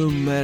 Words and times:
nummer, 0.00 0.42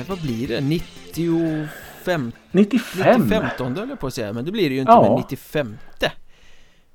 eh, 0.00 0.08
vad 0.08 0.20
blir 0.22 0.48
det? 0.48 0.60
95? 0.60 2.32
95? 2.50 3.20
95 3.22 3.76
höll 3.76 3.88
jag 3.88 4.00
på 4.00 4.06
att 4.06 4.14
säga, 4.14 4.32
men 4.32 4.44
det 4.44 4.52
blir 4.52 4.68
det 4.68 4.74
ju 4.74 4.80
inte 4.80 4.92
Ja. 4.92 5.02
med 5.02 5.16
95 5.30 5.76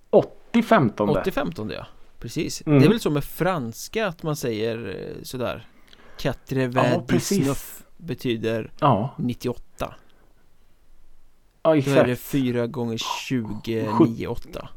80 0.09 0.63
15 0.63 1.09
80 1.09 1.31
15 1.31 1.69
ja, 1.69 1.87
precis 2.19 2.63
Mm. 2.65 2.79
Det 2.79 2.85
är 2.85 2.89
väl 2.89 2.99
så 2.99 3.09
med 3.09 3.23
franska 3.23 4.07
att 4.07 4.23
man 4.23 4.35
säger 4.35 4.77
eh, 5.17 5.23
sådär 5.23 5.67
Ja, 6.23 6.31
89 6.31 7.03
precis. 7.07 7.83
betyder 7.97 8.71
Ja, 8.79 9.15
98 9.17 9.63
ja 9.79 9.93
Då 11.61 11.69
är 11.71 11.75
exakt. 11.77 12.05
det 12.07 12.15
4 12.15 12.67
gånger 12.67 12.97
20, 13.27 13.85
Sjut- 13.87 14.09
9, 14.09 14.27
8 14.27 14.69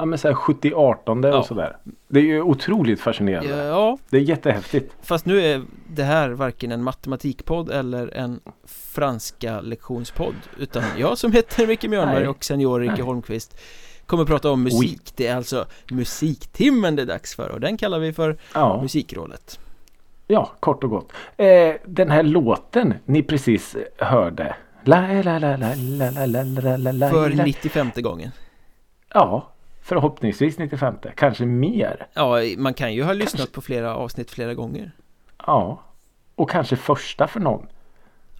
Ja 0.00 0.06
men 0.06 0.18
såhär 0.18 0.34
70 0.34 0.72
18 0.74 1.22
Ja. 1.22 1.38
och 1.38 1.46
sådär. 1.46 1.76
Det 2.08 2.18
är 2.20 2.24
ju 2.24 2.42
otroligt 2.42 3.00
fascinerande. 3.00 3.64
Ja, 3.64 3.98
Det 4.10 4.16
är 4.16 4.20
jättehäftigt. 4.20 4.94
fast 5.02 5.26
nu 5.26 5.40
är 5.40 5.62
det 5.86 6.02
här 6.02 6.28
varken 6.30 6.72
en 6.72 6.82
matematikpodd 6.82 7.70
eller 7.70 8.14
en 8.16 8.40
franska 8.66 9.60
lektionspodd 9.60 10.34
Utan 10.58 10.82
jag 10.98 11.18
som 11.18 11.32
heter 11.32 11.66
Micke 11.66 11.84
Mjörnberg 11.88 12.28
och 12.28 12.44
senior 12.44 12.80
Ricke. 12.80 13.02
Holmqvist 13.02 13.60
Kommer 14.06 14.24
prata 14.24 14.50
om 14.50 14.62
musik, 14.62 15.12
det 15.16 15.26
är 15.26 15.36
alltså 15.36 15.66
musiktimmen 15.90 16.96
det 16.96 17.02
är 17.02 17.06
dags 17.06 17.36
för 17.36 17.48
och 17.50 17.60
den 17.60 17.76
kallar 17.76 17.98
vi 17.98 18.12
för 18.12 18.36
Ja, 18.54 18.82
Musikrådet 18.82 19.60
ja 20.26 20.50
kort 20.60 20.84
och 20.84 20.90
gott. 20.90 21.12
Eh, 21.36 21.74
den 21.84 22.10
här 22.10 22.22
låten 22.22 22.94
ni 23.04 23.22
precis 23.22 23.76
hörde. 23.98 24.54
La, 24.84 25.00
la, 25.22 25.38
la, 25.38 25.56
la, 25.56 25.74
la, 25.74 26.10
la, 26.10 26.26
la, 26.26 26.42
la, 26.42 26.76
la, 26.76 26.92
la, 26.92 27.10
För 27.10 27.30
la. 27.30 27.44
95 27.44 27.90
gången 27.96 28.30
Ja, 29.14 29.48
förhoppningsvis 29.82 30.58
95. 30.58 30.94
Kanske 31.16 31.46
mer. 31.46 32.06
Ja, 32.14 32.36
man 32.58 32.74
kan 32.74 32.94
ju 32.94 33.02
ha 33.02 33.12
lyssnat 33.12 33.52
på 33.52 33.60
flera 33.60 33.94
avsnitt 33.94 34.30
flera 34.30 34.54
gånger 34.54 34.92
Ja. 35.46 35.82
Och 36.34 36.50
kanske 36.50 36.76
första 36.76 37.26
för 37.28 37.40
någon. 37.40 37.66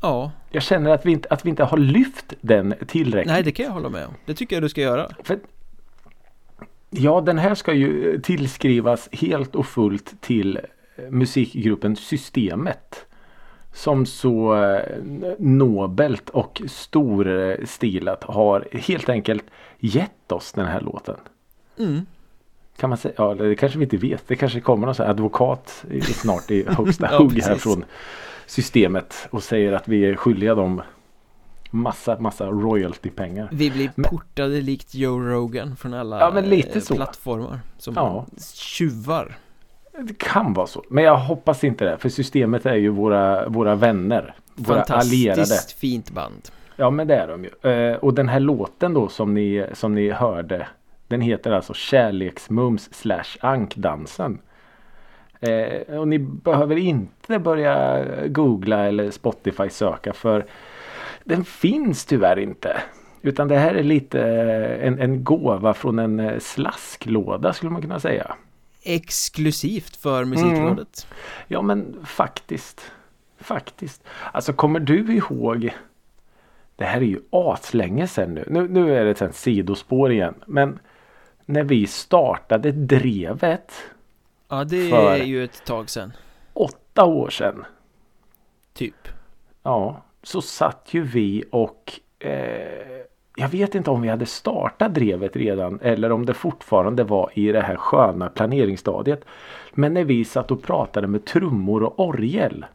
Ja, 0.02 0.30
Jag 0.50 0.62
känner 0.62 0.90
att 0.90 1.06
vi 1.06 1.12
inte, 1.12 1.28
att 1.28 1.44
vi 1.44 1.50
inte 1.50 1.64
har 1.64 1.76
lyft 1.78 2.34
den 2.40 2.74
tillräckligt. 2.88 3.32
nej 3.32 3.42
det 3.42 3.52
kan 3.52 3.64
jag 3.66 3.72
hålla 3.72 3.88
med 3.88 4.06
om 4.06 4.14
Det 4.26 4.34
tycker 4.34 4.56
jag 4.56 4.62
du 4.62 4.68
ska 4.68 4.80
göra 4.80 5.08
För, 5.22 5.38
ja, 6.90 7.20
den 7.20 7.38
här 7.38 7.54
ska 7.54 7.72
ju 7.72 8.20
tillskrivas 8.20 9.08
helt 9.12 9.54
och 9.54 9.66
fullt 9.66 10.20
till 10.20 10.56
eh, 10.96 11.10
musikgruppen 11.10 11.96
Systemet. 11.96 13.06
Som 13.72 14.06
så 14.06 14.64
eh, 14.64 14.82
nobelt 15.38 16.30
och 16.30 16.62
storstilat 16.68 18.24
har 18.24 18.68
helt 18.72 19.08
enkelt 19.08 19.44
gett 19.78 20.32
oss 20.32 20.52
den 20.52 20.66
här 20.66 20.80
låten. 20.80 21.16
mm. 21.78 22.06
Kan 22.76 22.88
man 22.90 22.98
säga? 22.98 23.14
Ja, 23.18 23.34
det 23.34 23.54
kanske 23.54 23.78
vi 23.78 23.84
inte 23.84 23.96
vet. 23.96 24.28
Det 24.28 24.36
kanske 24.36 24.60
kommer 24.60 24.86
någon 24.86 25.06
advokat 25.06 25.84
snart 26.02 26.50
i 26.50 26.64
högsta 26.68 27.08
Ja, 27.12 27.18
hugg 27.18 27.42
här 27.42 27.54
från 27.56 27.84
systemet 28.46 29.28
och 29.30 29.42
säger 29.42 29.72
att 29.72 29.88
vi 29.88 30.04
är 30.04 30.16
skyldiga 30.16 30.54
dem 30.54 30.82
massa, 31.70 32.18
massa 32.20 32.46
royaltypengar. 32.46 33.48
Vi 33.52 33.70
blir 33.70 33.90
Men- 33.94 34.10
portade 34.10 34.60
likt 34.60 34.94
Joe 34.94 35.18
Rogan 35.20 35.76
från 35.76 35.94
alla 35.94 36.20
Ja, 36.20 36.30
men 36.34 36.44
lite 36.44 36.78
eh, 36.78 36.82
så. 36.82 36.94
plattformar 36.94 37.60
Som 37.78 37.94
Ja. 37.94 38.26
tjuvar 38.54 39.36
Det 40.02 40.18
kan 40.18 40.54
vara 40.54 40.66
så. 40.66 40.84
Men 40.88 41.04
jag 41.04 41.16
hoppas 41.16 41.64
inte 41.64 41.84
det. 41.84 41.98
För 41.98 42.08
systemet 42.08 42.66
är 42.66 42.74
ju 42.74 42.88
våra, 42.88 43.48
våra 43.48 43.74
vänner. 43.74 44.34
Våra 44.54 44.82
allierade. 44.82 45.36
Fantastiskt 45.36 45.72
fint 45.72 46.10
band 46.10 46.50
Ja 46.80 46.90
men 46.90 47.06
det 47.06 47.14
är 47.14 47.28
de 47.28 47.44
ju. 47.44 47.70
Eh, 47.70 47.96
och 47.96 48.14
den 48.14 48.28
här 48.28 48.40
låten 48.40 48.94
då 48.94 49.08
som 49.08 49.34
ni, 49.34 49.66
som 49.72 49.94
ni 49.94 50.10
hörde. 50.10 50.66
Den 51.08 51.20
heter 51.20 51.52
alltså 51.52 51.74
Kärleksmums 51.74 52.94
slash 52.94 53.36
ankdansen. 53.40 54.38
Eh, 55.40 55.98
och 55.98 56.08
ni 56.08 56.18
behöver 56.18 56.76
inte 56.76 57.38
börja 57.38 58.04
googla 58.26 58.86
eller 58.86 59.10
Spotify 59.10 59.68
söka 59.68 60.12
för 60.12 60.44
den 61.24 61.44
finns 61.44 62.04
tyvärr 62.04 62.38
inte. 62.38 62.76
Utan 63.22 63.48
det 63.48 63.58
här 63.58 63.74
är 63.74 63.82
lite 63.82 64.22
en, 64.82 64.98
en 64.98 65.24
gåva 65.24 65.74
från 65.74 65.98
en 65.98 66.20
eh, 66.20 66.38
slasklåda 66.38 67.52
skulle 67.52 67.72
man 67.72 67.82
kunna 67.82 68.00
säga. 68.00 68.34
Exklusivt 68.82 69.96
för 69.96 70.24
Musikrådet 70.24 71.06
Ja 71.48 71.62
men 71.62 72.06
faktiskt. 72.06 72.92
Faktiskt. 73.38 74.04
Alltså 74.32 74.52
kommer 74.52 74.80
du 74.80 75.14
ihåg 75.16 75.74
Det 76.76 76.84
här 76.84 77.00
är 77.00 77.04
ju 77.04 77.20
aslänge 77.30 78.06
sedan 78.06 78.34
nu. 78.34 78.44
nu. 78.50 78.68
Nu 78.68 78.96
är 78.96 79.04
det 79.04 79.20
ett 79.20 79.36
sidospår 79.36 80.12
igen. 80.12 80.34
Men 80.46 80.78
när 81.44 81.64
vi 81.64 81.86
startade 81.86 82.72
Drevet 82.72 83.72
Ja, 84.48 84.64
det 84.64 84.90
är 84.90 85.24
ju 85.24 85.44
ett 85.44 85.64
tag 85.64 85.90
sedan 85.90 86.12
åtta 86.52 87.04
år 87.04 87.30
sedan. 87.30 87.64
Typ 88.72 89.08
Ja, 89.62 90.02
så 90.22 90.42
satt 90.42 90.88
ju 90.90 91.02
vi 91.02 91.44
och 91.50 92.00
eh, 92.18 92.99
jag 93.40 93.48
vet 93.48 93.74
inte 93.74 93.90
om 93.90 94.02
vi 94.02 94.08
hade 94.08 94.26
startat 94.26 94.94
drevet 94.94 95.36
redan 95.36 95.80
eller 95.82 96.12
om 96.12 96.26
det 96.26 96.34
fortfarande 96.34 97.04
var 97.04 97.30
i 97.34 97.52
det 97.52 97.60
här 97.60 97.76
sköna 97.76 98.28
planeringsstadiet. 98.28 99.24
Men 99.72 99.94
när 99.94 100.04
vi 100.04 100.24
satt 100.24 100.50
och 100.50 100.62
pratade 100.62 101.06
med 101.06 101.24
trummor 101.24 101.82
och 101.82 102.00
orgel. 102.00 102.66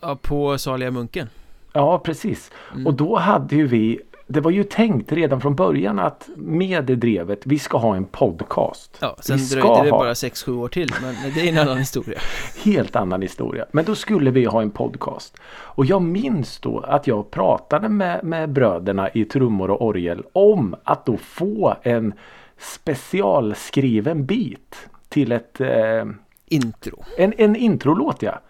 Ja, 0.00 0.18
på 0.22 0.58
Saliga 0.58 0.90
Munken 0.90 1.28
Ja, 1.72 1.98
precis. 1.98 2.50
Mm. 2.72 2.86
Och 2.86 2.94
då 2.94 3.16
hade 3.16 3.56
ju 3.56 3.66
vi 3.66 4.00
det 4.32 4.40
var 4.40 4.50
ju 4.50 4.64
tänkt 4.64 5.12
redan 5.12 5.40
från 5.40 5.54
början 5.54 5.98
att 5.98 6.28
med 6.36 6.84
det 6.84 6.96
drevet 6.96 7.40
vi 7.44 7.58
ska 7.58 7.78
ha 7.78 7.96
en 7.96 8.04
podcast. 8.04 8.98
Ja, 9.00 9.16
sen 9.20 9.36
Vi 9.36 9.42
ska 9.44 9.60
dröjde 9.60 9.84
det 9.84 9.90
ha- 9.90 9.98
bara 9.98 10.12
6-7 10.12 10.56
år 10.58 10.68
till 10.68 10.90
Men 11.02 11.14
det 11.34 11.40
är 11.40 11.48
en 11.48 11.58
annan 11.58 11.78
historia 11.86 12.18
Helt 12.64 12.96
annan 12.96 13.22
historia. 13.22 13.66
Men 13.72 13.84
då 13.84 13.94
skulle 13.94 14.30
vi 14.30 14.44
ha 14.44 14.62
en 14.62 14.70
podcast. 14.70 15.36
Och 15.52 15.86
jag 15.86 16.02
minns 16.02 16.58
då 16.58 16.78
att 16.80 17.06
jag 17.06 17.30
pratade 17.30 17.88
med, 17.88 18.24
med 18.24 18.50
bröderna 18.50 19.10
i 19.10 19.24
trummor 19.24 19.70
och 19.70 19.86
orgel 19.86 20.22
om 20.32 20.74
att 20.84 21.06
då 21.06 21.16
få 21.16 21.76
en 21.82 22.12
specialskriven 22.58 24.26
bit 24.26 24.88
till 25.08 25.32
ett, 25.32 25.60
eh, 25.60 26.04
Intro 26.46 27.04
en, 27.18 27.32
en 27.36 27.56
introlåt 27.56 28.22
ja. 28.22 28.40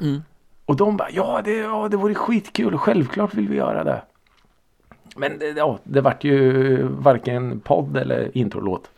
mm. 0.00 0.22
Och 0.64 0.76
de 0.76 0.96
bara 0.96 1.10
ja 1.10 1.40
det, 1.44 1.56
ja 1.56 1.88
det 1.88 1.96
vore 1.96 2.14
skitkul, 2.14 2.78
självklart 2.78 3.34
vill 3.34 3.48
vi 3.48 3.56
göra 3.56 3.84
det. 3.84 4.02
Men 5.20 5.40
ja, 5.56 5.78
det 5.84 6.00
vart 6.00 6.24
ju 6.24 6.82
varken 6.82 7.60
podd 7.60 7.96
eller 7.96 8.30
introlåt. 8.34 8.90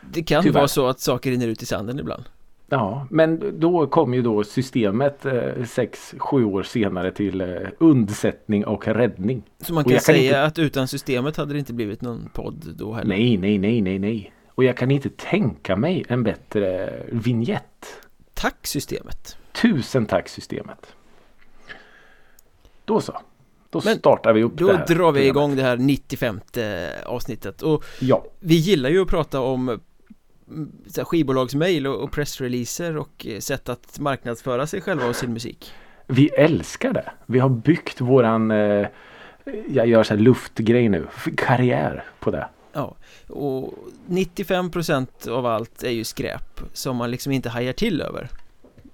Det 0.00 0.22
kan 0.22 0.42
Tyvärr. 0.42 0.54
vara 0.60 0.68
så 0.68 0.86
att 0.86 1.00
saker 1.00 1.30
rinner 1.30 1.48
ut 1.48 1.62
i 1.62 1.66
sanden 1.66 1.98
ibland 1.98 2.24
Ja, 2.68 3.06
men 3.10 3.60
då 3.60 3.86
kom 3.86 4.14
ju 4.14 4.22
då 4.22 4.44
systemet 4.44 5.26
eh, 5.26 5.64
sex, 5.64 6.14
sju 6.18 6.44
år 6.44 6.62
senare 6.62 7.10
till 7.10 7.40
eh, 7.40 7.48
undsättning 7.78 8.66
och 8.66 8.88
räddning. 8.88 9.42
Så 9.60 9.74
man 9.74 9.84
kan 9.84 9.92
kan 9.92 10.00
säga 10.00 10.20
inte- 10.30 10.42
att 10.44 10.58
utan 10.58 10.88
systemet 10.88 11.36
hade 11.36 11.52
det 11.52 11.58
inte 11.58 11.72
blivit 11.72 12.02
någon 12.02 12.28
podd 12.32 12.74
då 12.76 12.92
heller 12.92 13.08
Nej, 13.08 13.36
nej, 13.36 13.58
nej, 13.58 13.80
nej, 13.82 13.98
nej. 13.98 14.32
Och 14.48 14.64
jag 14.64 14.76
kan 14.76 14.90
inte 14.90 15.10
tänka 15.10 15.76
mig 15.76 16.04
en 16.08 16.22
bättre 16.22 16.92
vignett. 17.12 17.86
Tack 18.34 18.66
systemet 18.66 19.36
Tusen 19.52 20.06
tack 20.06 20.28
systemet. 20.28 20.94
Då 22.84 23.00
så. 23.00 23.20
Då 23.74 23.80
Men 23.84 23.98
startar 23.98 24.32
vi 24.32 24.42
upp 24.42 24.52
Då 24.56 24.66
det 24.66 24.76
här 24.76 24.86
drar 24.86 25.12
vi 25.12 25.26
igång 25.26 25.56
det 25.56 25.62
här 25.62 25.76
95 25.76 26.40
avsnittet. 27.04 27.62
Och 27.62 27.84
Ja, 28.00 28.24
vi 28.40 28.54
gillar 28.54 28.90
ju 28.90 29.02
att 29.02 29.08
prata 29.08 29.40
om 29.40 29.80
mm, 30.48 30.72
skivbolagsmail 31.04 31.86
och, 31.86 32.02
och 32.02 32.12
pressreleaser 32.12 32.96
och 32.96 33.26
eh, 33.26 33.38
sätt 33.38 33.68
att 33.68 33.98
marknadsföra 33.98 34.66
sig 34.66 34.80
själva 34.80 35.06
och 35.06 35.16
sin 35.16 35.32
musik. 35.32 35.72
Vi 36.06 36.28
älskar 36.28 36.92
det. 36.92 37.10
Vi 37.26 37.38
har 37.38 37.48
byggt 37.48 38.00
våran, 38.00 38.50
eh, 38.50 38.86
jag 39.68 39.86
gör 39.86 40.02
så 40.02 40.14
här 40.14 40.20
luftgrej 40.20 40.88
nu, 40.88 41.06
karriär 41.36 42.04
på 42.20 42.30
det. 42.30 42.48
Ja, 42.72 42.96
och 43.28 43.74
95% 44.06 45.28
av 45.28 45.46
allt 45.46 45.82
är 45.82 45.90
ju 45.90 46.04
skräp 46.04 46.60
som 46.72 46.96
man 46.96 47.10
liksom 47.10 47.32
inte 47.32 47.48
hajar 47.48 47.72
till 47.72 48.00
över 48.00 48.28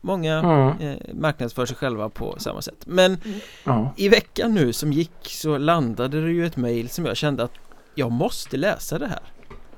Många 0.01 0.39
Mm. 0.39 0.79
eh, 0.81 1.15
marknadsför 1.15 1.67
sig 1.67 1.77
själva 1.77 2.09
på 2.09 2.35
samma 2.39 2.63
sätt 2.63 2.83
Men 2.87 3.17
Ja. 3.65 3.95
i 3.97 4.09
veckan 4.09 4.55
nu 4.55 4.73
som 4.73 4.93
gick 4.93 5.13
så 5.23 5.59
landade 5.59 6.21
det 6.21 6.31
ju 6.33 6.47
ett 6.47 6.57
mail 6.57 6.89
som 6.89 7.07
jag 7.07 7.17
kände 7.17 7.43
att 7.43 7.53
jag 7.95 8.13
måste 8.13 8.57
läsa 8.57 8.99
det 8.99 9.07
här 9.07 9.21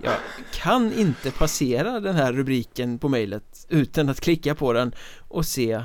Jag 0.03 0.15
kan 0.53 0.93
inte 0.93 1.31
passera 1.31 2.01
den 2.01 2.15
här 2.15 2.33
rubriken 2.33 2.99
på 2.99 3.09
mejlet 3.09 3.67
utan 3.69 4.09
att 4.09 4.21
klicka 4.21 4.55
på 4.55 4.73
den 4.73 4.95
och 5.29 5.47
se 5.47 5.83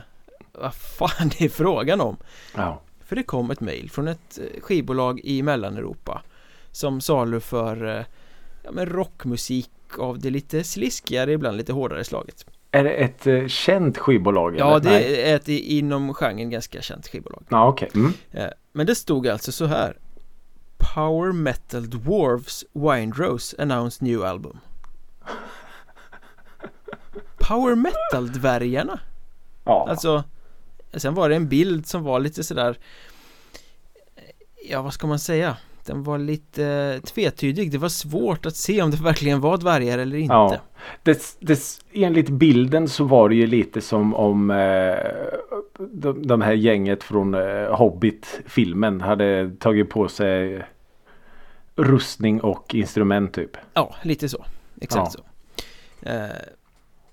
vad 0.51 0.73
fan 0.75 1.29
det 1.37 1.45
är 1.45 1.49
frågan 1.49 2.01
om 2.01 2.17
ja. 2.55 2.81
För 3.05 3.15
det 3.15 3.23
kom 3.23 3.51
ett 3.51 3.59
mejl 3.59 3.89
från 3.91 4.07
ett 4.07 4.39
eh, 4.39 4.61
skivbolag 4.61 5.19
i 5.23 5.41
Mellaneuropa 5.43 6.21
Som 6.71 7.01
salu 7.01 7.39
för 7.39 7.97
eh, 7.97 8.05
ja, 8.63 8.71
men 8.71 8.85
rockmusik 8.85 9.69
av 9.99 10.19
det 10.19 10.29
lite 10.29 10.63
sliskigare, 10.63 11.31
ibland 11.31 11.57
lite 11.57 11.73
hårdare 11.73 12.03
slaget 12.03 12.45
Är 12.77 12.83
det 12.83 12.91
ett 12.91 13.27
eh, 13.27 13.47
känt 13.47 13.97
skivbolag? 13.97 14.55
Ja, 14.57 14.69
eller? 14.71 14.79
det 14.79 14.89
Nej. 14.89 15.21
är 15.21 15.35
ett 15.35 15.47
inom 15.47 16.13
genren 16.13 16.49
ganska 16.49 16.81
känt 16.81 17.07
skivbolag 17.07 17.43
Ja, 17.49 17.67
okej. 17.67 17.89
Mm. 17.95 18.13
Eh, 18.31 18.47
Men 18.73 18.85
det 18.85 18.95
stod 18.95 19.27
alltså 19.27 19.51
så 19.51 19.65
här 19.65 19.97
Power 20.95 21.31
Metal 21.31 21.89
Dwarfs 21.89 22.65
Windrose 22.73 23.61
announced 23.61 24.07
new 24.07 24.23
album 24.23 24.59
Power 27.39 27.75
Metal-dvärgarna 27.75 28.99
Ja. 29.63 29.87
Alltså 29.89 30.23
Sen 30.93 31.13
var 31.13 31.29
det 31.29 31.35
en 31.35 31.49
bild 31.49 31.87
som 31.87 32.03
var 32.03 32.19
lite 32.19 32.43
sådär 32.43 32.77
Ja 34.69 34.81
vad 34.81 34.93
ska 34.93 35.07
man 35.07 35.19
säga 35.19 35.57
Den 35.87 36.03
var 36.03 36.17
lite 36.17 36.99
tvetydig 37.03 37.71
Det 37.71 37.77
var 37.77 37.89
svårt 37.89 38.45
att 38.45 38.55
se 38.55 38.81
om 38.81 38.91
det 38.91 38.97
verkligen 38.97 39.41
var 39.41 39.57
dvärgar 39.57 39.97
eller 39.97 40.17
inte 40.17 40.33
Ja. 40.33 40.57
Det, 41.03 41.37
det, 41.39 41.59
enligt 41.93 42.29
bilden 42.29 42.87
så 42.87 43.03
var 43.03 43.29
det 43.29 43.35
ju 43.35 43.47
lite 43.47 43.81
som 43.81 44.15
om 44.15 44.51
eh, 44.51 44.95
de, 45.79 46.27
de 46.27 46.41
här 46.41 46.53
gänget 46.53 47.03
från 47.03 47.33
eh, 47.33 47.75
Hobbit-filmen 47.75 49.01
hade 49.01 49.51
tagit 49.59 49.89
på 49.89 50.07
sig 50.07 50.63
rustning 51.75 52.41
och 52.41 52.75
instrument 52.75 53.33
typ. 53.33 53.57
Ja, 53.73 53.95
lite 54.03 54.29
så 54.29 54.45
Exakt 54.81 55.15
Ja. 55.17 55.23
så 56.03 56.09
eh, 56.09 56.25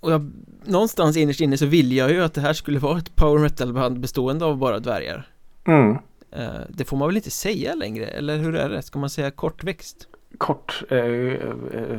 Och 0.00 0.12
jag 0.12 0.30
Någonstans 0.64 1.16
innerst 1.16 1.40
inne 1.40 1.56
så 1.56 1.66
ville 1.66 1.94
jag 1.94 2.10
ju 2.10 2.24
att 2.24 2.34
det 2.34 2.40
här 2.40 2.52
skulle 2.52 2.78
vara 2.78 2.98
ett 2.98 3.16
power 3.16 3.38
metal 3.38 3.72
band 3.72 4.00
bestående 4.00 4.44
av 4.44 4.56
bara 4.56 4.78
dvärgar 4.78 5.28
Mm. 5.66 5.98
Eh, 6.34 6.48
Det 6.68 6.84
får 6.84 6.96
man 6.96 7.08
väl 7.08 7.16
inte 7.16 7.30
säga 7.30 7.74
längre, 7.74 8.06
eller 8.06 8.36
hur 8.36 8.56
är 8.56 8.68
det? 8.68 8.82
Ska 8.82 8.98
man 8.98 9.10
säga 9.10 9.30
kortväxt? 9.30 10.08
Kort. 10.38 10.82
Eh, 10.90 10.98
eh, 10.98 11.98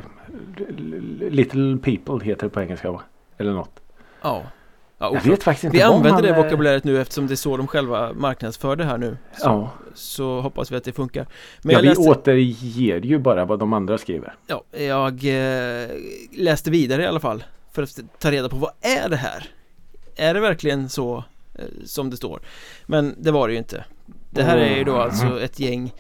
little 1.20 1.78
people 1.78 2.26
heter 2.26 2.44
det 2.44 2.50
på 2.50 2.62
engelska 2.62 2.92
va? 2.92 3.02
Eller 3.38 3.52
något. 3.54 3.80
Ja 4.22 4.44
Ja, 4.98 5.14
Jag 5.14 5.22
vet 5.22 5.44
faktiskt 5.44 5.64
inte 5.64 5.78
Vi 5.78 5.84
använder 5.84 6.22
det 6.22 6.30
eh, 6.30 6.44
vokabuläret 6.44 6.84
nu 6.84 7.02
eftersom 7.02 7.28
det 7.28 7.34
är 7.34 7.36
så 7.36 7.58
de 7.58 7.68
själva 7.68 8.14
marknadsför 8.14 8.76
det 8.76 8.84
här 8.84 8.98
nu 8.98 9.18
Så, 9.34 9.46
Ja, 9.46 9.70
så 9.94 10.42
hoppas 10.42 10.72
vi 10.72 10.76
att 10.76 10.84
det 10.84 10.94
funkar 10.94 11.28
Men 11.62 11.74
ja 11.74 11.80
vi 11.82 11.88
läste, 11.88 12.10
återger 12.10 13.00
ju 13.02 13.18
bara 13.20 13.46
vad 13.46 13.60
de 13.60 13.74
andra 13.74 13.98
skriver. 13.98 14.36
ja, 14.48 14.64
jag 14.72 15.14
eh, 15.14 15.90
läste 16.38 16.72
vidare 16.72 17.04
i 17.04 17.06
alla 17.08 17.20
fall 17.20 17.44
För 17.72 17.84
att 17.84 18.00
ta 18.20 18.32
reda 18.32 18.50
på 18.50 18.56
vad 18.56 18.72
är 18.82 19.10
det 19.10 19.16
här? 19.16 19.50
Är 20.16 20.34
det 20.34 20.40
verkligen 20.40 20.90
så 20.90 21.24
eh, 21.56 21.66
som 21.86 22.10
det 22.10 22.18
står? 22.18 22.42
Men 22.86 23.16
det 23.18 23.32
var 23.32 23.48
det 23.48 23.54
ju 23.54 23.58
inte 23.60 23.86
Det 24.30 24.44
här 24.44 24.58
är 24.58 24.78
ju 24.78 24.84
då 24.84 24.92
Mm. 24.92 25.04
alltså 25.04 25.42
ett 25.42 25.60
gäng 25.60 25.94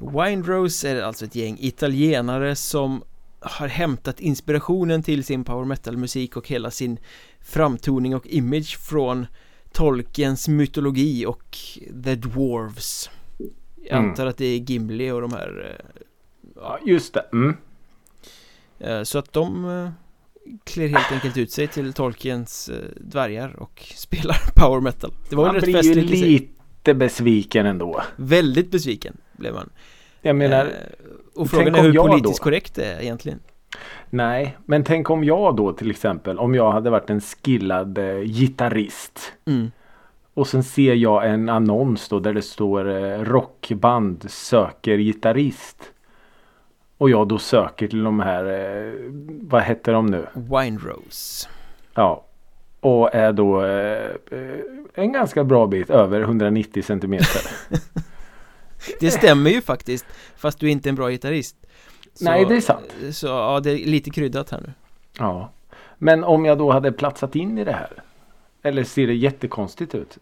Windrose 0.00 0.88
är 0.90 1.02
alltså 1.02 1.24
ett 1.24 1.34
gäng 1.34 1.56
italienare 1.60 2.56
som 2.56 3.02
har 3.40 3.68
hämtat 3.68 4.20
inspirationen 4.20 5.02
till 5.02 5.24
sin 5.24 5.44
power 5.44 5.64
metal 5.64 5.96
musik 5.96 6.36
och 6.36 6.48
hela 6.48 6.70
sin 6.70 6.98
framtoning 7.40 8.14
och 8.14 8.26
image 8.26 8.78
från 8.78 9.26
Tolkiens 9.72 10.48
mytologi 10.48 11.26
och 11.26 11.58
The 12.04 12.14
Dwarves 12.14 13.10
Jag 13.82 13.98
Mm. 13.98 14.10
antar 14.10 14.26
att 14.26 14.36
det 14.36 14.44
är 14.46 14.58
Gimli 14.58 15.10
och 15.10 15.20
de 15.20 15.32
här 15.32 15.78
eh, 15.80 16.00
Ja, 16.56 16.78
just 16.86 17.14
det. 17.14 17.24
Mm. 17.32 17.56
eh, 18.78 19.02
Så 19.02 19.18
att 19.18 19.32
de 19.32 19.64
eh, 19.64 19.90
klär 20.64 20.88
helt 20.88 21.12
enkelt 21.12 21.36
ut 21.36 21.52
sig 21.52 21.68
till 21.68 21.92
Tolkiens 21.92 22.70
dvärgar 23.00 23.56
och 23.62 23.92
spelar 23.96 24.36
power 24.54 24.80
metal 24.80 25.12
Det 25.30 25.36
var 25.36 25.52
väl 25.52 25.54
rätt 25.62 25.72
festligt 25.74 26.10
i 26.10 26.16
sig. 26.20 26.50
Lite 26.80 26.94
besviken 26.94 27.66
ändå. 27.66 28.02
Väldigt 28.16 28.70
besviken 28.70 29.16
blev 29.32 29.54
man 29.54 29.70
Jag 30.22 30.36
menar, 30.36 30.64
Eh, 30.64 30.70
Och 31.34 31.50
frågan 31.50 31.74
är 31.74 31.82
hur 31.82 31.92
politiskt 31.94 32.38
då? 32.38 32.44
korrekt 32.44 32.74
det 32.74 32.84
är 32.84 33.00
egentligen 33.00 33.38
nej. 34.10 34.56
Men 34.66 34.84
tänk 34.84 35.10
om 35.10 35.24
jag 35.24 35.56
då 35.56 35.72
till 35.72 35.90
exempel, 35.90 36.38
om 36.38 36.54
jag 36.54 36.72
hade 36.72 36.90
varit 36.90 37.10
en 37.10 37.20
skillad 37.20 37.98
eh, 37.98 38.20
gitarrist. 38.20 39.32
mm. 39.46 39.70
Och 40.34 40.46
sen 40.48 40.62
ser 40.64 40.94
jag 40.94 41.30
en 41.30 41.48
annons 41.48 42.08
då 42.08 42.20
där 42.20 42.34
det 42.34 42.42
står 42.42 42.88
eh, 42.90 43.18
rockband 43.24 44.30
söker 44.30 44.98
gitarrist. 44.98 45.92
Och 46.98 47.10
jag 47.10 47.28
då 47.28 47.38
söker 47.38 47.88
till 47.88 48.02
de 48.04 48.20
här, 48.20 48.44
eh, 48.44 48.92
vad 49.40 49.62
heter 49.62 49.92
de 49.92 50.06
nu? 50.06 50.26
Windrose 50.34 51.48
Ja. 51.94 52.24
Och 52.80 53.14
är 53.14 53.32
då 53.32 53.64
eh, 53.64 54.04
eh, 54.30 54.58
en 54.94 55.12
ganska 55.12 55.44
bra 55.44 55.66
bit 55.66 55.90
över 55.90 56.20
190 56.20 56.82
centimeter. 56.82 57.42
Det 59.00 59.10
stämmer 59.10 59.50
ju 59.50 59.60
faktiskt 59.62 60.06
Fast 60.36 60.58
du 60.60 60.66
är 60.66 60.70
inte 60.70 60.88
en 60.88 60.94
bra 60.94 61.08
gitarrist 61.10 61.56
så, 62.14 62.24
Nej, 62.24 62.44
det 62.44 62.56
är 62.56 62.60
sant. 62.60 62.94
Så 63.12 63.26
ja, 63.26 63.60
det 63.62 63.70
är 63.70 63.86
lite 63.86 64.10
kryddat 64.10 64.50
här 64.50 64.60
nu 64.60 64.72
Ja. 65.18 65.50
Men 65.98 66.24
om 66.24 66.44
jag 66.44 66.58
då 66.58 66.70
hade 66.72 66.92
platsat 66.92 67.36
in 67.36 67.58
i 67.58 67.64
det 67.64 67.72
här. 67.72 68.02
Eller 68.62 68.84
ser 68.84 69.06
det 69.06 69.14
jättekonstigt 69.14 69.94
ut? 69.94 70.18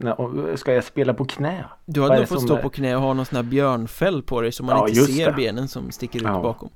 Ska 0.54 0.72
jag 0.72 0.84
spela 0.84 1.14
på 1.14 1.24
knä? 1.24 1.64
Du 1.84 2.02
hade 2.02 2.16
nog 2.18 2.28
fått 2.28 2.42
stå 2.42 2.56
är- 2.56 2.62
på 2.62 2.70
knä 2.70 2.96
och 2.96 3.02
ha 3.02 3.14
någon 3.14 3.26
sån 3.26 3.36
här 3.36 3.42
björnfäll 3.42 4.22
på 4.22 4.40
dig 4.40 4.52
så 4.52 4.62
man 4.64 4.76
Ja, 4.76 4.88
inte 4.88 5.04
ser 5.04 5.26
det. 5.26 5.32
benen 5.32 5.68
som 5.68 5.90
sticker 5.90 6.18
ut 6.18 6.24
Ja. 6.24 6.40
bakom 6.42 6.68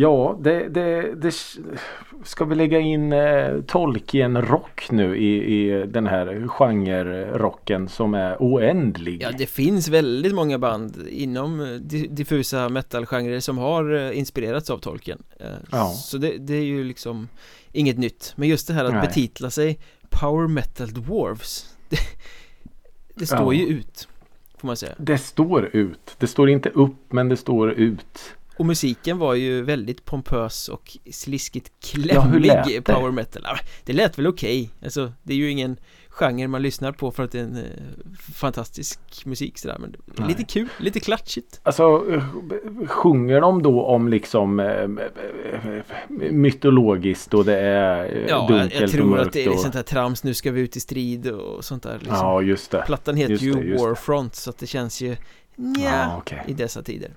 Ja, 0.00 0.38
det, 0.40 0.68
det, 0.68 1.14
det 1.14 1.34
ska 2.24 2.44
vi 2.44 2.54
lägga 2.54 2.78
in 2.78 3.12
eh, 3.12 3.60
Tolkien-rock 3.66 4.90
nu 4.90 5.16
i, 5.16 5.54
i 5.54 5.86
den 5.86 6.06
här 6.06 6.46
genre-rocken 6.48 7.88
som 7.88 8.14
är 8.14 8.36
oändlig. 8.40 9.22
Ja, 9.22 9.30
det 9.38 9.46
finns 9.46 9.88
väldigt 9.88 10.34
många 10.34 10.58
band 10.58 11.08
inom 11.10 11.60
eh, 11.60 11.66
di- 11.66 12.06
diffusa 12.06 12.68
metal-genrer 12.68 13.40
som 13.40 13.58
har 13.58 13.94
eh, 13.94 14.18
inspirerats 14.18 14.70
av 14.70 14.78
Tolkien 14.78 15.22
Eh, 15.40 15.46
Ja. 15.72 15.86
Så 15.88 16.18
det, 16.18 16.38
det 16.38 16.54
är 16.54 16.64
ju 16.64 16.84
liksom 16.84 17.28
inget 17.72 17.98
nytt 17.98 18.32
Men 18.36 18.48
just 18.48 18.66
det 18.68 18.74
här 18.74 18.84
att 18.84 18.92
Nej. 18.92 19.06
betitla 19.06 19.50
sig 19.50 19.78
Power 20.10 20.48
Metal 20.48 20.88
Dwarves 20.92 21.76
Det, 21.88 21.96
det 23.14 23.26
står 23.26 23.54
Ja. 23.54 23.60
ju 23.60 23.66
ut 23.66 24.08
Får 24.58 24.66
man 24.66 24.76
säga 24.76 24.92
Det 24.98 25.18
står 25.18 25.64
ut. 25.76 26.16
Det 26.18 26.26
står 26.26 26.50
inte 26.50 26.68
upp 26.68 27.12
men 27.12 27.28
det 27.28 27.36
står 27.36 27.70
ut. 27.72 28.34
Och 28.60 28.66
musiken 28.66 29.18
var 29.18 29.34
ju 29.34 29.62
väldigt 29.62 30.04
pompös 30.04 30.68
och 30.68 30.96
sliskigt 31.12 31.72
Ja, 31.80 31.88
klämmig 31.90 32.50
det? 32.66 32.80
power 32.80 33.10
metal 33.10 33.42
ja, 33.44 33.56
Det 33.84 33.92
lät 33.92 34.18
väl 34.18 34.26
okej 34.26 34.70
Alltså 34.84 35.12
det 35.22 35.32
är 35.32 35.36
ju 35.36 35.50
ingen 35.50 35.76
genre 36.08 36.48
man 36.48 36.62
lyssnar 36.62 36.92
på 36.92 37.10
för 37.10 37.22
att 37.22 37.32
det 37.32 37.38
är 37.38 37.42
en 37.42 37.56
eh, 37.56 37.62
fantastisk 38.34 39.00
musik 39.24 39.58
sådär 39.58 39.76
Men 39.80 39.96
Nej. 40.06 40.28
lite 40.28 40.44
kul, 40.44 40.68
lite 40.78 41.00
klatschigt 41.00 41.60
Alltså 41.62 42.04
sjunger 42.86 43.40
de 43.40 43.62
då 43.62 43.82
om 43.84 44.08
liksom 44.08 44.60
eh, 44.60 44.66
eh, 44.66 45.82
mytologiskt 46.30 47.34
och 47.34 47.44
det 47.44 47.58
är 47.58 48.04
Ja, 48.04 48.28
jag, 48.28 48.48
dunkelt 48.48 48.74
jag 48.74 48.82
och 48.84 48.90
tror 48.90 49.04
mörkt 49.06 49.26
att 49.26 49.32
det 49.32 49.44
är 49.44 49.52
och... 49.52 49.60
sånt 49.60 49.74
här 49.74 49.82
trams, 49.82 50.24
nu 50.24 50.34
ska 50.34 50.50
vi 50.50 50.60
ut 50.60 50.76
i 50.76 50.80
strid 50.80 51.26
och 51.30 51.64
sånt 51.64 51.82
där 51.82 51.98
liksom. 51.98 52.16
Ja, 52.16 52.42
just 52.42 52.70
det. 52.70 52.82
Plattan 52.86 53.16
heter 53.16 53.32
just 53.32 53.42
ju 53.44 53.52
det, 53.52 53.60
just 53.60 53.82
det. 53.82 53.88
Warfront 53.88 54.34
så 54.34 54.50
att 54.50 54.58
det 54.58 54.66
känns 54.66 55.00
ju 55.00 55.16
nja 55.56 55.84
Ja, 55.84 56.16
okej. 56.18 56.44
i 56.48 56.52
dessa 56.52 56.82
tider 56.82 57.10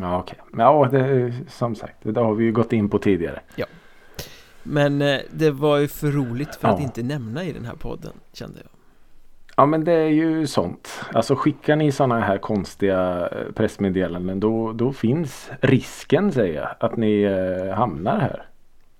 Ja, 0.00 0.18
okej. 0.18 0.38
Ja, 0.56 0.88
det, 0.92 1.32
som 1.48 1.74
sagt, 1.74 1.96
det 2.02 2.20
har 2.20 2.34
vi 2.34 2.44
ju 2.44 2.52
gått 2.52 2.72
in 2.72 2.88
på 2.88 2.98
tidigare. 2.98 3.40
Men 4.62 5.02
eh, 5.02 5.18
det 5.30 5.50
var 5.50 5.78
ju 5.78 5.88
för 5.88 6.08
roligt 6.10 6.56
för 6.56 6.68
att 6.68 6.78
Ja. 6.78 6.84
inte 6.84 7.02
nämna 7.02 7.44
i 7.44 7.52
den 7.52 7.64
här 7.64 7.74
podden 7.74 8.12
kände 8.32 8.58
jag 8.62 8.68
Ja, 9.58 9.66
men 9.66 9.84
det 9.84 9.92
är 9.92 10.08
ju 10.08 10.46
sånt. 10.46 10.88
Alltså 11.12 11.36
skickar 11.36 11.76
ni 11.76 11.92
sådana 11.92 12.20
här 12.20 12.38
konstiga 12.38 13.28
eh, 13.28 13.52
pressmeddelanden 13.54 14.40
då, 14.40 14.72
då 14.72 14.92
finns 14.92 15.50
risken, 15.60 16.32
säger 16.32 16.54
jag, 16.60 16.68
att 16.80 16.96
ni 16.96 17.22
eh, 17.22 17.74
hamnar 17.74 18.18
här. 18.20 18.46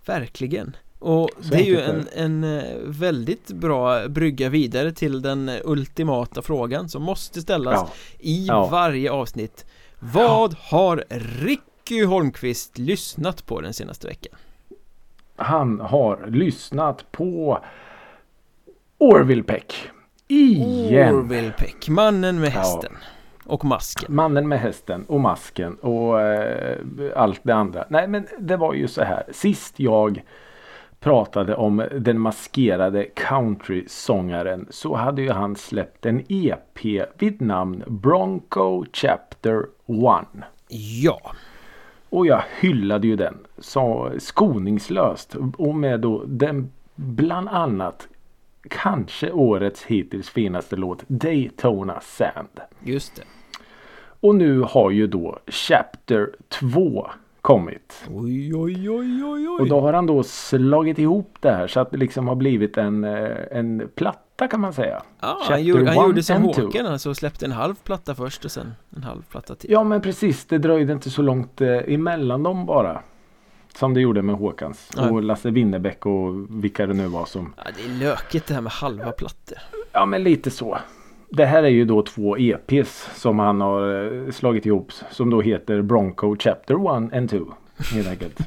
Verkligen 0.06 0.76
och 0.98 1.30
Så 1.40 1.48
det 1.54 1.56
är 1.60 1.64
ju 1.64 1.80
en, 1.80 2.06
en 2.14 2.44
eh, 2.58 2.62
väldigt 2.84 3.48
bra 3.52 4.08
brygga 4.08 4.48
vidare 4.48 4.92
till 4.92 5.22
den 5.22 5.50
ultimata 5.64 6.42
frågan 6.42 6.88
som 6.88 7.02
måste 7.02 7.40
ställas 7.40 7.74
Ja, 7.74 7.88
i 8.18 8.46
Ja. 8.46 8.66
varje 8.72 9.10
avsnitt 9.10 9.66
Vad 10.12 10.54
har 10.54 11.04
Ricky 11.40 12.04
Holmqvist 12.04 12.78
lyssnat 12.78 13.46
på 13.46 13.60
den 13.60 13.74
senaste 13.74 14.06
veckan? 14.06 14.32
han 15.38 15.80
har 15.80 16.26
lyssnat 16.26 17.12
på 17.12 17.58
Orville 18.98 19.42
Peck. 19.42 19.90
Igen. 20.28 21.14
Orville 21.14 21.50
Peck, 21.58 21.88
mannen 21.88 22.40
med 22.40 22.48
Ja. 22.54 22.58
hästen 22.58 22.92
Och 23.44 23.64
masken 23.64 24.14
Mannen 24.14 24.48
med 24.48 24.60
hästen 24.60 25.04
och 25.08 25.20
masken 25.20 25.74
och 25.74 26.20
eh, 26.20 26.78
allt 27.16 27.40
det 27.42 27.54
andra. 27.54 27.84
Nej 27.88 28.08
men 28.08 28.26
det 28.38 28.56
var 28.56 28.74
ju 28.74 28.88
så 28.88 29.02
här. 29.02 29.22
Sist 29.32 29.74
jag 29.80 30.22
pratade 31.00 31.54
om 31.54 31.84
den 32.00 32.20
maskerade 32.20 33.04
country-sångaren 33.04 34.66
så 34.70 34.94
hade 34.94 35.22
ju 35.22 35.30
han 35.30 35.56
släppt 35.56 36.06
en 36.06 36.22
EP 36.28 36.78
vid 37.18 37.40
namn 37.40 37.82
Bronco 37.86 38.84
Chapter 38.92 39.58
1. 39.58 39.66
Ja, 41.02 41.20
Och 42.08 42.26
jag 42.26 42.42
hyllade 42.60 43.06
ju 43.06 43.16
den 43.16 43.34
så 43.58 44.12
skoningslöst 44.18 45.36
och 45.58 45.74
med 45.74 46.00
då 46.00 46.24
den 46.26 46.72
bland 46.94 47.48
annat 47.48 48.08
kanske 48.68 49.30
årets 49.32 49.84
hittills 49.84 50.30
finaste 50.30 50.76
låt 50.76 51.04
Daytona 51.06 52.00
Sand. 52.00 52.60
just 52.84 53.16
det 53.16 53.22
Och 54.20 54.34
nu 54.34 54.60
har 54.60 54.90
ju 54.90 55.06
då 55.06 55.38
Chapter 55.46 56.30
2 56.48 57.10
kommit. 57.46 58.06
Oj, 58.10 58.54
oj, 58.54 58.90
oj, 58.90 59.24
oj, 59.24 59.48
oj 59.48 59.60
Och 59.60 59.68
då 59.68 59.80
har 59.80 59.92
han 59.92 60.06
då 60.06 60.22
slagit 60.22 60.98
ihop 60.98 61.36
det 61.40 61.50
här 61.50 61.66
så 61.66 61.80
att 61.80 61.90
det 61.90 61.96
liksom 61.96 62.28
har 62.28 62.34
blivit 62.34 62.78
en, 62.78 63.04
eh, 63.04 63.36
en 63.50 63.88
platta 63.94 64.48
kan 64.48 64.60
man 64.60 64.72
säga. 64.72 65.02
ja, 65.20 65.40
han, 65.48 65.64
gjorde, 65.64 65.86
han 65.86 66.06
gjorde 66.06 66.22
som. 66.22 66.42
Håkan 66.42 66.86
alltså 66.86 67.14
släppte 67.14 67.44
en 67.46 67.52
halv 67.52 67.74
platta 67.74 68.14
först 68.14 68.44
och 68.44 68.50
sen 68.50 68.74
en 68.96 69.02
halv 69.02 69.22
platta 69.22 69.54
till 69.54 69.70
Ja 69.70 69.84
men 69.84 70.00
precis, 70.00 70.44
det 70.44 70.58
dröjde 70.58 70.92
inte 70.92 71.10
så 71.10 71.22
långt 71.22 71.60
eh, 71.60 71.68
emellan 71.68 72.42
dem 72.42 72.66
bara. 72.66 73.02
Som 73.74 73.94
det 73.94 74.00
gjorde 74.00 74.22
med 74.22 74.36
Håkans. 74.36 74.90
Nej. 74.96 75.10
Och 75.10 75.22
Lasse 75.22 75.50
Winnerbäck 75.50 76.06
och 76.06 76.34
vilka 76.62 76.86
det 76.86 76.94
nu 76.94 77.06
var 77.06 77.26
som. 77.26 77.54
ja, 77.56 77.70
Det 77.76 77.84
är 77.84 78.10
lökigt 78.10 78.46
det 78.46 78.54
här 78.54 78.60
med 78.60 78.72
halva 78.72 79.12
plattor 79.12 79.58
Ja 79.92 80.06
men 80.06 80.22
lite 80.22 80.50
så. 80.50 80.78
Det 81.36 81.46
här 81.46 81.62
är 81.62 81.68
ju 81.68 81.84
då 81.84 82.02
två 82.02 82.36
EPs 82.36 83.10
som 83.14 83.38
han 83.38 83.60
har 83.60 84.04
eh, 84.04 84.30
slagit 84.30 84.66
ihop 84.66 84.92
som 85.10 85.30
då 85.30 85.40
heter 85.40 85.82
Bronco 85.82 86.36
Chapter 86.38 87.06
1 87.06 87.14
and 87.14 87.30
2. 87.30 87.38
Helt 87.94 88.08
enkelt. 88.08 88.40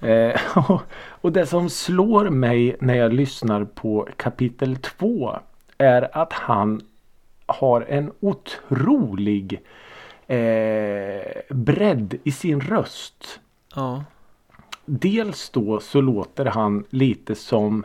eh, 0.00 0.40
och, 0.70 0.82
och 0.92 1.32
det 1.32 1.46
som 1.46 1.70
slår 1.70 2.30
mig 2.30 2.76
när 2.80 2.94
jag 2.94 3.12
lyssnar 3.12 3.64
på 3.64 4.08
kapitel 4.16 4.76
2 4.76 5.36
är 5.78 6.16
att 6.18 6.32
han 6.32 6.80
har 7.46 7.80
en 7.80 8.12
otrolig 8.20 9.62
eh, 10.26 11.32
bredd 11.48 12.14
i 12.24 12.32
sin 12.32 12.60
röst. 12.60 13.40
Ja. 13.74 14.04
Dels 14.84 15.50
då 15.50 15.80
så 15.80 16.00
låter 16.00 16.44
han 16.44 16.84
lite 16.90 17.34
som 17.34 17.84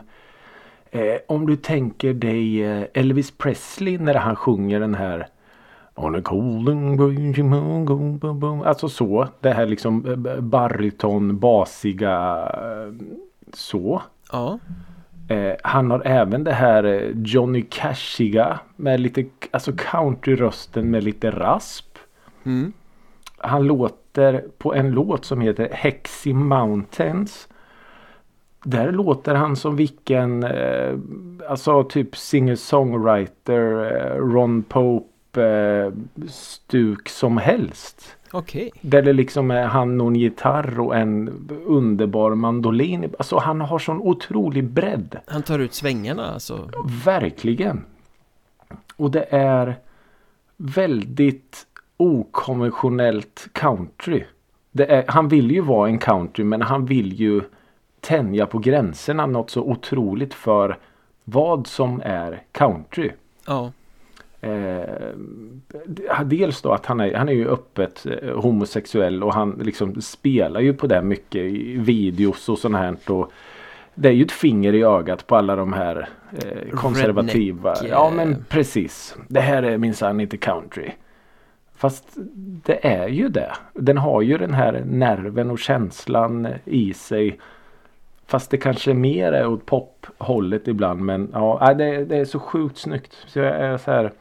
eh, 0.94 1.16
om 1.28 1.46
du 1.46 1.56
tänker 1.56 2.14
dig 2.14 2.64
eh, 2.64 2.86
Elvis 2.94 3.30
Presley 3.30 3.98
när 3.98 4.14
han 4.14 4.36
sjunger 4.36 4.80
den 4.80 4.94
här 4.94 5.26
On 5.94 6.14
a 6.14 6.20
boom. 8.18 8.62
Alltså 8.62 8.88
så. 8.88 9.28
Det 9.40 9.50
här 9.50 9.66
liksom 9.66 10.26
eh, 10.26 10.40
baryton, 10.40 11.38
basiga 11.38 12.48
eh, 12.52 13.06
så. 13.52 14.02
Ja. 14.32 14.58
Eh, 15.28 15.52
han 15.62 15.90
har 15.90 16.02
även 16.04 16.44
det 16.44 16.52
här 16.52 17.12
Johnny 17.14 17.62
Cashiga 17.62 18.60
med 18.76 19.00
lite 19.00 19.24
alltså 19.50 19.72
countryrösten 19.72 20.90
med 20.90 21.04
lite 21.04 21.30
rasp. 21.30 21.98
Mm. 22.44 22.72
Han 23.36 23.62
låter 23.62 24.44
på 24.58 24.74
en 24.74 24.90
låt 24.90 25.24
som 25.24 25.40
heter 25.40 25.68
Hexy 25.72 26.34
Mountains. 26.34 27.48
Där 28.64 28.92
låter 28.92 29.34
han 29.34 29.56
som 29.56 29.76
vilken 29.76 30.42
eh, 30.42 30.98
alltså 31.48 31.84
typ 31.84 32.16
singer-songwriter 32.16 33.92
eh, 33.92 34.16
Ron 34.16 34.62
Pope 34.62 35.42
eh, 35.42 35.92
stuk 36.28 37.08
som 37.08 37.36
helst. 37.36 38.16
Okej. 38.32 38.70
Där 38.80 39.02
det 39.02 39.12
liksom 39.12 39.50
är 39.50 39.64
han 39.64 40.00
och 40.00 40.08
en 40.08 40.16
gitarr 40.16 40.80
och 40.80 40.96
en 40.96 41.48
underbar 41.66 42.34
mandolin. 42.34 43.14
Alltså 43.18 43.38
han 43.38 43.60
har 43.60 43.78
sån 43.78 44.00
otrolig 44.00 44.64
bredd. 44.64 45.16
Han 45.26 45.42
tar 45.42 45.58
ut 45.58 45.74
svängarna 45.74 46.26
alltså. 46.26 46.70
Verkligen. 47.04 47.84
Och 48.96 49.10
det 49.10 49.26
är 49.30 49.76
väldigt 50.56 51.66
okonventionellt 51.96 53.48
country. 53.52 54.24
Är, 54.78 55.04
han 55.08 55.28
vill 55.28 55.50
ju 55.50 55.60
vara 55.60 55.88
en 55.88 55.98
country 55.98 56.44
men 56.44 56.62
han 56.62 56.86
vill 56.86 57.12
ju 57.12 57.42
tänja 58.04 58.46
på 58.46 58.58
gränserna 58.58 59.26
något 59.26 59.50
så 59.50 59.62
otroligt 59.62 60.34
för 60.34 60.78
vad 61.24 61.66
som 61.66 62.02
är 62.04 62.42
country. 62.52 63.10
Ja. 63.46 63.72
Eh, 64.40 64.84
dels 66.24 66.62
då 66.62 66.72
att 66.72 66.86
han 66.86 67.00
är, 67.00 67.14
han 67.14 67.28
är 67.28 67.32
ju 67.32 67.48
öppet 67.48 68.06
eh, 68.06 68.40
homosexuell 68.40 69.22
och 69.22 69.34
han 69.34 69.50
liksom 69.62 70.02
spelar 70.02 70.60
ju 70.60 70.74
på 70.74 70.86
det 70.86 71.02
mycket 71.02 71.42
i 71.42 71.76
videos 71.76 72.48
och 72.48 72.58
sånt 72.58 72.76
här. 72.76 72.96
Och 73.06 73.32
det 73.94 74.08
är 74.08 74.12
ju 74.12 74.24
ett 74.24 74.32
finger 74.32 74.74
i 74.74 74.82
ögat 74.82 75.26
på 75.26 75.36
alla 75.36 75.56
de 75.56 75.72
här 75.72 76.08
eh, 76.32 76.70
konservativa. 76.70 77.70
Redneck, 77.70 77.90
eh. 77.92 77.98
Ja 77.98 78.12
men 78.16 78.44
precis. 78.48 79.16
Det 79.28 79.40
här 79.40 79.62
är 79.62 79.78
minsann 79.78 80.20
inte 80.20 80.36
country. 80.36 80.90
Fast 81.76 82.04
det 82.64 82.86
är 82.86 83.08
ju 83.08 83.28
det. 83.28 83.52
Den 83.72 83.98
har 83.98 84.22
ju 84.22 84.38
den 84.38 84.54
här 84.54 84.84
nerven 84.86 85.50
och 85.50 85.58
känslan 85.58 86.48
i 86.64 86.94
sig. 86.94 87.38
Fast 88.26 88.50
det 88.50 88.56
kanske 88.56 88.94
mer 88.94 89.32
är 89.32 89.46
åt 89.46 89.66
pophållet 89.66 90.68
ibland. 90.68 91.00
Men 91.00 91.30
ja, 91.32 91.74
det, 91.78 92.04
det 92.04 92.16
är 92.16 92.24
så 92.24 92.38
sjukt 92.38 92.78
snyggt. 92.78 93.16
Så 93.26 93.38
jag 93.38 93.56
är 93.56 93.78
så 93.78 93.90
här. 93.90 94.12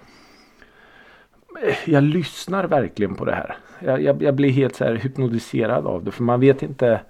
Jag 1.86 2.04
lyssnar 2.04 2.64
verkligen 2.64 3.16
på 3.16 3.26
det 3.26 3.36
här. 3.36 3.58
Jag, 3.80 4.02
jag, 4.02 4.24
jag 4.24 4.36
blir 4.36 4.50
helt 4.50 4.76
så 4.76 4.84
här 4.84 4.96
hypnotiserad 4.96 5.88
av 5.88 6.04
det. 6.04 6.12
För 6.12 6.24
man 6.24 6.40
vet 6.40 6.64
inte 6.64 7.02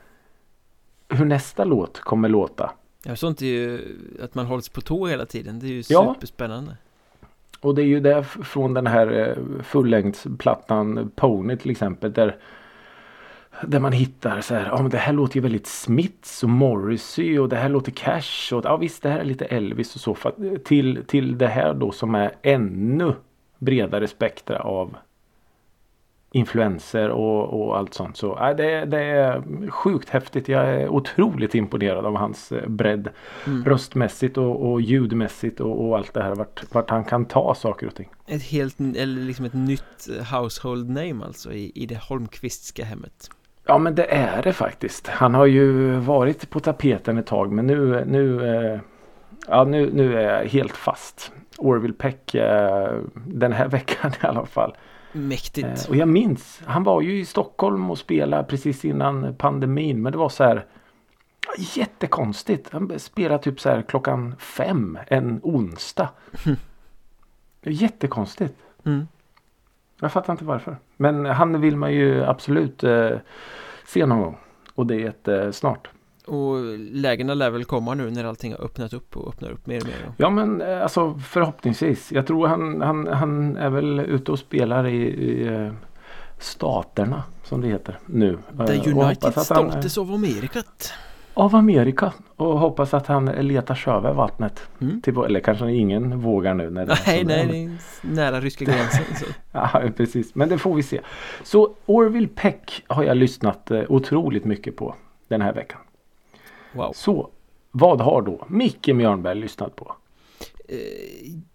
hur 1.10 1.26
nästa 1.26 1.64
låt 1.64 2.00
kommer 2.00 2.30
låta. 2.30 2.72
Ja, 3.06 3.16
sånt 3.16 3.42
är 3.42 3.46
ju 3.46 3.80
att 4.24 4.36
man 4.36 4.46
hålls 4.46 4.70
på 4.70 4.82
tå 4.82 5.08
hela 5.08 5.26
tiden. 5.26 5.60
Det 5.60 5.66
är 5.66 5.70
ju 5.70 5.84
Ja. 5.90 6.14
superspännande. 6.14 6.78
Och 7.60 7.76
det 7.76 7.82
är 7.82 7.86
ju 7.86 8.00
det 8.00 8.24
från 8.24 8.74
den 8.74 8.88
här 8.88 9.12
eh, 9.12 9.64
fullängdsplattan 9.64 11.12
Pony 11.16 11.58
till 11.58 11.72
exempel. 11.72 12.14
Där, 12.14 12.36
där 13.62 13.80
man 13.80 13.92
hittar 13.92 14.42
så 14.42 14.54
här. 14.56 14.66
Ja 14.66 14.82
men 14.82 14.92
det 14.92 14.98
här 14.98 15.14
låter 15.14 15.36
ju 15.36 15.42
väldigt 15.42 15.68
Smiths 15.68 16.44
och 16.44 16.50
Morrissey 16.50 17.40
och 17.40 17.50
det 17.50 17.56
här 17.56 17.70
låter 17.70 17.92
Cash. 17.92 18.54
Och 18.56 18.66
ja 18.66 18.78
visst 18.78 19.04
det 19.04 19.10
här 19.10 19.20
är 19.20 19.24
lite 19.24 19.46
Elvis 19.46 19.96
och 19.96 20.02
så. 20.02 20.18
Att- 20.28 20.66
till, 20.66 21.04
till 21.08 21.38
det 21.38 21.48
här 21.48 21.74
då 21.74 21.92
som 21.92 22.16
är 22.16 22.32
ännu 22.42 23.14
bredare 23.60 24.08
spektra 24.08 24.60
av 24.60 24.96
influenser 26.36 27.10
och, 27.10 27.62
och 27.62 27.78
allt 27.78 27.94
sånt. 27.94 28.18
Så 28.18 28.38
ja, 28.40 28.54
det, 28.54 28.86
det 28.86 29.04
är 29.04 29.70
sjukt 29.70 30.10
häftigt. 30.10 30.48
Jag 30.48 30.70
är 30.70 30.90
otroligt 30.90 31.56
imponerad 31.56 32.06
av 32.06 32.16
hans 32.16 32.52
eh, 32.52 32.70
bredd. 32.70 33.10
Mm. 33.48 33.66
Röstmässigt 33.66 34.38
och, 34.38 34.72
och 34.72 34.82
ljudmässigt 34.82 35.60
och, 35.60 35.88
och 35.88 35.98
allt 35.98 36.14
det 36.14 36.24
här. 36.24 36.36
Vart, 36.36 36.74
vart 36.74 36.90
han 36.90 37.06
kan 37.06 37.26
ta 37.26 37.56
saker 37.56 37.88
och 37.88 37.96
ting. 37.96 38.10
Ett 38.28 38.44
helt, 38.44 38.80
eller 38.80 39.22
liksom 39.22 39.46
ett 39.46 39.54
nytt 39.54 40.10
household 40.34 40.90
name 40.90 41.26
alltså 41.26 41.54
i, 41.54 41.72
i 41.76 41.86
det 41.86 41.98
Holmqvistska 41.98 42.86
hemmet. 42.86 43.30
Ja 43.66 43.78
men 43.78 43.96
det 43.96 44.06
är 44.06 44.42
det 44.42 44.54
faktiskt. 44.54 45.08
Han 45.08 45.34
har 45.34 45.46
ju 45.46 45.92
varit 45.96 46.50
på 46.50 46.60
tapeten 46.60 47.18
ett 47.18 47.26
tag 47.26 47.52
men 47.52 47.68
nu, 47.68 48.04
nu, 48.06 48.56
eh, 48.56 48.80
ja, 49.48 49.64
nu, 49.64 49.92
nu 49.94 50.20
är 50.20 50.40
jag 50.40 50.50
helt 50.50 50.78
fast. 50.78 51.32
Orville 51.58 51.94
Peck 51.94 52.36
eh, 52.36 52.98
den 53.14 53.54
här 53.54 53.68
veckan 53.78 54.12
i 54.24 54.26
alla 54.26 54.46
fall. 54.46 54.76
Mäktigt. 55.12 55.86
Eh, 55.86 55.90
och 55.90 55.96
jag 55.96 56.08
minns, 56.08 56.62
han 56.66 56.84
var 56.84 57.02
ju 57.02 57.20
i 57.20 57.26
Stockholm 57.26 57.92
och 57.92 57.98
spelade 57.98 58.44
precis 58.44 58.86
innan 58.86 59.36
pandemin. 59.36 60.02
Men 60.02 60.12
det 60.12 60.18
var 60.18 60.30
så 60.30 60.44
här 60.44 60.66
jättekonstigt. 61.58 62.70
Han 62.72 63.00
spelade 63.00 63.44
typ 63.44 63.60
så 63.60 63.70
här 63.70 63.82
klockan 63.82 64.36
fem 64.40 65.00
en 65.08 65.40
onsdag. 65.44 66.10
Jättekonstigt. 67.62 68.56
Mm. 68.86 69.08
Jag 70.04 70.12
fattar 70.12 70.34
inte 70.34 70.46
varför. 70.46 70.78
Men 70.98 71.26
han 71.26 71.62
vill 71.62 71.78
man 71.78 71.94
ju 71.94 72.24
absolut 72.24 72.84
eh, 72.84 73.10
se 73.86 74.06
någon 74.06 74.22
gång. 74.22 74.38
Och 74.76 74.88
det 74.88 75.28
är 75.28 75.46
eh, 75.46 75.52
snart. 75.52 75.90
Och 76.26 76.56
lägena 76.92 77.34
lär 77.34 77.50
väl 77.50 77.66
komma 77.66 77.94
nu 77.94 78.12
när 78.12 78.24
allting 78.26 78.52
har 78.52 78.66
öppnat 78.66 78.94
upp 78.94 79.18
och 79.18 79.28
öppnar 79.28 79.52
upp 79.52 79.68
mer 79.68 79.82
och 79.82 79.88
mer. 79.88 79.96
då. 80.06 80.14
Ja 80.18 80.30
men 80.30 80.62
eh, 80.62 80.84
alltså 80.84 81.14
förhoppningsvis. 81.14 82.12
Jag 82.12 82.28
tror 82.28 82.48
han, 82.48 82.82
han, 82.82 83.08
han 83.08 83.58
är 83.58 83.70
väl 83.70 84.00
ute 84.00 84.32
och 84.32 84.40
spelar 84.40 84.88
i, 84.88 85.02
i 85.04 85.48
eh, 85.48 85.72
Staterna 86.40 87.24
som 87.44 87.62
det 87.62 87.68
heter 87.68 88.00
nu. 88.06 88.38
Eh, 88.60 88.66
The 88.66 88.80
och 88.80 88.88
United 88.88 89.34
han, 89.50 89.66
eh, 89.66 89.72
States 89.72 89.98
of 89.98 90.10
Americat. 90.10 90.94
Av 91.34 91.56
Amerika. 91.56 92.14
Och 92.36 92.60
hoppas 92.60 92.94
att 92.94 93.08
han 93.08 93.26
letar 93.26 93.76
sig 93.76 93.94
över 93.94 94.14
vattnet. 94.14 94.62
Mm. 94.82 95.02
Till, 95.02 95.18
eller 95.18 95.40
kanske 95.40 95.72
ingen 95.72 96.20
vågar 96.20 96.54
nu. 96.54 96.70
När 96.70 96.86
det 96.86 96.98
Nej, 97.08 97.24
nej, 97.24 97.48
det 97.48 97.58
är. 97.58 97.66
är 97.66 97.78
nära 98.16 98.40
ryska 98.42 98.66
gränsen. 98.66 99.04
Ja, 99.52 99.82
precis. 99.98 100.36
Men 100.36 100.50
det 100.50 100.58
får 100.58 100.76
vi 100.76 100.84
se. 100.84 101.02
Så 101.44 101.76
Orville 101.86 102.28
Peck 102.28 102.84
har 102.88 103.04
jag 103.04 103.18
lyssnat 103.18 103.72
eh, 103.72 103.82
otroligt 103.90 104.46
mycket 104.46 104.76
på 104.76 104.96
den 105.28 105.42
här 105.42 105.54
veckan. 105.54 105.80
Wow. 106.74 106.92
Så 106.96 107.30
vad 107.72 108.02
har 108.02 108.22
då 108.22 108.46
Micke 108.50 108.88
Mjörnberg 108.88 109.36
lyssnat 109.36 109.76
på? 109.76 109.96
Eh, 110.68 110.78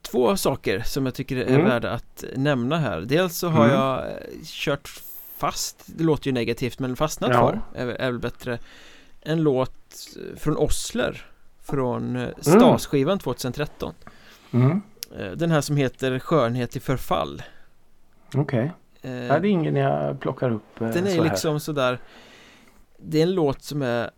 två 0.03 0.37
saker 0.37 0.81
som 0.81 1.07
jag 1.07 1.15
tycker 1.15 1.37
är 1.37 1.47
Mm. 1.55 1.65
värda 1.65 1.91
att 1.91 2.25
nämna 2.37 2.77
här. 2.79 3.01
Dels 3.01 3.39
så 3.39 3.49
har 3.49 3.65
Mm. 3.65 3.77
jag 3.77 3.99
eh, 3.99 4.15
kört 4.45 4.89
fast, 5.37 5.85
det 5.99 6.05
låter 6.05 6.27
ju 6.27 6.33
negativt 6.33 6.79
men 6.79 6.97
fastnat 6.97 7.31
Ja. 7.35 7.53
för, 7.75 7.83
är 7.83 7.87
väl 8.11 8.19
bättre. 8.19 8.59
En 9.29 9.43
låt 9.43 9.73
eh, 10.17 10.37
från 10.39 10.57
Osler 10.57 11.27
från 11.63 12.17
eh, 12.17 12.29
Stas-skivan 12.41 13.19
2013. 13.19 13.95
Mm. 14.51 14.83
Eh, 15.19 15.31
Den 15.33 15.51
här 15.51 15.61
som 15.61 15.77
heter 15.77 16.19
Skönhet 16.19 16.77
i 16.77 16.81
förfall. 16.81 17.43
Okej. 18.35 18.73
Eh, 19.03 19.13
Ja, 19.13 19.39
det 19.39 19.49
är 19.49 19.51
ingen 19.51 19.77
jag 19.77 20.21
plockar 20.21 20.51
upp 20.51 20.81
eh, 20.81 20.89
Den 20.89 21.07
är 21.07 21.11
så 21.11 21.23
här. 21.23 21.31
liksom 21.31 21.61
sådär 21.61 21.99
Det 22.99 23.19
är 23.19 23.23
en 23.23 23.35
låt 23.35 23.63
som 23.63 23.83
är 23.83 24.11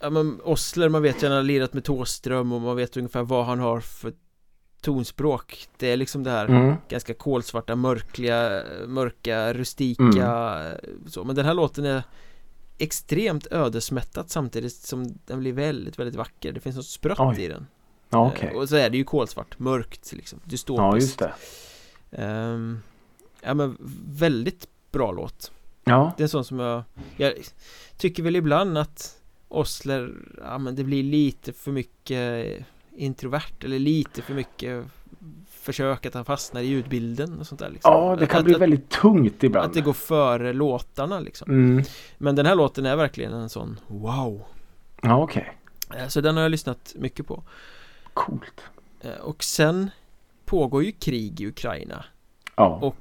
Ja 0.00 0.10
men 0.10 0.40
Osler, 0.44 0.88
man 0.88 1.02
vet 1.02 1.22
ju 1.22 1.26
han 1.26 1.36
har 1.36 1.42
lirat 1.42 1.72
med 1.72 1.84
Thåström 1.84 2.52
och 2.52 2.60
man 2.60 2.76
vet 2.76 2.96
ungefär 2.96 3.22
vad 3.22 3.44
han 3.46 3.58
har 3.58 3.80
för 3.80 4.12
tonspråk 4.80 5.68
Det 5.76 5.86
är 5.92 5.96
liksom 5.96 6.22
det 6.24 6.30
här 6.30 6.46
Mm. 6.46 6.74
ganska 6.88 7.14
kolsvarta, 7.14 7.76
mörkliga, 7.76 8.62
mörka, 8.86 9.52
rustika 9.54 10.02
Mm. 10.12 10.76
så. 11.08 11.24
Men 11.24 11.36
den 11.36 11.44
här 11.44 11.54
låten 11.54 11.84
är 11.84 12.02
extremt 12.82 13.46
ödesmättat 13.50 14.30
samtidigt 14.30 14.72
som 14.72 15.18
den 15.26 15.40
blir 15.40 15.52
väldigt, 15.52 15.98
väldigt 15.98 16.14
vacker 16.16 16.52
Det 16.52 16.60
finns 16.60 16.76
något 16.76 16.86
sprött 16.86 17.20
Oj. 17.20 17.40
i 17.42 17.48
den 17.48 17.66
Ja, 18.08 18.26
Eh, 18.26 18.32
okej. 18.32 18.50
Och 18.54 18.68
så 18.68 18.76
är 18.76 18.90
det 18.90 18.96
ju 18.96 19.04
kolsvart, 19.04 19.58
mörkt 19.58 20.12
liksom, 20.12 20.40
dystopiskt 20.44 20.80
Ja, 20.82 20.96
just 20.96 21.18
det. 21.18 21.32
Ehm, 22.22 22.80
Ja 23.42 23.54
men 23.54 23.76
väldigt 24.08 24.68
bra 24.92 25.12
låt 25.12 25.52
Ja. 25.84 26.12
Det 26.16 26.22
är 26.22 26.24
en 26.24 26.28
sån 26.28 26.44
som 26.44 26.58
jag 26.58 26.82
Jag 27.16 27.32
tycker 27.96 28.22
väl 28.22 28.36
ibland 28.36 28.78
att 28.78 29.18
Osler 29.48 30.14
Ja 30.38 30.58
men 30.58 30.74
det 30.76 30.84
blir 30.84 31.02
lite 31.02 31.52
för 31.52 31.72
mycket 31.72 32.56
introvert 32.96 33.64
eller 33.64 33.78
lite 33.78 34.22
för 34.22 34.34
mycket 34.34 34.84
försök 35.62 36.06
att 36.06 36.14
han 36.14 36.24
fastnar 36.24 36.60
i 36.60 36.64
ljudbilden 36.66 37.40
och 37.40 37.46
sånt 37.46 37.58
där 37.58 37.70
liksom. 37.70 37.92
Ja, 37.92 38.16
det 38.16 38.26
kan 38.26 38.38
att, 38.38 38.44
bli 38.44 38.54
att, 38.54 38.60
väldigt 38.60 38.88
tungt 38.88 39.42
ibland. 39.42 39.66
att 39.66 39.74
det 39.74 39.80
går 39.80 39.92
före 39.92 40.52
låtarna 40.52 41.20
liksom. 41.20 41.50
Mm. 41.50 41.84
Men 42.18 42.34
den 42.36 42.46
här 42.46 42.54
låten 42.54 42.86
är 42.86 42.96
verkligen 42.96 43.32
en 43.32 43.48
sån 43.48 43.80
wow. 43.86 44.42
Ja, 45.02 45.22
okej. 45.22 45.58
Eh, 45.96 46.08
Så 46.08 46.20
den 46.20 46.34
har 46.36 46.42
jag 46.42 46.50
lyssnat 46.50 46.92
mycket 46.98 47.26
på. 47.26 47.42
Coolt. 48.14 48.60
Eh, 49.00 49.10
Och 49.20 49.44
sen 49.44 49.90
pågår 50.44 50.84
ju 50.84 50.92
krig 50.92 51.40
i 51.40 51.46
Ukraina 51.46 52.04
Ja. 52.56 52.66
och 52.82 52.96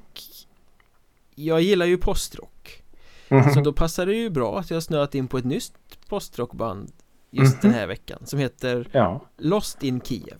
jag 1.36 1.62
gillar 1.62 1.86
ju 1.86 1.98
postrock. 1.98 2.84
Mhm. 3.30 3.54
Så 3.54 3.62
då 3.62 3.74
passar 3.74 4.06
det 4.06 4.14
ju 4.16 4.30
bra 4.30 4.60
att 4.60 4.72
jag 4.72 4.84
snöat 4.84 5.16
in 5.16 5.28
på 5.28 5.38
ett 5.38 5.46
nytt 5.46 5.74
postrockband 6.10 6.92
just 7.32 7.54
Mhm. 7.54 7.72
den 7.72 7.80
här 7.80 7.88
veckan 7.88 8.20
som 8.26 8.40
heter 8.40 8.88
Ja. 8.92 9.22
Lost 9.38 9.84
in 9.84 10.02
Kiev. 10.02 10.40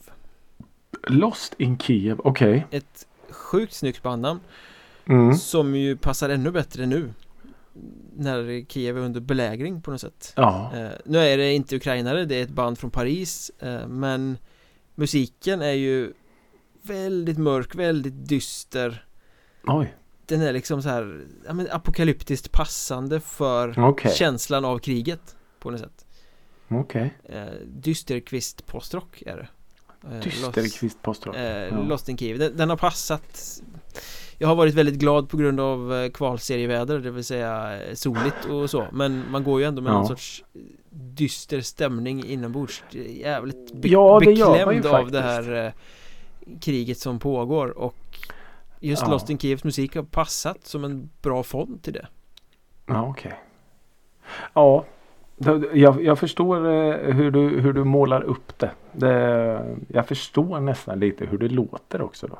Lost 1.08 1.54
in 1.58 1.78
Kiev, 1.78 2.20
okej. 2.24 2.68
Ett 2.72 3.08
sjukt 3.30 3.74
snyggt 3.74 4.04
bandnamn 4.04 4.40
Mm. 5.06 5.34
som 5.36 5.76
ju 5.76 5.98
passar 5.98 6.30
ännu 6.30 6.52
bättre 6.52 6.86
nu 6.86 7.14
när 8.16 8.66
Kiev 8.70 8.98
är 8.98 9.02
under 9.02 9.22
belägring 9.22 9.82
på 9.82 9.92
något 9.92 10.02
sätt. 10.02 10.34
Ja. 10.36 10.72
Eh, 10.76 10.90
nu 11.06 11.18
är 11.18 11.38
det 11.38 11.54
inte 11.54 11.76
ukrainare, 11.76 12.26
det 12.26 12.36
är 12.36 12.44
ett 12.44 12.50
band 12.50 12.80
från 12.80 12.92
Paris 12.92 13.52
eh, 13.60 13.88
men 13.88 14.38
musiken 14.96 15.62
är 15.62 15.72
ju 15.72 16.14
väldigt 16.82 17.38
mörk, 17.38 17.76
väldigt 17.76 18.28
dyster. 18.28 19.06
Oj. 19.64 19.96
Den 20.26 20.42
är 20.42 20.54
liksom 20.54 20.82
så 20.82 20.90
här 20.90 21.26
ja, 21.48 21.54
men 21.54 21.68
apokalyptiskt 21.72 22.52
passande 22.52 23.20
för 23.20 23.80
Okej. 23.90 24.12
känslan 24.12 24.66
av 24.66 24.80
kriget 24.80 25.36
på 25.60 25.72
något 25.72 25.80
sätt. 25.80 26.06
Okej. 26.68 27.14
Eh, 27.24 27.46
dysterkvist 27.66 28.66
postrock 28.66 29.24
är 29.26 29.38
det. 29.38 29.48
Eh, 30.12 30.20
Dysterkvist 30.20 31.02
postrock. 31.02 31.36
eh, 31.36 31.68
Ja. 31.68 31.82
Lost 31.82 32.10
in 32.10 32.18
Kiev. 32.18 32.40
Den, 32.40 32.58
den 32.58 32.70
har 32.70 32.78
passat 32.78 33.62
Jag 34.38 34.48
har 34.48 34.56
varit 34.56 34.74
väldigt 34.74 34.96
glad 35.00 35.30
på 35.30 35.38
grund 35.38 35.60
av 35.60 35.94
eh, 35.94 36.10
kvalserieväder, 36.12 37.00
det 37.00 37.12
vill 37.12 37.24
säga 37.24 37.82
eh, 37.84 37.94
soligt 37.94 38.46
och 38.50 38.70
så 38.70 38.86
Men 38.92 39.32
man 39.32 39.44
går 39.44 39.60
ju 39.60 39.66
ändå 39.66 39.82
med 39.82 39.90
Ja. 39.90 39.94
någon 39.94 40.08
sorts 40.08 40.44
dyster 40.90 41.62
stämning 41.62 42.26
inombords 42.26 42.84
Jävligt 43.10 43.74
be- 43.74 43.88
Ja, 43.88 44.20
det 44.20 44.26
beklämd 44.26 44.86
av 44.86 45.12
det 45.12 45.22
här 45.22 45.66
eh, 45.66 45.72
kriget 46.62 46.98
som 46.98 47.20
pågår 47.20 47.78
och 47.78 47.96
Just 48.80 49.02
Ja. 49.06 49.10
Lost 49.12 49.30
in 49.30 49.38
Kievs 49.38 49.64
musik 49.64 49.96
har 49.96 50.04
passat 50.04 50.66
som 50.68 50.84
en 50.84 51.10
bra 51.22 51.44
fond 51.44 51.84
till 51.84 51.94
det 51.94 52.08
Ja, 52.86 53.08
okej. 53.10 53.34
Ja, 54.54 54.86
då- 54.86 54.86
jag, 55.74 56.04
jag 56.04 56.20
förstår 56.20 56.58
eh, 56.68 57.14
hur 57.14 57.32
du, 57.32 57.40
hur 57.62 57.74
du 57.74 57.84
målar 57.84 58.22
upp 58.24 58.60
det. 58.60 58.72
det. 58.92 59.76
Jag 59.88 60.08
förstår 60.08 60.60
nästan 60.60 61.00
lite 61.00 61.26
hur 61.26 61.38
det 61.38 61.48
låter 61.50 62.02
också 62.02 62.28
då. 62.28 62.40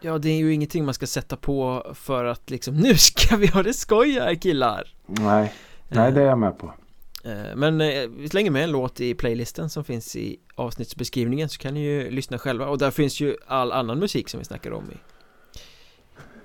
Ja, 0.00 0.18
det 0.18 0.28
är 0.28 0.36
ju 0.38 0.52
ingenting 0.54 0.84
man 0.84 0.94
ska 0.94 1.06
sätta 1.06 1.36
på 1.36 1.86
för 1.94 2.24
att 2.24 2.50
liksom 2.50 2.76
Nu 2.76 2.94
ska 2.96 3.36
vi 3.36 3.46
ha 3.46 3.62
det 3.62 3.72
skoj 3.72 4.10
här 4.20 4.34
killar! 4.34 4.94
Nej, 5.06 5.52
nej 5.88 6.12
det 6.12 6.20
är 6.22 6.26
jag 6.26 6.38
med 6.38 6.58
på. 6.58 6.72
Eh, 7.24 7.56
Men 7.56 7.80
eh, 7.80 8.08
vi 8.18 8.28
slänger 8.28 8.50
med 8.50 8.64
en 8.64 8.70
låt 8.72 9.00
i 9.00 9.14
playlisten 9.14 9.70
som 9.70 9.84
finns 9.84 10.16
i 10.16 10.36
avsnittsbeskrivningen 10.54 11.48
så 11.48 11.58
kan 11.58 11.74
ni 11.74 11.80
ju 11.80 12.10
lyssna 12.10 12.38
själva 12.38 12.66
och 12.68 12.78
där 12.78 12.90
finns 12.90 13.20
ju 13.20 13.36
all 13.46 13.72
annan 13.72 13.98
musik 13.98 14.28
som 14.28 14.38
vi 14.38 14.44
snackar 14.44 14.72
om 14.72 14.84
i 14.92 14.96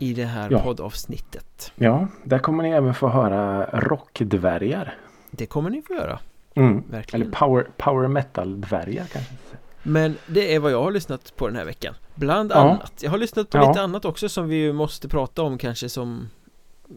i 0.02 0.14
det 0.14 0.26
här 0.26 0.48
Ja. 0.52 0.60
poddavsnittet 0.60 1.72
Ja, 1.76 2.08
där 2.24 2.40
kommer 2.40 2.64
ni 2.64 2.70
även 2.70 2.94
få 2.94 3.08
höra 3.08 3.66
rockdvärgar. 3.80 4.98
Det 5.32 5.46
kommer 5.46 5.70
ni 5.70 5.82
få 5.82 5.94
göra, 5.94 6.20
Mm. 6.56 6.84
verkligen 6.90 7.22
Eller 7.26 7.36
power, 7.36 7.68
power 7.78 8.08
metal-dvärgar 8.08 9.06
kanske. 9.06 9.34
Men 9.84 10.16
det 10.28 10.56
är 10.56 10.60
vad 10.60 10.72
jag 10.72 10.84
har 10.84 10.92
lyssnat 10.92 11.36
på 11.36 11.48
den 11.48 11.56
här 11.56 11.66
veckan 11.66 11.94
Bland 12.16 12.52
Ja. 12.52 12.56
annat 12.56 12.94
Jag 13.02 13.12
har 13.12 13.18
lyssnat 13.18 13.50
på 13.50 13.58
Ja. 13.58 13.68
lite 13.70 13.82
annat 13.82 14.06
också 14.06 14.30
som 14.30 14.48
vi 14.48 14.56
ju 14.56 14.74
måste 14.74 15.08
prata 15.08 15.42
om 15.42 15.58
kanske 15.58 15.90
som 15.90 16.30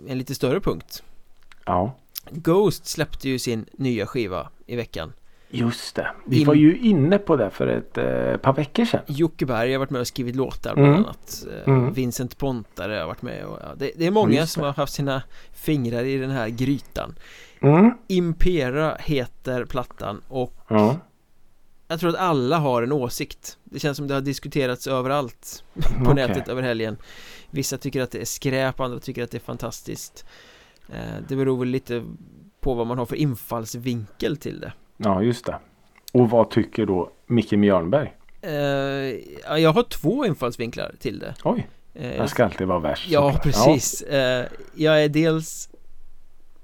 en 0.08 0.18
lite 0.18 0.34
större 0.34 0.60
punkt 0.60 1.02
Ja, 1.66 1.92
Ghost 2.30 2.86
släppte 2.86 3.28
ju 3.28 3.38
sin 3.38 3.66
nya 3.72 4.06
skiva 4.06 4.48
i 4.66 4.76
veckan 4.76 5.12
just 5.52 5.94
det. 5.94 6.06
Vi 6.26 6.40
In- 6.40 6.46
var 6.46 6.54
ju 6.54 6.78
inne 6.78 7.18
på 7.18 7.36
det 7.36 7.50
för 7.50 7.66
ett 7.66 7.98
eh, 7.98 8.36
par 8.36 8.52
veckor 8.52 8.84
sedan. 8.84 9.00
Jocke 9.06 9.46
Berg 9.46 9.72
har 9.72 9.78
varit 9.78 9.90
med 9.90 10.00
och 10.00 10.06
skrivit 10.06 10.36
låtar 10.36 10.74
bland 10.74 10.88
Mm. 10.88 11.04
annat 11.04 11.44
Eh, 11.66 11.68
Mm. 11.72 11.92
Vincent 11.92 12.38
Pontare 12.38 12.94
har 12.94 13.06
varit 13.06 13.22
med 13.22 13.44
och 13.44 13.58
ja, 13.62 13.74
det, 13.76 13.90
det 13.96 14.06
är 14.06 14.10
många 14.10 14.32
Just 14.40 14.52
som 14.52 14.60
det. 14.62 14.66
har 14.68 14.74
haft 14.74 14.92
sina 14.92 15.22
fingrar 15.52 16.04
i 16.04 16.16
den 16.18 16.30
här 16.30 16.48
grytan 16.48 17.14
Mm. 17.60 17.90
Impera 18.08 18.96
heter 19.00 19.64
plattan 19.64 20.20
och 20.28 20.54
Ja, 20.68 20.96
jag 21.88 22.00
tror 22.00 22.10
att 22.10 22.16
alla 22.16 22.58
har 22.58 22.82
en 22.82 22.92
åsikt 22.92 23.58
Det 23.64 23.78
känns 23.78 23.96
som 23.96 24.08
det 24.08 24.14
har 24.14 24.20
diskuterats 24.20 24.86
överallt 24.86 25.64
på 25.74 26.10
okej. 26.10 26.14
nätet 26.14 26.48
över 26.48 26.62
helgen 26.62 26.96
Vissa 27.50 27.78
tycker 27.78 28.02
att 28.02 28.10
det 28.10 28.20
är 28.20 28.24
skräp, 28.24 28.80
andra 28.80 28.98
tycker 28.98 29.22
att 29.24 29.30
det 29.30 29.36
är 29.38 29.40
fantastiskt 29.40 30.24
Eh, 30.88 31.22
Det 31.28 31.36
beror 31.36 31.58
väl 31.58 31.68
lite 31.68 32.04
på 32.60 32.74
vad 32.74 32.86
man 32.86 32.98
har 32.98 33.06
för 33.06 33.16
infallsvinkel 33.16 34.36
till 34.36 34.60
det 34.60 34.72
Ja, 35.04 35.22
just 35.22 35.44
det. 35.46 35.58
Och 36.12 36.30
vad 36.30 36.50
tycker 36.50 36.86
då 36.86 37.10
Micke 37.26 37.52
Mjörnberg? 37.52 38.12
Eh, 38.42 38.52
ja, 39.44 39.58
Jag 39.58 39.72
har 39.72 39.82
två 39.82 40.26
infallsvinklar 40.26 40.94
till 40.98 41.18
det 41.18 41.34
Oj, 41.44 41.68
Eh, 41.94 42.16
jag 42.16 42.30
ska 42.30 42.44
alltid 42.44 42.66
vara 42.66 42.78
värst. 42.78 43.10
Ja, 43.10 43.22
såklart. 43.32 43.42
precis. 43.42 44.02
Eh, 44.02 44.46
jag 44.74 45.04
är 45.04 45.08
dels 45.08 45.70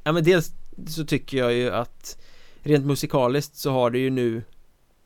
Ja 0.04 0.12
men 0.12 0.24
dels 0.24 0.52
så 0.88 1.04
tycker 1.04 1.38
jag 1.38 1.52
ju 1.52 1.70
att 1.70 2.18
Rent 2.62 2.86
musikaliskt 2.86 3.56
så 3.56 3.70
har 3.70 3.90
det 3.90 3.98
ju 3.98 4.10
nu 4.10 4.42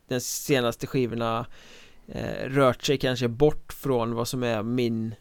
Den 0.09 0.21
senaste 0.21 0.87
skivorna 0.87 1.47
eh, 2.09 2.49
Rört 2.49 2.83
sig 2.83 2.99
kanske 2.99 3.29
bort 3.29 3.73
från 3.73 4.15
vad 4.15 4.29
som 4.29 4.43
är 4.43 4.63
min 4.63 5.15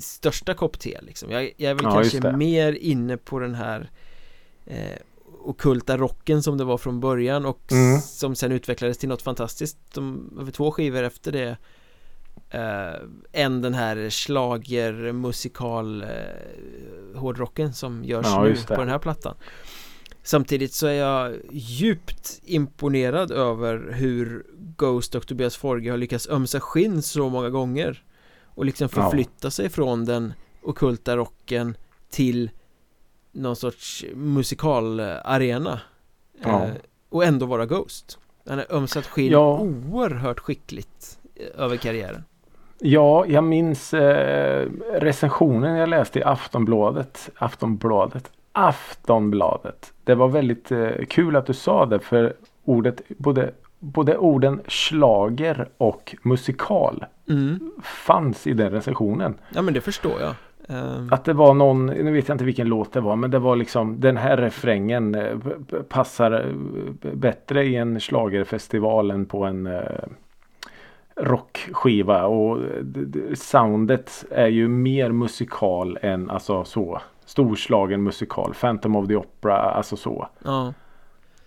Största 0.00 0.54
kopp 0.54 0.78
te 0.78 0.98
liksom 1.02 1.30
Jag, 1.30 1.42
jag 1.56 1.70
är 1.70 1.74
väl 1.74 1.84
Ja, 1.84 1.92
kanske 1.94 2.32
mer 2.32 2.72
inne 2.72 3.16
på 3.16 3.38
den 3.38 3.54
här 3.54 3.90
eh, 4.66 4.98
Okulta 5.44 5.96
rocken 5.96 6.42
som 6.42 6.58
det 6.58 6.64
var 6.64 6.78
från 6.78 7.00
början 7.00 7.46
och 7.46 7.72
Mm. 7.72 8.00
som 8.00 8.34
sen 8.34 8.52
utvecklades 8.52 8.98
till 8.98 9.08
något 9.08 9.22
fantastiskt 9.22 9.78
de, 9.94 10.30
två 10.52 10.70
skivor 10.70 11.02
efter 11.02 11.32
det 11.32 11.56
eh, 12.50 13.00
än 13.44 13.62
den 13.62 13.74
här 13.74 14.10
slager 14.10 15.12
musikal 15.12 16.02
eh, 16.02 16.08
hårdrocken 17.20 17.72
som 17.74 18.04
görs 18.04 18.26
Ja, 18.26 18.44
nu 18.44 18.56
på 18.68 18.74
den 18.80 18.88
här 18.88 18.98
plattan 18.98 19.34
Samtidigt 20.24 20.72
så 20.74 20.86
är 20.86 20.92
jag 20.92 21.34
djupt 21.50 22.40
imponerad 22.44 23.30
över 23.30 23.92
hur 23.92 24.46
Ghost 24.76 25.14
och 25.14 25.26
Tobias 25.26 25.56
Forge 25.56 25.90
har 25.90 25.98
lyckats 25.98 26.28
ömsa 26.28 26.60
skinn 26.60 27.02
så 27.02 27.28
många 27.28 27.50
gånger 27.50 28.02
och 28.44 28.64
liksom 28.64 28.88
Ja. 28.96 29.02
förflytta 29.02 29.50
sig 29.50 29.68
från 29.68 30.04
den 30.04 30.32
okulta 30.62 31.16
rocken 31.16 31.76
till 32.10 32.50
någon 33.32 33.56
sorts 33.56 34.04
musikalarena 34.14 35.80
Ja. 36.42 36.64
eh, 36.64 36.70
och 37.08 37.24
ändå 37.24 37.46
vara 37.46 37.66
Ghost 37.66 38.18
Han 38.48 38.58
har 38.58 38.66
ömsat 38.76 39.06
skinn 39.06 39.32
Ja. 39.32 39.58
oerhört 39.58 40.40
skickligt 40.40 41.18
eh, 41.34 41.64
över 41.64 41.76
karriären 41.76 42.24
Ja, 42.78 43.26
jag 43.26 43.44
minns 43.44 43.94
eh, 43.94 44.68
recensionen 44.94 45.76
jag 45.76 45.88
läste 45.88 46.18
i 46.18 46.22
Aftonbladet. 46.22 47.30
Aftonbladet. 47.36 48.30
Aftonbladet. 48.52 49.92
Det 50.04 50.14
var 50.14 50.28
väldigt 50.28 50.72
eh, 50.72 50.90
kul 51.08 51.36
att 51.36 51.46
du 51.46 51.54
sa 51.54 51.86
det 51.86 51.98
för 51.98 52.34
ordet, 52.64 53.02
både, 53.08 53.52
både 53.78 54.16
orden 54.16 54.60
slager 54.68 55.68
och 55.76 56.16
musikal 56.22 57.04
mm. 57.28 57.72
fanns 57.82 58.46
i 58.46 58.52
den 58.52 58.70
recensionen. 58.70 59.34
Ja 59.54 59.62
men 59.62 59.74
det 59.74 59.80
förstår 59.80 60.20
jag 60.20 60.34
Att 61.10 61.24
det 61.24 61.32
var 61.32 61.54
någon, 61.54 61.86
nu 61.86 62.12
vet 62.12 62.28
jag 62.28 62.34
inte 62.34 62.44
vilken 62.44 62.68
låt 62.68 62.92
det 62.92 63.00
var, 63.00 63.16
men 63.16 63.30
det 63.30 63.38
var 63.38 63.56
liksom 63.56 64.00
den 64.00 64.16
här 64.16 64.36
refrängen 64.36 65.14
eh, 65.14 65.36
passar 65.88 66.32
eh, 66.32 67.12
bättre 67.12 67.64
i 67.64 67.76
en 67.76 68.00
schlagerfestival 68.00 69.10
än 69.10 69.26
på 69.26 69.44
en 69.44 69.66
eh, 69.66 69.82
rockskiva 71.16 72.26
och 72.26 72.58
soundet 73.34 74.24
är 74.30 74.46
ju 74.46 74.68
mer 74.68 75.12
musikal 75.12 75.98
än 76.02 76.30
alltså 76.30 76.64
så 76.64 77.00
storslagen 77.24 78.02
musikal. 78.02 78.54
Phantom 78.60 78.96
of 78.96 79.08
the 79.08 79.16
Opera, 79.16 79.56
alltså 79.56 79.96
så. 79.96 80.28
Ja, 80.44 80.72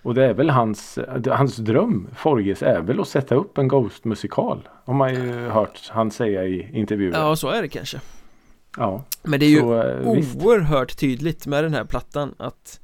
Och 0.02 0.14
det 0.14 0.26
är 0.26 0.34
väl 0.34 0.50
hans, 0.50 1.00
hans 1.32 1.58
dröm, 1.58 2.08
Forges, 2.16 2.64
är 2.64 2.82
väl 2.82 3.00
att 3.00 3.08
sätta 3.08 3.36
upp 3.36 3.58
en 3.58 3.68
Ghost-musikal. 3.68 4.68
Har 4.86 4.94
man 4.94 5.14
ju 5.14 5.50
hört 5.50 5.90
han 5.92 6.12
säga 6.12 6.44
i 6.44 6.70
intervjuer. 6.74 7.18
ja 7.18 7.36
så 7.36 7.50
är 7.50 7.62
det 7.62 7.68
kanske 7.68 8.00
Ja, 8.78 9.04
Men 9.24 9.40
det 9.40 9.46
är 9.46 9.50
ju 9.50 9.60
så 9.60 9.82
eh, 9.82 10.14
visst. 10.14 10.36
oerhört 10.36 10.98
tydligt 10.98 11.48
med 11.48 11.64
den 11.64 11.74
här 11.74 11.86
plattan 11.86 12.36
att 12.38 12.80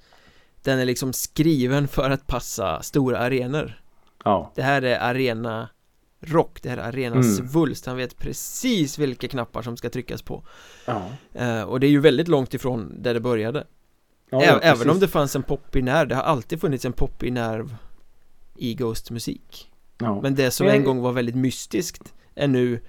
Den 0.64 0.80
är 0.80 0.86
liksom 0.86 1.14
skriven 1.14 1.88
för 1.88 2.10
att 2.10 2.28
passa 2.28 2.82
stora 2.84 3.18
arenor 3.20 3.82
Ja, 4.24 4.52
Det 4.56 4.62
här 4.62 4.82
är 4.82 5.00
arena 5.00 5.70
rock, 6.20 6.60
det 6.62 6.70
här 6.70 6.78
är 6.78 6.82
arena 6.90 7.16
Mm. 7.16 7.24
svulst 7.24 7.86
Han 7.86 7.98
vet 7.98 8.18
precis 8.18 8.98
vilka 9.00 9.28
knappar 9.28 9.62
som 9.62 9.78
ska 9.78 9.90
tryckas 9.90 10.22
på 10.22 10.44
ja. 10.86 11.04
eh, 11.34 11.62
Och 11.62 11.80
det 11.80 11.88
är 11.88 11.92
ju 11.92 12.00
väldigt 12.00 12.28
långt 12.28 12.54
ifrån 12.54 12.94
där 13.02 13.14
det 13.14 13.20
började 13.20 13.68
ja 14.30 14.42
Ä- 14.42 14.46
ja, 14.46 14.60
Även 14.60 14.90
om 14.90 15.00
det 15.00 15.08
fanns 15.08 15.36
en 15.36 15.44
poppig 15.44 15.84
nerv, 15.84 16.08
det 16.08 16.16
har 16.16 16.24
alltid 16.24 16.62
funnits 16.62 16.86
en 16.86 16.94
poppig 16.94 17.34
nerv 17.34 17.76
i 18.56 18.74
Ghost-musik 18.74 19.72
ja. 19.98 20.22
Men 20.22 20.36
det 20.36 20.52
som 20.52 20.68
en 20.68 20.84
gång 20.84 21.02
var 21.02 21.12
väldigt 21.12 21.36
mystiskt 21.36 22.14
är 22.36 22.48
nu 22.48 22.80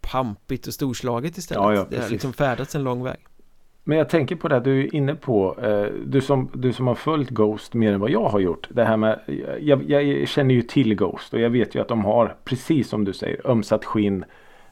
pampigt 0.00 0.66
och 0.66 0.74
storslaget 0.74 1.38
istället. 1.38 1.62
Ja, 1.62 1.74
ja, 1.74 1.86
det 1.90 2.02
har 2.02 2.08
liksom 2.08 2.32
färdats 2.32 2.74
en 2.74 2.84
lång 2.84 3.04
väg. 3.04 3.18
Men 3.84 3.98
jag 3.98 4.08
tänker 4.08 4.36
på 4.36 4.48
det 4.48 4.60
du 4.60 4.80
är 4.84 4.94
inne 4.94 5.14
på. 5.14 5.56
Eh, 5.62 5.92
du, 6.06 6.20
som, 6.20 6.50
du 6.54 6.72
som 6.72 6.86
har 6.86 6.94
följt 6.94 7.30
Ghost 7.30 7.74
mer 7.74 7.92
än 7.92 8.00
vad 8.00 8.10
jag 8.10 8.28
har 8.28 8.40
gjort. 8.40 8.68
Det 8.70 8.84
här 8.84 8.96
med, 8.96 9.20
jag, 9.60 9.90
jag 9.90 10.28
känner 10.28 10.54
ju 10.54 10.62
till 10.62 10.94
Ghost 10.94 11.34
och 11.34 11.40
jag 11.40 11.50
vet 11.50 11.74
ju 11.74 11.80
att 11.80 11.88
de 11.88 12.04
har 12.04 12.36
precis 12.44 12.88
som 12.88 13.04
du 13.04 13.12
säger 13.12 13.50
ömsat 13.50 13.84
skinn 13.84 14.24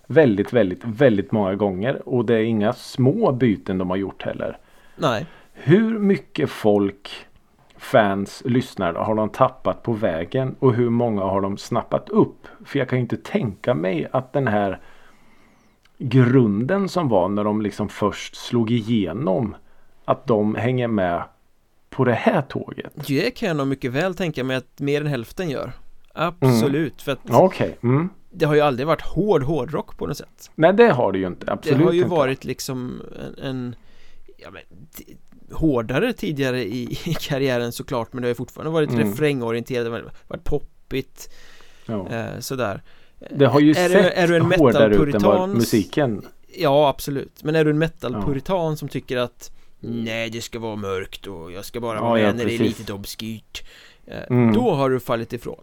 väldigt, 0.07 0.53
väldigt, 0.53 0.85
väldigt 0.85 1.33
många 1.33 1.55
gånger. 1.55 2.09
Och 2.09 2.25
det 2.25 2.35
är 2.35 2.43
inga 2.43 2.73
små 2.73 3.33
byten 3.33 3.79
de 3.79 3.91
har 3.91 3.97
gjort 3.97 4.23
heller. 4.23 4.59
Nej. 4.97 5.27
Hur 5.53 5.99
mycket 5.99 6.51
folk, 6.51 7.27
fans, 7.77 8.43
lyssnare 8.45 8.99
har 8.99 9.15
de 9.15 9.29
tappat 9.29 9.83
på 9.83 9.93
vägen 9.93 10.57
och 10.59 10.75
hur 10.75 10.91
många 10.91 11.23
har 11.23 11.41
de 11.41 11.57
snappat 11.57 12.09
upp? 12.09 12.47
För 12.65 12.79
jag 12.79 12.89
kan 12.89 12.99
ju 12.99 13.03
inte 13.03 13.17
tänka 13.17 13.75
mig 13.75 14.09
att 14.13 14.33
den 14.33 14.49
här 14.49 14.81
grunden 15.99 16.89
som 16.89 17.09
var 17.09 17.29
när 17.29 17.45
de 17.45 17.63
liksom 17.63 17.89
först 17.89 18.37
slog 18.37 18.71
igenom 18.71 19.57
att 20.05 20.27
de 20.27 20.55
hänger 20.55 20.89
med 20.89 21.23
på 21.91 22.05
det 22.05 22.15
här 22.15 22.43
tåget. 22.43 22.93
Det 23.07 23.31
kan 23.31 23.49
jag 23.49 23.57
nog 23.57 23.67
mycket 23.67 23.93
väl 23.93 24.15
tänka 24.15 24.45
mig 24.45 24.57
att 24.57 24.81
mer 24.81 25.01
än 25.01 25.07
hälften 25.07 25.51
gör. 25.51 25.73
Absolut, 26.15 26.93
mm. 26.93 26.99
för 26.99 27.13
att 27.13 27.43
okay. 27.43 27.73
mm. 27.83 28.09
det 28.31 28.47
har 28.47 28.55
ju 28.55 28.61
aldrig 28.61 28.87
varit 28.87 29.03
hård 29.03 29.43
hårdrock 29.43 29.97
på 29.99 30.07
något 30.07 30.17
sätt. 30.17 30.51
Nej, 30.55 30.73
det 30.73 30.93
har 30.93 31.13
det 31.13 31.19
ju 31.19 31.27
inte. 31.27 31.53
Absolut 31.53 31.79
Det 31.79 31.85
har 31.85 31.93
ju 31.93 31.99
inte. 31.99 32.11
varit 32.11 32.45
liksom 32.45 33.03
en, 33.39 33.45
en 33.45 33.77
ja, 34.39 34.49
men, 34.51 34.63
hårdare 35.53 36.13
tidigare 36.13 36.65
i, 36.65 36.83
i, 37.05 37.15
karriären 37.21 37.73
såklart 37.73 38.13
men 38.13 38.23
det 38.23 38.27
har 38.27 38.31
ju 38.31 38.35
fortfarande 38.35 38.73
varit 38.73 38.91
mm. 38.91 39.11
refrängorienterat, 39.11 39.85
det 39.85 39.91
har 39.91 40.13
varit 40.29 40.45
poppigt 40.45 41.35
ja. 41.87 42.09
eh, 42.09 42.39
sådär 42.39 42.83
det 43.31 43.47
har 43.47 43.61
ju 43.61 43.71
är 43.71 43.75
sett 43.75 43.93
du, 43.93 43.99
är 43.99 44.29
du 44.29 44.37
en 44.37 44.43
hårdare 44.43 44.95
ut 44.97 45.15
än 45.15 45.23
vad 45.23 45.49
musiken 45.49 46.27
Ja 46.59 46.89
absolut 46.89 47.45
Men 47.45 47.55
är 47.55 47.65
du 47.65 47.71
en 47.71 47.79
metalpuritan 47.79 48.71
ja. 48.71 48.77
som 48.77 48.89
tycker 48.89 49.17
att 49.17 49.51
Nej 49.81 50.31
det 50.31 50.41
ska 50.41 50.59
vara 50.59 50.77
mörkt 50.77 51.27
och 51.27 51.53
jag 51.53 51.65
ska 51.65 51.81
bara 51.81 52.01
vara 52.01 52.21
ja, 52.21 52.27
med 52.27 52.37
när 52.37 52.45
det 52.45 52.55
är 52.55 52.59
lite 52.59 52.93
obskyrt 52.93 53.63
eh, 54.07 54.23
mm. 54.31 54.55
Då 54.55 54.71
har 54.71 54.91
du 54.91 55.01
fallit 55.01 55.33
ifrån 55.33 55.61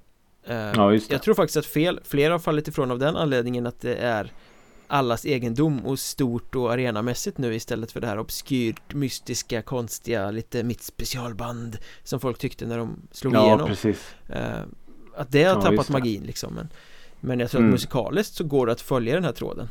eh, 0.47 0.55
ja, 0.55 0.93
Jag 1.09 1.21
tror 1.21 1.33
faktiskt 1.33 1.57
att 1.57 1.65
fel, 1.65 1.99
fler 2.03 2.31
har 2.31 2.39
fallit 2.39 2.67
ifrån 2.67 2.91
av 2.91 2.99
den 2.99 3.15
anledningen 3.15 3.67
att 3.67 3.81
det 3.81 3.95
är 3.95 4.31
allas 4.87 5.25
egendom 5.25 5.85
och 5.85 5.99
stort 5.99 6.55
och 6.55 6.73
arenamässigt 6.73 7.37
nu 7.37 7.55
istället 7.55 7.91
för 7.91 8.01
det 8.01 8.07
här 8.07 8.19
obskyrt, 8.19 8.93
mystiska, 8.93 9.61
konstiga, 9.61 10.31
lite 10.31 10.63
mitt 10.63 10.81
specialband 10.81 11.77
som 12.03 12.19
folk 12.19 12.37
tyckte 12.37 12.65
när 12.65 12.77
de 12.77 13.07
slog 13.11 13.35
ja, 13.35 13.45
igenom. 13.45 13.67
Precis. 13.67 14.15
Eh, 14.29 14.61
att 15.15 15.31
det 15.31 15.43
har 15.43 15.55
ja, 15.55 15.61
tappat 15.61 15.89
magin 15.89 16.23
liksom. 16.23 16.53
Men, 16.53 16.69
men 17.23 17.39
jag 17.39 17.51
tror 17.51 17.61
mm. 17.61 17.69
att 17.69 17.73
musikaliskt 17.73 18.35
så 18.35 18.43
går 18.43 18.65
det 18.65 18.71
att 18.71 18.81
följa 18.81 19.15
den 19.15 19.23
här 19.23 19.31
tråden 19.31 19.69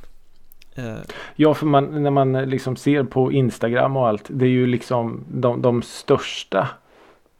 uh. 0.79 0.95
Ja 1.37 1.55
för 1.55 1.67
man, 1.67 2.03
när 2.03 2.11
man 2.11 2.33
liksom 2.33 2.77
ser 2.77 3.05
på 3.05 3.33
Instagram 3.33 3.97
och 3.97 4.09
allt 4.09 4.25
Det 4.29 4.45
är 4.45 4.51
ju 4.51 4.67
liksom 4.67 5.25
de, 5.29 5.63
de 5.63 5.83
största 5.83 6.69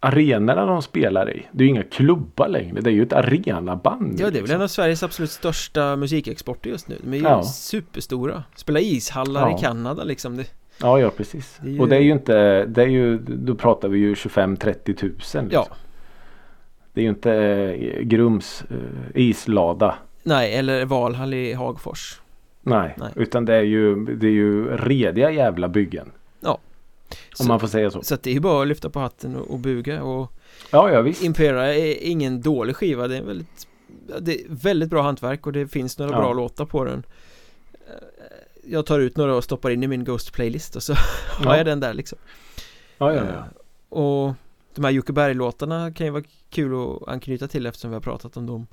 arenorna 0.05 0.67
de 0.67 0.83
spelar 0.83 1.31
i. 1.31 1.47
Det 1.53 1.65
är 1.65 1.67
ju 1.67 1.71
inga 1.71 1.83
klubbar 1.83 2.49
längre. 2.49 2.81
Det 2.81 2.91
är 2.91 2.95
ju 2.95 3.03
ett 3.03 3.13
arenaband. 3.13 4.13
Ja, 4.13 4.17
det 4.17 4.23
är 4.23 4.25
väl 4.25 4.33
liksom. 4.33 4.55
en 4.55 4.63
av 4.63 4.69
Sveriges 4.69 5.03
absolut 5.03 5.31
största 5.31 5.97
musikexporter 5.97 6.71
just 6.71 6.89
nu. 6.89 6.97
De 7.03 7.13
är 7.13 7.17
ju 7.17 7.23
ja. 7.23 7.43
superstora. 7.43 8.45
Spelar 8.57 8.81
ishallar 8.81 9.51
ja. 9.51 9.59
i 9.59 9.61
Kanada 9.61 10.05
liksom. 10.05 10.37
Det... 10.37 10.45
Ja, 10.81 11.01
ja 11.01 11.11
precis. 11.17 11.59
Det 11.63 11.71
ju... 11.71 11.81
Och 11.81 11.89
det 11.89 11.97
är 11.97 12.01
ju 12.01 12.13
inte, 12.13 12.65
det 12.65 12.83
är 12.83 12.87
ju, 12.87 13.19
då 13.19 13.55
pratar 13.55 13.89
vi 13.89 13.99
ju 13.99 14.15
25-30 14.15 14.97
tusen. 14.97 15.45
Liksom. 15.45 15.49
Ja. 15.51 15.67
Det 16.93 17.01
är 17.01 17.03
ju 17.03 17.09
inte 17.09 17.33
eh, 17.33 18.01
Grums 18.03 18.65
eh, 18.71 18.77
islada. 19.15 19.95
Nej, 20.23 20.55
eller 20.55 20.85
Valhall 20.85 21.35
i 21.35 21.53
Hagfors. 21.53 22.21
Nej, 22.63 22.95
Nej, 22.99 23.11
utan 23.17 23.45
det 23.45 23.55
är 23.55 23.63
ju, 23.63 24.05
det 24.05 24.27
är 24.27 24.31
ju 24.31 24.77
rediga 24.77 25.31
jävla 25.31 25.69
byggen. 25.69 26.11
Ja. 26.41 26.59
Om 27.11 27.17
så, 27.33 27.45
man 27.45 27.61
får 27.61 27.69
säga 27.69 27.91
så. 27.91 28.03
Så 28.03 28.17
det 28.23 28.31
är 28.31 28.35
ju 28.35 28.41
bara 28.41 28.63
att 28.63 28.69
lyfta 28.69 28.91
på 28.91 29.01
hatten 29.01 29.37
och, 29.37 29.51
och 29.51 29.59
buga 29.59 30.03
och 30.03 30.33
Ja, 30.71 30.91
ja 30.91 31.03
visst. 31.03 31.23
Impera 31.23 31.75
är 31.75 32.03
ingen 32.03 32.41
dålig 32.41 32.77
skiva. 32.77 33.09
Det 33.09 33.17
är 33.17 33.23
väldigt 33.23 33.67
Det 34.21 34.41
är 34.41 34.45
väldigt 34.49 34.91
bra 34.91 35.03
hantverk 35.03 35.47
och 35.47 35.53
det 35.53 35.69
finns 35.69 35.99
några 35.99 36.13
ja. 36.13 36.19
bra 36.19 36.33
låtar 36.33 36.65
på 36.65 36.85
den. 36.85 37.03
Jag 38.65 38.87
tar 38.87 39.01
ut 39.01 39.17
några 39.17 39.35
och 39.35 39.45
stoppar 39.45 39.71
in 39.71 39.83
i 39.83 39.87
min 39.87 40.05
Ghost 40.05 40.33
playlist 40.33 40.77
och 40.77 40.83
så 40.83 40.93
ja. 41.43 41.49
har 41.49 41.57
jag 41.57 41.67
den 41.67 41.81
där 41.81 41.95
liksom. 41.95 42.19
Ja, 42.99 43.15
ja, 43.15 43.23
ja. 43.25 43.45
Och 43.89 44.35
de 44.75 44.85
här 44.85 44.91
Jocke 44.91 45.13
Berg-låtarna 45.13 45.93
kan 45.93 46.07
ju 46.07 46.13
vara 46.13 46.25
kul 46.51 46.75
att 46.75 47.09
anknyta 47.09 47.49
till 47.49 47.67
eftersom 47.67 47.91
vi 47.91 47.95
har 47.95 48.01
pratat 48.01 48.37
om 48.37 48.47
dem 48.47 48.67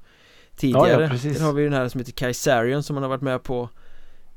tidigare. 0.55 0.91
Ja, 0.91 1.01
ja, 1.01 1.09
precis. 1.09 1.41
har 1.41 1.53
vi 1.53 1.63
den 1.63 1.73
här 1.73 1.87
som 1.87 1.99
heter 1.99 2.11
Kaisarion 2.11 2.83
som 2.83 2.93
man 2.93 3.03
har 3.03 3.09
varit 3.09 3.21
med 3.21 3.43
på. 3.43 3.69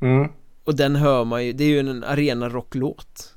Mm. 0.01 0.29
Och 0.65 0.77
den 0.77 0.97
hör 0.97 1.25
man 1.25 1.47
ju, 1.47 1.53
det 1.53 1.65
är 1.65 1.69
ju 1.69 1.79
en 1.79 2.05
arena 2.05 2.49
rocklåt. 2.49 3.35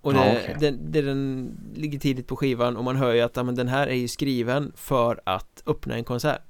Och 0.00 0.14
det, 0.14 0.18
ja, 0.18 0.32
okay. 0.32 0.54
den, 0.60 0.92
det, 0.92 1.02
den 1.02 1.50
ligger 1.74 1.98
tidigt 1.98 2.26
på 2.26 2.36
skivan 2.36 2.76
och 2.76 2.84
man 2.84 2.96
hör 2.96 3.14
ju 3.14 3.20
att 3.20 3.36
men 3.36 3.54
den 3.54 3.68
här 3.68 3.86
är 3.86 3.94
ju 3.94 4.08
skriven 4.08 4.72
för 4.76 5.20
att 5.24 5.62
öppna 5.66 5.94
en 5.94 6.04
konsert. 6.04 6.42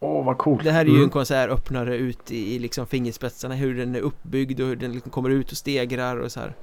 Åh 0.00 0.20
oh, 0.20 0.24
vad 0.24 0.38
coolt 0.38 0.64
Det 0.64 0.70
här 0.70 0.80
är 0.80 0.84
ju 0.84 0.90
mm. 0.90 1.04
en 1.04 1.10
konsertöppnare 1.10 1.96
ut 1.96 2.30
i, 2.30 2.54
i 2.54 2.58
liksom 2.58 2.86
fingerspetsarna 2.86 3.54
Hur 3.54 3.74
den 3.74 3.94
är 3.94 4.00
uppbyggd 4.00 4.60
och 4.60 4.66
hur 4.66 4.76
den 4.76 4.92
liksom 4.92 5.10
kommer 5.10 5.30
ut 5.30 5.52
och 5.52 5.56
stegrar 5.56 6.16
och 6.16 6.32
så 6.32 6.40
här 6.40 6.56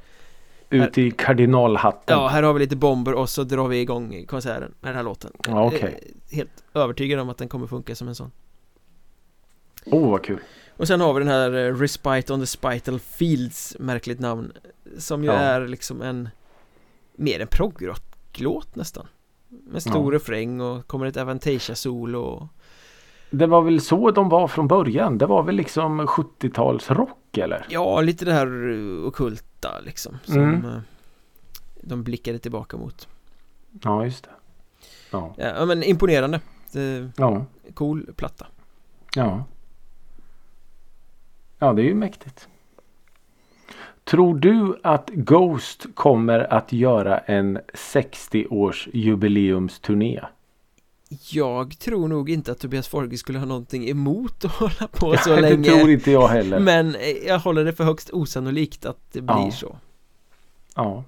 ut 0.72 0.98
i 0.98 1.12
kardinalhatten. 1.12 2.18
Ja, 2.18 2.28
här 2.28 2.44
har 2.44 2.54
vi 2.54 2.60
lite 2.60 2.76
bomber 2.76 3.14
och 3.14 3.30
så 3.30 3.44
drar 3.44 3.68
vi 3.68 3.82
igång 3.82 4.26
konserten 4.28 4.74
med 4.80 4.90
den 4.90 4.96
här 4.96 5.04
låten. 5.04 5.32
Ja, 5.48 5.68
okay. 5.68 5.94
Helt 6.32 6.64
övertygad 6.74 7.20
om 7.20 7.30
att 7.30 7.38
den 7.38 7.48
kommer 7.48 7.68
funka 7.68 7.96
som 7.96 8.08
en 8.08 8.16
sån. 8.16 8.32
Åh, 9.86 10.04
oh, 10.04 10.12
vad 10.12 10.24
kul. 10.24 10.40
Och 10.78 10.88
sen 10.88 11.02
har 11.02 11.14
vi 11.14 11.20
den 11.20 11.28
här 11.28 11.54
eh, 11.54 11.76
Respite 11.76 12.34
on 12.34 12.40
the 12.40 12.46
Spital 12.46 13.00
Fields, 13.00 13.76
märkligt 13.80 14.20
namn. 14.20 14.52
Som 14.98 15.24
ju 15.24 15.30
ja. 15.30 15.34
är 15.34 15.68
liksom 15.68 16.02
en 16.02 16.30
mer 17.16 17.40
en 17.40 17.48
proggrocklåt 17.48 18.76
nästan. 18.76 19.08
Med 19.48 19.82
stor 19.82 20.14
ja. 20.14 20.16
refräng 20.16 20.62
och 20.62 20.88
kommer 20.88 21.06
ett 21.06 21.18
Avantasia-solo. 21.18 22.20
Och... 22.20 22.48
Det 23.30 23.48
var 23.48 23.62
väl 23.62 23.82
så 23.82 24.12
de 24.12 24.30
var 24.30 24.48
från 24.48 24.68
början? 24.68 25.18
Det 25.18 25.26
var 25.26 25.44
väl 25.44 25.56
liksom 25.56 26.02
70-talsrock 26.02 27.38
eller? 27.38 27.66
Ja, 27.70 28.02
lite 28.02 28.26
det 28.26 28.34
här 28.34 28.72
eh, 28.72 29.08
okult 29.08 29.51
yta 29.62 29.80
liksom 29.80 30.18
som 30.24 30.38
mm. 30.38 30.66
Eh, 30.66 30.82
de 31.82 32.04
blickade 32.04 32.40
tillbaka 32.40 32.78
mot. 32.78 33.08
Ja, 33.84 34.06
just 34.06 34.24
det. 34.24 34.30
Ja, 35.12 35.36
ja 35.38 35.66
men 35.66 35.84
imponerande. 35.84 36.40
Ja. 37.16 37.46
Cool 37.74 38.14
platta. 38.16 38.48
Ja. 39.16 39.46
Ja, 41.60 41.74
det 41.74 41.82
är 41.82 41.86
ju 41.86 41.96
mäktigt. 41.96 42.48
Tror 44.04 44.36
du 44.36 44.80
att 44.84 45.10
Ghost 45.10 45.86
kommer 45.94 46.54
att 46.54 46.72
göra 46.72 47.18
en 47.18 47.60
60 47.74 48.48
års 48.50 48.90
jubileumsturné? 48.94 50.22
Jag 51.32 51.80
tror 51.80 52.08
nog 52.08 52.30
inte 52.30 52.52
att 52.52 52.60
Tobias 52.60 52.88
Forge 52.88 53.18
skulle 53.18 53.40
ha 53.40 53.46
någonting 53.46 53.90
emot 53.90 54.46
att 54.46 54.52
hålla 54.60 54.88
på 54.92 55.16
så 55.18 55.40
länge. 55.40 55.56
Det 55.56 55.78
tror 55.78 55.90
inte 55.92 56.12
jag 56.12 56.28
heller. 56.28 56.60
Men 56.60 56.96
eh, 56.96 57.10
jag 57.28 57.40
håller 57.40 57.66
det 57.66 57.74
för 57.74 57.84
högst 57.84 58.10
osannolikt 58.14 58.86
att 58.86 59.00
det 59.12 59.22
blir 59.22 59.36
ja. 59.36 59.52
så. 59.52 59.78
Ja. 60.76 61.04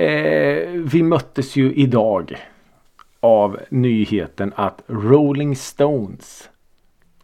Eh, 0.00 0.68
Vi 0.70 1.02
möttes 1.02 1.56
ju 1.56 1.74
idag 1.74 2.36
Av 3.20 3.60
nyheten 3.70 4.52
att 4.56 4.82
Rolling 4.86 5.56
Stones 5.56 6.48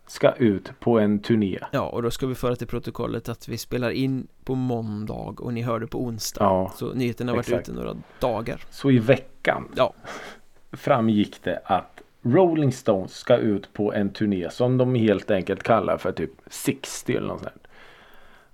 Ska 0.07 0.33
ut 0.33 0.73
på 0.81 0.99
en 0.99 1.19
turné. 1.19 1.59
Ja 1.73 1.89
och 1.89 2.03
då 2.03 2.11
ska 2.11 2.27
vi 2.27 2.35
föra 2.35 2.57
till 2.57 2.67
protokollet 2.67 3.29
att 3.29 3.49
vi 3.49 3.59
spelar 3.59 3.91
in 3.91 4.27
på 4.45 4.55
måndag 4.55 5.15
och 5.41 5.53
ni 5.55 5.63
hörde 5.63 5.87
på 5.87 6.03
onsdag. 6.05 6.45
Ja, 6.45 6.73
Så 6.77 6.93
nyheten 6.95 7.29
har 7.29 7.35
varit 7.37 7.49
exakt. 7.49 7.69
ute 7.69 7.79
några 7.79 7.97
dagar. 8.21 8.63
Så 8.71 8.91
i 8.91 8.99
veckan 8.99 9.69
Ja. 9.77 9.93
Framgick 10.73 11.43
det 11.43 11.63
att 11.65 12.00
Rolling 12.23 12.73
Stones 12.73 13.15
ska 13.15 13.37
ut 13.37 13.73
på 13.73 13.93
en 13.93 14.13
turné 14.13 14.51
som 14.51 14.79
de 14.79 14.95
helt 14.95 15.31
enkelt 15.31 15.63
kallar 15.63 15.99
för 15.99 16.13
typ 16.13 16.31
60 16.47 17.17
eller 17.17 17.29
något 17.29 17.43
sånt. 17.43 17.67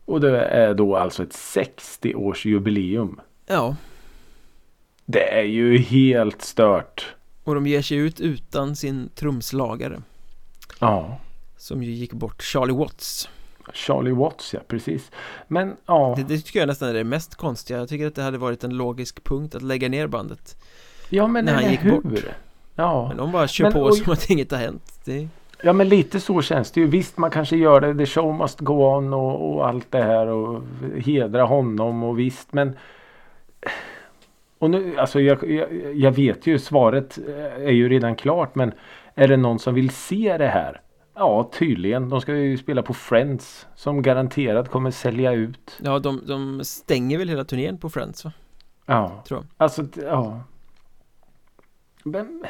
Och 0.05 0.20
det 0.20 0.40
är 0.40 0.74
då 0.74 0.96
alltså 0.96 1.22
ett 1.22 1.33
60 1.33 2.14
års 2.14 2.44
jubileum. 2.44 3.20
Ja. 3.46 3.76
Det 5.05 5.38
är 5.38 5.44
ju 5.44 5.79
helt 5.79 6.42
stört. 6.42 7.14
Och 7.44 7.55
de 7.55 7.66
ger 7.66 7.83
sig 7.83 7.96
ut 7.96 8.20
utan 8.20 8.76
sin 8.76 9.11
trumslagare. 9.14 10.02
Ja. 10.81 11.18
Som 11.57 11.83
ju 11.83 11.90
gick 11.90 12.12
bort, 12.12 12.42
Charlie 12.42 12.72
Watts. 12.72 13.29
Charlie 13.72 14.12
Watts 14.12 14.55
ja, 14.55 14.61
precis. 14.68 15.11
Men 15.48 15.76
ja. 15.87 16.14
Det, 16.16 16.22
det 16.22 16.38
tycker 16.38 16.59
jag 16.59 16.66
nästan 16.66 16.88
är 16.88 16.94
det 16.94 17.05
mest 17.05 17.35
konstiga. 17.35 17.79
Jag 17.79 17.88
tycker 17.88 18.07
att 18.07 18.14
det 18.14 18.22
hade 18.22 18.38
varit 18.38 18.64
en 18.64 18.76
logisk 18.76 19.24
punkt 19.24 19.55
att 19.55 19.62
lägga 19.62 19.88
ner 19.88 20.07
bandet. 20.07 20.57
Ja 21.09 21.26
men 21.26 21.44
när 21.44 21.55
han 21.55 21.70
gick 21.70 21.85
hur? 21.85 22.00
bort. 22.00 22.24
Ja. 22.76 23.08
Men 23.08 23.16
de 23.16 23.32
bara 23.32 23.48
kör 23.48 23.64
men, 23.64 23.72
på 23.72 23.80
och, 23.80 23.94
som 23.94 24.12
att 24.12 24.30
inget 24.30 24.50
har 24.50 24.58
hänt. 24.58 25.00
Det... 25.04 25.28
Ja 25.62 25.72
men 25.72 25.88
lite 25.88 26.20
så 26.20 26.42
känns 26.42 26.70
det 26.70 26.80
ju. 26.80 26.86
Visst 26.86 27.18
man 27.18 27.30
kanske 27.30 27.56
gör 27.56 27.80
det. 27.80 27.94
The 27.94 28.06
show 28.06 28.34
must 28.34 28.60
go 28.60 28.96
on 28.96 29.12
och, 29.12 29.54
och 29.54 29.68
allt 29.68 29.92
det 29.92 30.02
här 30.02 30.26
och 30.26 30.62
hedra 31.04 31.44
honom 31.44 32.02
och 32.02 32.18
visst 32.18 32.52
men 32.52 32.76
och 34.58 34.70
nu, 34.70 34.98
alltså 34.98 35.20
jag, 35.20 35.50
jag, 35.50 35.94
jag, 35.94 36.12
vet 36.12 36.46
ju 36.46 36.58
svaret 36.58 37.18
är 37.58 37.70
ju 37.70 37.88
redan 37.88 38.16
klart 38.16 38.54
men 38.54 38.72
Är 39.14 39.28
det 39.28 39.36
någon 39.36 39.58
som 39.58 39.74
vill 39.74 39.90
se 39.90 40.38
det 40.38 40.48
här? 40.48 40.80
Ja, 41.14 41.50
tydligen. 41.52 42.08
De 42.08 42.20
ska 42.20 42.34
ju 42.34 42.58
spela 42.58 42.82
på 42.82 42.94
Friends 42.94 43.66
som 43.74 44.02
garanterat 44.02 44.70
kommer 44.70 44.90
sälja 44.90 45.32
ut. 45.32 45.78
Ja, 45.82 45.98
de, 45.98 46.22
de 46.26 46.64
stänger 46.64 47.18
väl 47.18 47.28
hela 47.28 47.44
turnén 47.44 47.78
på 47.78 47.90
Friends 47.90 48.24
va? 48.24 48.32
Ja, 48.86 49.22
Tror 49.28 49.40
jag. 49.40 49.46
alltså 49.56 49.84
ja. 50.02 50.40
Men 52.02 52.44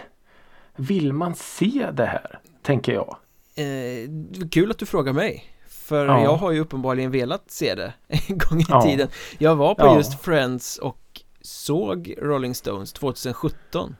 vill 0.76 1.12
man 1.12 1.34
se 1.34 1.88
det 1.92 2.06
här? 2.06 2.38
Tänker 2.62 2.92
jag. 2.92 3.16
Eh, 3.54 4.10
kul 4.50 4.70
att 4.70 4.78
du 4.78 4.86
frågar 4.86 5.12
mig 5.12 5.44
För 5.68 6.06
Ja. 6.06 6.22
jag 6.22 6.36
har 6.36 6.50
ju 6.52 6.60
uppenbarligen 6.60 7.10
velat 7.10 7.50
se 7.50 7.74
det 7.74 7.92
en 8.08 8.38
gång 8.38 8.60
i 8.60 8.64
Ja. 8.68 8.82
tiden 8.82 9.08
Jag 9.38 9.56
var 9.56 9.74
på 9.74 9.86
Ja. 9.86 9.96
just 9.96 10.20
Friends 10.20 10.78
och 10.78 11.20
såg 11.40 12.14
Rolling 12.18 12.54
Stones 12.54 12.92
2017 12.92 13.96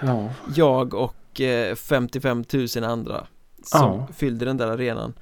Ja. 0.00 0.28
Jag 0.54 0.94
och 0.94 1.40
eh, 1.40 1.74
55 1.74 2.44
000 2.76 2.84
andra 2.84 3.26
Som 3.62 4.06
fyllde 4.12 4.44
den 4.44 4.56
där 4.56 4.66
arenan 4.66 5.14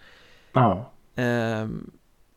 Ja. 0.53 0.92
Ehm, 1.16 1.90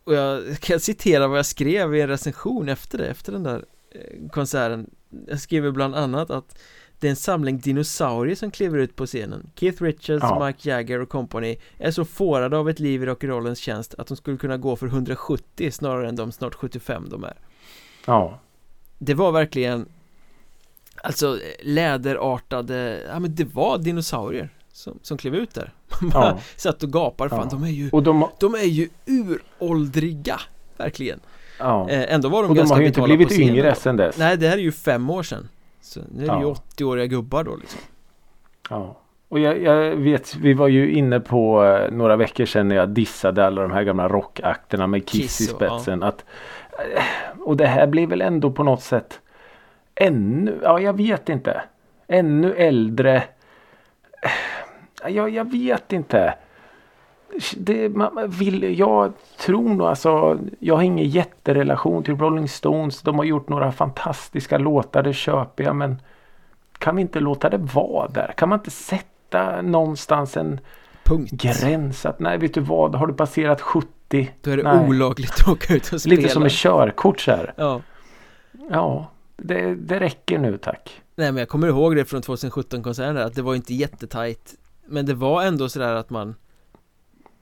Och 0.03 0.13
jag 0.13 0.57
kan 0.59 0.79
citera 0.79 1.27
vad 1.27 1.37
jag 1.37 1.45
skrev 1.45 1.95
i 1.95 2.01
en 2.01 2.07
recension 2.09 2.69
efter 2.69 2.97
det, 2.97 3.05
efter 3.07 3.31
den 3.31 3.43
där 3.43 3.65
eh, 3.91 4.29
konserten 4.31 4.89
Jag 5.27 5.39
skriver 5.39 5.71
bland 5.71 5.95
annat 5.95 6.29
att 6.29 6.57
det 6.99 7.07
är 7.07 7.09
en 7.09 7.15
samling 7.15 7.59
dinosaurier 7.59 8.35
som 8.35 8.51
kliver 8.51 8.77
ut 8.77 8.95
på 8.95 9.05
scenen 9.05 9.49
Keith 9.55 9.83
Richards, 9.83 10.23
Ja. 10.23 10.45
Mike 10.45 10.69
Jagger 10.69 10.99
och 11.01 11.09
company 11.09 11.57
är 11.77 11.91
så 11.91 12.05
fårade 12.05 12.57
av 12.57 12.69
ett 12.69 12.79
liv 12.79 13.03
i 13.03 13.05
rock'n'rollens 13.05 13.55
tjänst 13.55 13.95
att 13.97 14.07
de 14.07 14.17
skulle 14.17 14.37
kunna 14.37 14.57
gå 14.57 14.75
för 14.75 14.87
170 14.87 15.71
snarare 15.71 16.09
än 16.09 16.15
de 16.15 16.31
snart 16.31 16.55
75 16.55 17.07
de 17.09 17.23
är 17.23 17.33
Ja. 18.05 18.39
Det 18.97 19.13
var 19.13 19.31
verkligen 19.31 19.85
Alltså 21.03 21.39
läderartade, 21.63 23.01
ja 23.09 23.19
men 23.19 23.35
det 23.35 23.43
var 23.53 23.77
dinosaurier 23.77 24.49
som, 24.71 24.99
som 25.01 25.17
klev 25.17 25.35
ut 25.35 25.53
där 25.53 25.73
Man 26.01 26.09
bara 26.09 26.25
Ja. 26.25 26.39
satt 26.55 26.83
och 26.83 26.93
gapar, 26.93 27.29
fan 27.29 27.39
Ja. 27.51 27.57
de 27.57 27.63
är 27.63 27.69
ju 27.69 27.89
Och 27.91 28.03
de, 28.03 28.27
de 28.39 28.55
är 28.55 28.59
ju 28.67 28.89
uråldriga 29.05 30.39
Verkligen 30.77 31.19
ja. 31.59 31.89
eh, 31.89 32.13
Ändå 32.13 32.29
var 32.29 32.43
de 32.43 32.49
och 32.49 32.55
de 32.55 32.59
ganska 32.59 32.75
har 32.75 32.81
ju 32.81 32.87
inte 32.87 33.01
blivit 33.01 33.31
yngre 33.31 33.75
sedan 33.75 33.97
dess. 33.97 34.17
Nej 34.17 34.37
det 34.37 34.47
här 34.47 34.57
är 34.57 34.61
ju 34.61 34.71
fem 34.71 35.09
år 35.09 35.23
sedan 35.23 35.49
Så 35.85 35.99
nu 36.11 36.23
är 36.25 36.27
det 36.35 36.39
ju 36.39 36.47
Ja. 36.47 36.55
80-åriga 36.77 37.05
gubbar 37.05 37.43
då 37.43 37.55
liksom 37.55 37.81
Ja. 38.69 38.97
Och 39.29 39.39
jag, 39.39 39.61
jag 39.61 39.95
vet, 39.95 40.35
vi 40.35 40.53
var 40.53 40.67
ju 40.67 40.91
inne 40.91 41.19
på 41.19 41.63
eh, 41.65 41.91
några 41.91 42.15
veckor 42.15 42.45
sedan 42.45 42.67
när 42.67 42.75
jag 42.75 42.89
dissade 42.89 43.45
alla 43.45 43.61
de 43.61 43.71
här 43.71 43.83
gamla 43.83 44.07
rockakterna 44.07 44.87
med 44.87 45.05
Kiss, 45.07 45.21
Kiss 45.21 45.49
i 45.49 45.53
och- 45.53 45.55
spetsen. 45.55 46.03
Att, 46.03 46.25
eh, 46.71 47.03
och 47.41 47.57
det 47.57 47.67
här 47.67 47.87
blir 47.87 48.07
väl 48.07 48.21
ändå 48.21 48.51
på 48.51 48.63
något 48.63 48.81
sätt 48.83 49.19
ännu, 49.95 50.59
ja 50.63 50.79
jag 50.79 50.97
vet 50.97 51.29
inte. 51.29 51.61
Ännu 52.07 52.53
äldre. 52.53 53.15
Eh, 54.21 54.31
Ja, 55.07 55.29
jag 55.29 55.51
vet 55.51 55.93
inte. 55.93 56.33
Det, 57.57 57.89
man 57.89 58.29
vill, 58.29 58.79
jag 58.79 59.13
tror 59.39 59.69
nog 59.69 59.87
alltså, 59.87 60.39
jag 60.59 60.75
har 60.75 60.83
ingen 60.83 61.09
jätterelation 61.09 62.03
till 62.03 62.17
Rolling 62.17 62.47
Stones. 62.47 63.01
De 63.01 63.17
har 63.17 63.25
gjort 63.25 63.49
några 63.49 63.71
fantastiska 63.71 64.57
låtar, 64.57 65.03
det 65.03 65.13
köper 65.13 65.63
jag. 65.63 65.75
Men 65.75 66.01
kan 66.77 66.95
vi 66.95 67.01
inte 67.01 67.19
låta 67.19 67.49
det 67.49 67.57
vara 67.57 68.07
där? 68.07 68.33
Kan 68.37 68.49
man 68.49 68.59
inte 68.59 68.71
sätta 68.71 69.61
någonstans 69.61 70.37
en 70.37 70.59
Punkt 71.03 71.31
gräns? 71.31 72.05
Att 72.05 72.19
nej, 72.19 72.37
vet 72.37 72.53
du 72.53 72.61
vad, 72.61 72.95
har 72.95 73.07
du 73.07 73.13
passerat 73.13 73.61
70? 73.61 74.31
Då 74.41 74.51
är 74.51 74.57
det 74.57 74.63
nej. 74.63 74.87
olagligt 74.87 75.33
att 75.41 75.47
åka 75.47 75.75
ut 75.75 75.93
och 75.93 76.01
spela 76.01 76.15
Lite 76.15 76.29
som 76.29 76.43
ett 76.43 76.51
körkort 76.51 77.19
så 77.19 77.31
här. 77.31 77.53
Ja 77.57 77.81
Ja, 78.69 79.11
det, 79.37 79.75
det 79.75 79.99
räcker 79.99 80.39
nu 80.39 80.57
tack. 80.57 81.01
Nej 81.15 81.31
men 81.31 81.39
jag 81.39 81.49
kommer 81.49 81.67
ihåg 81.67 81.95
det 81.95 82.05
från 82.05 82.21
2017-konserten 82.21 83.15
där, 83.15 83.25
att 83.25 83.35
det 83.35 83.41
var 83.41 83.55
inte 83.55 83.73
jättetajt 83.73 84.55
Men 84.85 85.05
det 85.05 85.13
var 85.13 85.43
ändå 85.43 85.69
sådär 85.69 85.95
att 85.95 86.09
man 86.09 86.35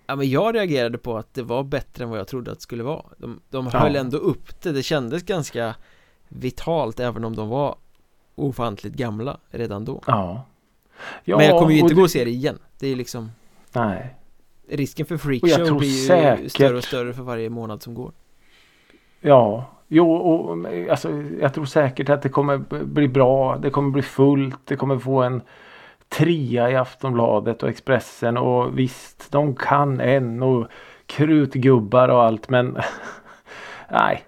Ja 0.05 0.15
men 0.15 0.29
jag 0.29 0.55
reagerade 0.55 0.97
på 0.97 1.17
att 1.17 1.33
det 1.33 1.43
var 1.43 1.63
bättre 1.63 2.03
än 2.03 2.09
vad 2.09 2.19
jag 2.19 2.27
trodde 2.27 2.51
att 2.51 2.57
det 2.57 2.61
skulle 2.63 2.83
vara 2.83 3.03
De, 3.17 3.39
de 3.49 3.69
Ja. 3.73 3.79
höll 3.79 3.95
ändå 3.95 4.17
upp 4.17 4.61
det, 4.61 4.71
det 4.71 4.83
kändes 4.83 5.23
ganska 5.23 5.75
vitalt 6.27 6.99
även 6.99 7.23
om 7.25 7.35
de 7.35 7.49
var 7.49 7.75
ofantligt 8.35 8.93
gamla 8.95 9.37
redan 9.49 9.85
då 9.85 10.01
Ja. 10.07 10.45
ja 11.23 11.37
Men 11.37 11.45
jag 11.47 11.59
kommer 11.59 11.73
ju 11.73 11.79
inte 11.79 11.93
det- 11.93 11.95
gå 11.97 12.01
och 12.01 12.09
se 12.11 12.23
det 12.23 12.29
igen 12.31 12.59
Det 12.79 12.87
är 12.87 12.95
liksom 12.95 13.31
Nej. 13.71 14.15
Risken 14.69 15.05
för 15.05 15.17
freakshow 15.17 15.77
blir 15.77 15.87
ju 16.01 16.07
säkert- 16.07 16.51
större 16.51 16.77
och 16.77 16.83
större 16.83 17.13
för 17.13 17.23
varje 17.23 17.49
månad 17.49 17.81
som 17.83 17.93
går 17.93 18.11
Ja, 19.21 19.65
jo, 19.87 20.11
och, 20.13 20.57
alltså, 20.89 21.11
jag 21.41 21.53
tror 21.53 21.65
säkert 21.65 22.09
att 22.09 22.21
det 22.21 22.29
kommer 22.29 22.57
bli 22.85 23.07
bra. 23.07 23.57
Det 23.57 23.69
kommer 23.69 23.89
bli 23.91 24.01
fullt. 24.01 24.59
Det 24.65 24.75
kommer 24.75 24.99
få 24.99 25.21
en 25.21 25.41
trea 26.13 26.71
i 26.71 26.75
Aftonbladet 26.75 27.63
och 27.63 27.69
Expressen 27.69 28.37
och 28.37 28.79
visst, 28.79 29.31
de 29.31 29.55
kan 29.55 29.99
en 30.01 30.43
och 30.43 30.67
krutgubbar 31.05 32.09
och 32.09 32.23
allt 32.23 32.49
men 32.49 32.77
nej. 33.91 34.23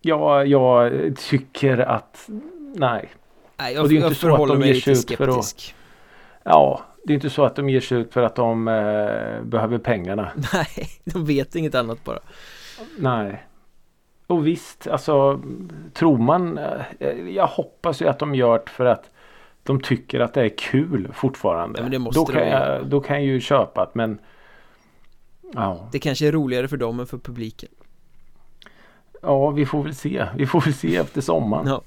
Jag, 0.00 0.46
jag 0.46 0.92
tycker 1.16 1.78
att 1.78 2.28
nej. 2.74 3.08
Nej 3.58 3.78
Och 3.78 3.84
jag, 3.84 3.90
det 3.90 3.96
är 3.96 4.02
inte 4.04 4.14
så 4.14 4.34
att 4.34 4.48
de 4.48 4.62
ger 4.62 4.74
sig 4.74 4.92
ut 4.92 5.16
för 5.16 5.28
att- 5.38 5.74
Ja, 6.44 6.80
det 7.04 7.12
är 7.12 7.14
inte 7.14 7.30
så 7.30 7.44
att 7.44 7.56
de 7.56 7.68
ger 7.68 7.80
sig 7.80 7.98
ut 7.98 8.12
för 8.12 8.22
att 8.22 8.34
de 8.34 8.68
eh, 8.68 9.42
behöver 9.42 9.78
pengarna. 9.78 10.30
Nej, 10.54 10.88
de 11.04 11.24
vet 11.24 11.54
inget 11.54 11.74
annat 11.74 12.04
bara 12.04 12.18
Nej. 12.98 13.46
Och 14.26 14.46
visst, 14.46 14.86
alltså 14.86 15.40
tror 15.92 16.18
man. 16.18 16.58
eh, 16.58 17.28
Jag 17.28 17.46
hoppas 17.46 18.02
ju 18.02 18.08
att 18.08 18.18
de 18.18 18.34
gör 18.34 18.58
det 18.64 18.70
för 18.70 18.84
att 18.84 19.10
de 19.66 19.80
tycker 19.80 20.20
att 20.20 20.34
det 20.34 20.42
är 20.42 20.48
kul 20.48 21.08
fortfarande. 21.14 21.88
Ja, 21.92 22.10
då, 22.12 22.24
kan 22.24 22.48
jag, 22.48 22.86
då 22.86 23.00
kan 23.00 23.16
jag 23.16 23.24
ju 23.24 23.40
köpa 23.40 23.84
det 23.84 23.90
men 23.94 24.18
ja. 25.54 25.88
Det 25.92 25.98
kanske 25.98 26.28
är 26.28 26.32
roligare 26.32 26.68
för 26.68 26.76
dem 26.76 27.00
än 27.00 27.06
för 27.06 27.18
publiken 27.18 27.68
ja, 29.26 29.50
vi 29.50 29.66
får 29.66 29.82
väl 29.82 29.94
se. 29.94 30.26
Vi 30.36 30.46
får 30.46 30.60
väl 30.60 30.74
se 30.74 30.96
efter 30.96 31.20
sommaren. 31.20 31.66
Ja. 31.66 31.82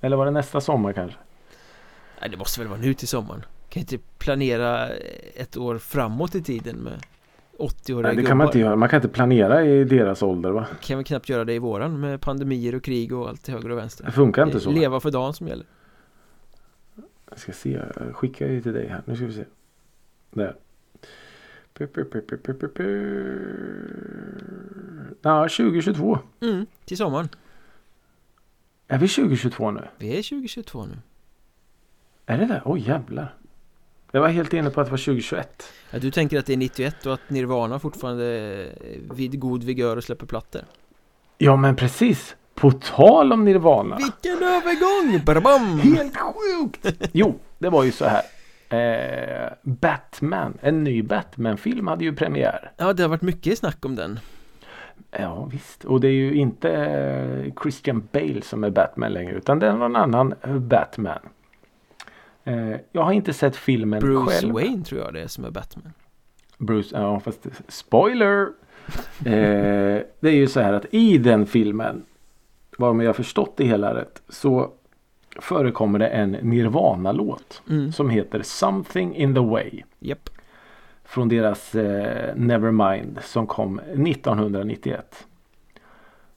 Eller 0.00 0.16
var 0.16 0.24
det 0.24 0.30
nästa 0.30 0.60
sommar 0.60 0.92
kanske? 0.92 1.18
Nej 2.20 2.30
det 2.30 2.36
måste 2.36 2.60
väl 2.60 2.68
vara 2.68 2.80
nu 2.80 2.94
till 2.94 3.08
sommaren 3.08 3.44
Kan 3.68 3.80
inte 3.80 3.98
planera 4.18 4.88
ett 5.34 5.56
år 5.56 5.78
framåt 5.78 6.34
i 6.34 6.42
tiden 6.42 6.76
med 6.76 6.92
80-åriga 7.58 8.02
Nej, 8.02 8.16
det 8.16 8.16
gubbar 8.16 8.28
kan 8.28 8.36
man 8.36 8.46
inte 8.46 8.58
göra. 8.58 8.76
Man 8.76 8.88
kan 8.88 8.96
inte 8.96 9.08
planera 9.08 9.64
i 9.64 9.84
deras 9.84 10.22
ålder 10.22 10.50
va? 10.50 10.66
Kan 10.80 10.98
vi 10.98 11.04
knappt 11.04 11.28
göra 11.28 11.44
det 11.44 11.54
i 11.54 11.58
våran 11.58 12.00
med 12.00 12.20
pandemier 12.20 12.74
och 12.74 12.84
krig 12.84 13.12
och 13.12 13.28
allt 13.28 13.42
till 13.42 13.54
höger 13.54 13.70
och 13.70 13.78
vänster 13.78 14.04
Det 14.04 14.12
funkar 14.12 14.46
inte 14.46 14.60
så. 14.60 14.70
Leva 14.70 15.00
för 15.00 15.10
dagen 15.10 15.34
som 15.34 15.48
gäller 15.48 15.66
Jag 17.32 17.38
ska 17.38 17.52
se. 17.52 17.70
Jag 17.70 18.16
skickar 18.16 18.46
ju 18.46 18.62
till 18.62 18.72
dig 18.72 18.88
här. 18.88 19.02
Nu 19.06 19.16
ska 19.16 19.26
vi 19.26 19.32
se. 19.32 19.44
Där. 20.30 20.56
Ja, 25.22 25.48
2022. 25.48 26.18
Mm, 26.40 26.66
till 26.84 26.96
sommaren 26.96 27.28
Är 28.88 28.98
vi 28.98 29.08
2022 29.08 29.70
nu? 29.70 29.88
Vi 29.98 30.08
är 30.08 30.22
2022 30.22 30.84
nu 30.86 30.98
Är 32.26 32.38
det 32.38 32.46
det? 32.46 32.62
Oj 32.64 32.88
jävlar. 32.88 33.34
Jag 34.10 34.20
var 34.20 34.28
helt 34.28 34.52
inne 34.52 34.70
på 34.70 34.80
att 34.80 34.86
det 34.86 34.90
var 34.90 34.98
2021. 34.98 35.72
ja, 35.90 35.98
Du 35.98 36.10
tänker 36.10 36.38
att 36.38 36.46
det 36.46 36.52
är 36.52 36.56
91 36.56 37.06
och 37.06 37.14
att 37.14 37.30
Nirvana 37.30 37.78
fortfarande 37.78 38.68
vid 39.14 39.40
god 39.40 39.64
vigör 39.64 39.96
och 39.96 40.04
släpper 40.04 40.26
plattor 40.26 40.62
Ja 41.38 41.56
men 41.56 41.76
precis. 41.76 42.36
På 42.54 42.70
tal 42.70 43.32
om 43.32 43.44
Nirvana. 43.44 43.96
Vilken 43.96 44.48
övergång! 44.48 45.24
Badabam! 45.24 45.78
Helt 45.78 46.16
sjukt! 46.16 47.08
Jo, 47.12 47.38
det 47.58 47.68
var 47.68 47.84
ju 47.84 47.92
så 47.92 48.04
här. 48.04 48.22
Eh, 48.72 49.52
Batman, 49.62 50.58
en 50.60 50.84
ny 50.84 51.02
Batman-film 51.02 51.86
hade 51.86 52.04
ju 52.04 52.16
premiär. 52.16 52.72
Ja 52.76 52.92
det 52.92 53.02
har 53.02 53.10
varit 53.10 53.22
mycket 53.22 53.58
snack 53.58 53.84
om 53.84 53.96
den 53.96 54.20
Ja 55.10 55.48
visst. 55.52 55.84
Och 55.84 56.00
det 56.00 56.08
är 56.08 56.12
ju 56.12 56.34
inte 56.34 56.70
eh, 56.70 57.52
Christian 57.62 58.08
Bale 58.12 58.42
som 58.42 58.64
är 58.64 58.70
Batman 58.70 59.12
längre. 59.12 59.32
Utan 59.32 59.58
det 59.58 59.66
är 59.66 59.72
någon 59.72 59.96
annan 59.96 60.34
eh, 60.42 60.58
Batman. 60.58 61.18
Eh, 62.44 62.76
jag 62.92 63.02
har 63.02 63.12
inte 63.12 63.32
sett 63.32 63.56
filmen 63.56 64.00
Bruce 64.00 64.30
själv. 64.30 64.52
Wayne 64.54 64.84
tror 64.84 65.00
jag 65.00 65.14
det 65.14 65.22
är 65.22 65.26
som 65.26 65.44
är 65.44 65.50
Batman 65.50 65.92
Bruce, 66.58 66.96
ja 66.98 67.20
fast 67.20 67.46
spoiler. 67.68 68.48
Eh, 69.24 70.02
det 70.20 70.28
är 70.28 70.34
ju 70.34 70.46
så 70.46 70.60
här 70.60 70.72
att 70.72 70.86
i 70.90 71.18
den 71.18 71.46
filmen. 71.46 72.04
Vad 72.90 73.04
jag 73.04 73.08
har 73.08 73.14
förstått 73.14 73.56
det 73.56 73.64
hela 73.64 73.94
rätt. 73.94 74.22
Så 74.28 74.70
förekommer 75.40 75.98
det 75.98 76.08
en 76.08 76.30
Nirvana-låt. 76.30 77.62
mm. 77.70 77.92
Som 77.92 78.10
heter 78.10 78.42
Something 78.42 79.16
in 79.16 79.34
the 79.34 79.40
way. 79.40 79.82
Japp 79.98 80.30
Från 81.04 81.28
deras 81.28 81.74
eh, 81.74 82.36
Nevermind 82.36 83.18
som 83.22 83.46
kom 83.46 83.78
1991. 83.78 85.26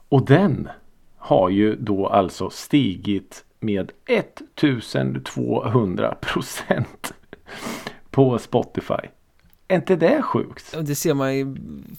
Och 0.09 0.25
den 0.25 0.69
har 1.17 1.49
ju 1.49 1.75
då 1.75 2.07
alltså 2.07 2.49
stigit 2.49 3.45
med 3.59 3.91
1200 4.05 6.15
procent 6.21 7.13
på 8.11 8.39
Spotify. 8.39 8.93
Är 9.67 9.75
inte 9.75 9.95
det 9.95 10.21
sjukt? 10.21 10.75
Det 10.81 10.95
ser 10.95 11.13
man 11.13 11.31
i 11.31 11.55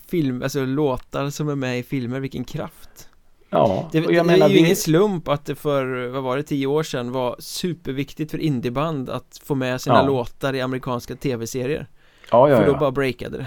film, 0.08 0.42
alltså 0.42 0.64
låtar 0.64 1.30
som 1.30 1.48
är 1.48 1.54
med 1.54 1.78
i 1.78 1.82
filmer, 1.82 2.20
vilken 2.20 2.44
kraft 2.44 3.08
Ja, 3.50 3.88
Det, 3.92 4.00
det 4.00 4.24
menar 4.24 4.44
är 4.46 4.48
ju 4.48 4.54
vi- 4.54 4.60
ingen 4.60 4.76
slump 4.76 5.28
att 5.28 5.44
det 5.44 5.54
för, 5.54 6.08
vad 6.08 6.22
var 6.22 6.36
det, 6.36 6.42
tio 6.42 6.66
år 6.66 6.82
sedan 6.82 7.12
var 7.12 7.36
superviktigt 7.38 8.30
för 8.30 8.38
indieband 8.38 9.10
att 9.10 9.40
få 9.44 9.54
med 9.54 9.80
sina 9.80 9.96
Ja. 9.96 10.06
låtar 10.06 10.54
i 10.54 10.60
amerikanska 10.60 11.14
tv-serier 11.16 11.86
Ja, 12.30 12.48
ja, 12.50 12.56
För 12.56 12.66
då 12.66 12.72
ja. 12.72 12.78
bara 12.78 12.90
breakade 12.90 13.38
det 13.38 13.46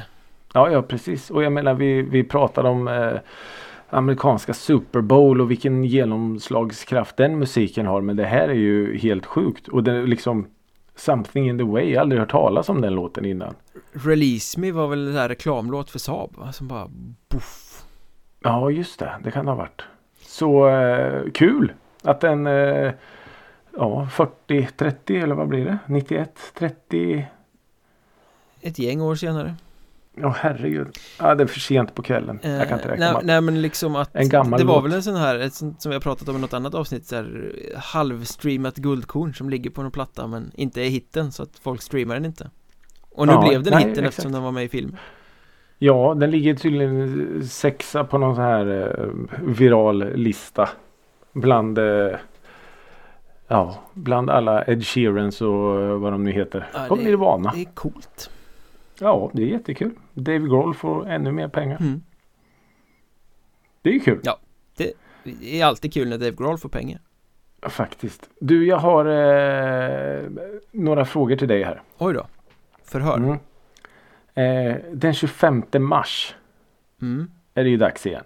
Ja, 0.54 0.72
ja 0.72 0.82
precis. 0.82 1.30
Och 1.30 1.44
jag 1.44 1.52
menar 1.52 1.74
vi, 1.74 2.02
vi 2.02 2.24
pratade 2.24 2.70
om 2.70 2.88
eh, 2.88 3.12
amerikanska 3.90 4.54
Super 4.54 5.02
Bowl 5.02 5.42
och 5.42 5.52
vilken 5.52 5.84
genomslagskraft 5.84 7.18
den 7.18 7.40
musiken 7.40 7.86
har. 7.86 8.02
Men 8.02 8.16
det 8.16 8.26
här 8.26 8.50
är 8.50 8.54
ju 8.54 8.98
helt 8.98 9.26
sjukt. 9.26 9.68
Och 9.68 9.84
det 9.84 9.92
är 9.92 10.08
liksom 10.08 10.48
Something 10.96 11.50
in 11.50 11.58
the 11.58 11.64
way. 11.64 11.90
Jag 11.90 11.96
har 11.98 12.02
aldrig 12.02 12.20
hört 12.22 12.32
talas 12.32 12.70
om 12.70 12.82
den 12.82 12.94
låten 12.94 13.26
innan. 13.26 13.54
Release 13.94 14.60
Me 14.60 14.72
var 14.72 14.88
väl 14.88 15.08
en 15.08 15.14
där 15.14 15.30
reklamlåt 15.30 15.90
för 15.90 16.00
Saab 16.00 16.36
va? 16.38 16.52
Som 16.52 16.68
bara 16.68 16.88
boff 17.30 17.69
Ja, 18.42 18.72
just 18.72 19.00
det. 19.00 19.16
Det 19.24 19.32
kan 19.32 19.46
det 19.46 19.52
ha 19.52 19.56
varit. 19.58 19.82
Så 20.22 20.70
eh, 20.70 21.32
kul 21.34 21.74
att 22.04 22.22
den 22.22 22.48
eh, 22.48 22.92
ja, 23.78 24.08
40, 24.12 24.68
30 24.78 25.18
eller 25.18 25.36
vad 25.36 25.48
blir 25.48 25.66
det? 25.66 25.78
91, 25.86 26.32
30. 26.60 27.28
Ett 28.62 28.80
gäng 28.80 29.02
år 29.02 29.16
senare 29.16 29.56
Ja, 30.22 30.36
herregud. 30.40 30.98
Ja, 31.20 31.36
det 31.36 31.44
är 31.44 31.48
för 31.48 31.60
sent 31.60 31.96
på 31.96 32.02
kvällen. 32.02 32.40
Jag 32.44 32.68
kan 32.70 32.78
inte 32.78 32.88
Eh, 32.90 32.92
räkna 32.92 33.12
nej, 33.14 33.22
nej 33.24 33.42
men 33.42 33.62
liksom 33.62 33.96
att 33.96 34.16
En 34.16 34.30
gammal 34.30 34.60
Det 34.60 34.66
var 34.66 34.76
låt. 34.76 34.86
väl 34.86 34.94
en 34.94 35.04
sån 35.04 35.16
här, 35.16 35.40
ett 35.40 35.54
som 35.54 35.76
vi 35.86 35.94
har 35.94 36.00
pratat 36.00 36.28
om 36.30 36.36
i 36.36 36.40
något 36.40 36.54
annat 36.54 36.74
avsnitt 36.76 37.06
så 37.06 37.16
här, 37.16 37.54
eh, 37.74 37.80
Halvstreamat 37.80 38.76
guldkorn 38.76 39.34
som 39.34 39.50
ligger 39.50 39.70
på 39.70 39.82
någon 39.82 39.92
platta 39.92 40.28
men 40.28 40.52
inte 40.56 40.82
är 40.82 40.90
hitten 40.90 41.32
så 41.32 41.44
att 41.44 41.60
folk 41.62 41.82
streamar 41.82 42.16
den 42.16 42.26
inte 42.26 42.50
Och 43.10 43.28
nu 43.28 43.34
Ja, 43.34 43.48
blev 43.50 43.64
den 43.64 43.74
nej, 43.74 43.80
hitten 43.80 43.92
exakt. 43.92 44.08
eftersom 44.08 44.32
den 44.32 44.44
var 44.44 44.52
med 44.52 44.64
i 44.64 44.70
film 44.70 44.96
Ja, 45.82 46.14
den 46.18 46.32
ligger 46.32 46.54
tydligen 46.56 47.44
sexa 47.48 48.04
på 48.04 48.18
någon 48.18 48.36
sån 48.36 48.44
här 48.44 48.98
eh, 49.00 49.08
viral 49.44 50.14
lista. 50.16 50.70
Bland 51.34 51.78
eh, 51.78 52.12
Ja, 53.48 53.76
bland 53.94 54.30
alla 54.30 54.64
Ed 54.66 54.86
Sheerans 54.86 55.42
och 55.42 55.82
eh, 55.82 55.98
vad 56.00 56.12
de 56.14 56.24
nu 56.24 56.32
heter. 56.32 56.68
Ja, 56.74 56.88
och 56.90 56.98
det- 56.98 57.04
Nirvana. 57.04 57.52
Det 57.56 57.62
är 57.62 57.66
coolt 57.74 58.30
Ja, 59.00 59.30
det 59.34 59.42
är 59.42 59.48
jättekul. 59.48 59.92
Dave 60.14 60.40
Grohl 60.48 60.74
får 60.74 61.08
ännu 61.08 61.32
mer 61.32 61.48
pengar. 61.48 61.78
mm. 61.82 62.02
Det 63.82 63.90
är 63.90 63.94
ju 63.94 64.00
kul. 64.00 64.20
Ja. 64.24 64.40
Det 64.78 64.94
är 65.62 65.66
alltid 65.66 65.94
kul 65.94 66.10
när 66.10 66.18
Dave 66.18 66.32
Grohl 66.32 66.58
får 66.58 66.70
pengar 66.70 67.00
Faktiskt. 67.62 68.30
Du, 68.40 68.66
jag 68.68 68.78
har 68.78 69.06
eh, 69.06 70.30
några 70.72 71.06
frågor 71.06 71.36
till 71.36 71.48
dig 71.48 71.64
här. 71.64 71.82
Oj 71.98 72.14
då 72.14 72.26
Förhör 72.84 73.18
Mm. 73.18 73.38
Eh, 74.40 74.76
den 74.92 75.14
25 75.14 75.64
mars 75.80 76.36
mm. 77.02 77.32
är 77.54 77.64
det 77.64 77.70
ju 77.70 77.78
dags 77.78 78.06
igen. 78.06 78.24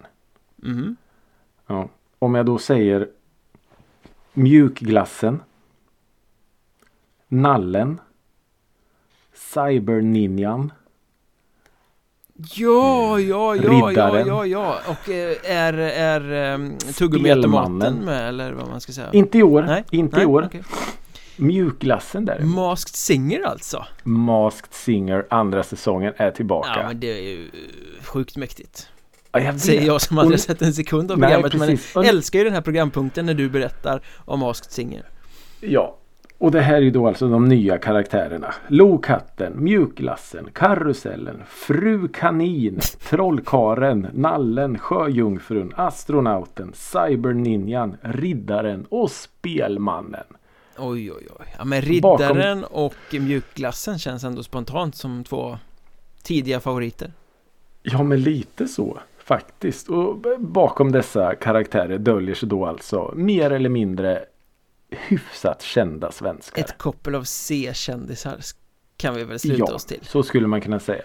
Mm. 0.64 0.96
Ja. 1.66 1.88
Om 2.18 2.34
jag 2.34 2.46
då 2.46 2.58
säger 2.58 3.08
mjukglassen. 4.32 5.42
Nallen. 7.28 8.00
Cyberninjan. 9.34 10.72
Ja, 12.34 13.20
ja, 13.20 13.56
ja, 13.56 13.92
ja, 13.92 14.20
ja, 14.26 14.46
ja 14.46 14.78
Och 14.88 15.10
eh, 15.10 15.36
är, 15.44 15.72
är 15.78 16.54
um, 16.54 16.78
tuggummiautomaten 16.78 17.80
Spelmannen. 17.80 18.04
med 18.04 18.28
eller 18.28 18.52
vad 18.52 18.68
man 18.68 18.80
ska 18.80 18.92
säga? 18.92 19.12
Inte 19.12 19.38
i 19.38 19.42
år. 19.42 19.62
Nej, 19.62 19.84
inte 19.90 20.16
nej, 20.16 20.24
i 20.24 20.26
år. 20.26 20.44
okej. 20.46 20.62
Mjukglassen 21.36 22.24
där. 22.24 22.40
Masked 22.40 22.94
Singer 22.94 23.42
alltså? 23.46 23.84
Masked 24.02 24.72
Singer 24.74 25.26
andra 25.30 25.62
säsongen 25.62 26.12
är 26.16 26.30
tillbaka. 26.30 26.70
Ja 26.76 26.86
men 26.88 27.00
det 27.00 27.18
är 27.18 27.22
ju 27.22 27.44
eh, 27.44 28.04
sjukt 28.04 28.36
mäktigt 28.36 28.88
Ja, 29.32 29.40
jag 29.40 29.52
vet. 29.52 29.60
Säger 29.62 29.86
jag 29.86 30.00
som 30.00 30.18
aldrig 30.18 30.34
Och- 30.36 30.40
sett 30.40 30.62
en 30.62 30.72
sekund 30.72 31.10
av 31.12 31.18
Nej, 31.18 31.28
programmet 31.42 31.52
precis. 31.52 31.94
men 31.94 32.04
älskar 32.04 32.38
ju 32.38 32.44
den 32.44 32.54
här 32.54 32.60
programpunkten 32.60 33.26
när 33.26 33.34
du 33.34 33.48
berättar 33.48 34.00
om 34.24 34.40
Masked 34.40 34.70
Singer 34.72 35.04
Ja. 35.60 35.96
Och 36.38 36.50
det 36.50 36.60
här 36.60 36.74
är 36.74 36.80
ju 36.80 36.90
då 36.90 37.08
alltså 37.08 37.28
de 37.28 37.44
nya 37.44 37.78
karaktärerna. 37.78 38.54
Lokatten, 38.68 39.52
Mjukglassen, 39.64 40.48
Karusellen, 40.52 41.42
Fru 41.48 42.08
Kanin, 42.08 42.80
Trollkaren, 43.10 44.06
Nallen, 44.12 44.78
Sjöjungfrun, 44.78 45.72
Astronauten, 45.76 46.72
Cyberninjan, 46.74 47.96
Riddaren 48.02 48.86
och 48.88 49.10
Spelmannen. 49.10 50.24
Oj 50.78 51.12
oj 51.12 51.26
oj 51.40 51.46
Ja 51.58 51.64
men 51.64 51.82
Riddaren 51.82 52.64
och 52.64 52.94
Mjukglassen 53.10 53.98
känns 53.98 54.24
ändå 54.24 54.42
spontant 54.42 54.96
som 54.96 55.24
två 55.24 55.58
tidiga 56.22 56.60
favoriter 56.60 57.12
Ja 57.82 58.02
men 58.02 58.22
lite 58.22 58.68
så 58.68 58.98
faktiskt. 59.18 59.88
Och 59.88 60.16
bakom 60.38 60.92
dessa 60.92 61.34
karaktärer 61.34 61.98
döljer 61.98 62.34
sig 62.34 62.48
då 62.48 62.66
alltså 62.66 63.12
mer 63.16 63.50
eller 63.50 63.68
mindre 63.68 64.24
hyfsat 64.90 65.62
kända 65.62 66.12
svenskar. 66.12 66.62
Ett 66.62 66.78
koppel 66.78 67.14
av 67.14 67.24
C-kändisar 67.24 68.36
kan 68.96 69.14
vi 69.14 69.24
väl 69.24 69.38
sluta 69.38 69.64
ja, 69.68 69.74
oss 69.74 69.84
till 69.84 70.00
så 70.02 70.22
skulle 70.22 70.46
man 70.46 70.60
kunna 70.60 70.80
säga. 70.80 71.02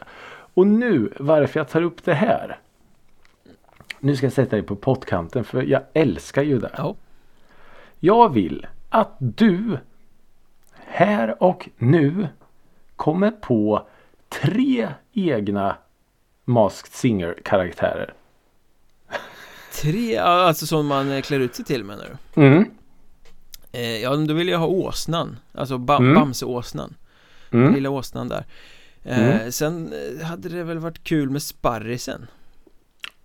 Och 0.53 0.67
nu 0.67 1.13
varför 1.19 1.59
jag 1.59 1.69
tar 1.69 1.81
upp 1.81 2.03
det 2.03 2.13
här. 2.13 2.59
Nu 3.99 4.15
ska 4.15 4.25
jag 4.25 4.33
sätta 4.33 4.55
dig 4.55 4.63
på 4.63 4.75
pottkanten 4.75 5.43
för 5.43 5.63
jag 5.63 5.81
älskar 5.93 6.43
ju 6.43 6.59
det. 6.59 6.71
Ja, 6.77 6.95
Jag 7.99 8.33
vill 8.33 8.67
att 8.89 9.15
du 9.19 9.77
här 10.85 11.43
och 11.43 11.69
nu 11.77 12.27
kommer 12.95 13.31
på 13.31 13.87
tre 14.29 14.89
egna 15.13 15.77
Masked 16.45 16.91
Singer-karaktärer. 16.93 18.13
tre, 19.81 20.17
alltså 20.17 20.65
som 20.67 20.87
man 20.87 21.11
eh, 21.11 21.21
klär 21.21 21.39
ut 21.39 21.55
sig 21.55 21.65
till 21.65 21.83
menar 21.83 22.17
du? 22.33 22.41
Mm. 22.41 22.65
Eh, 23.71 23.97
ja, 23.97 24.15
då 24.15 24.33
vill 24.33 24.47
jag 24.47 24.59
ha 24.59 24.67
åsnan 24.67 25.37
Alltså 25.53 25.77
bam, 25.77 26.03
Mm. 26.03 26.15
Bamseåsnan 26.15 26.95
Mm. 27.51 27.73
Lilla 27.73 27.89
åsnan 27.89 28.29
där 28.29 28.45
eh, 29.03 29.49
Sen 29.49 29.93
eh, 29.93 30.25
hade 30.25 30.49
det 30.49 30.63
väl 30.63 30.79
varit 30.79 31.03
kul 31.03 31.29
med 31.29 31.43
sparrisen 31.43 32.27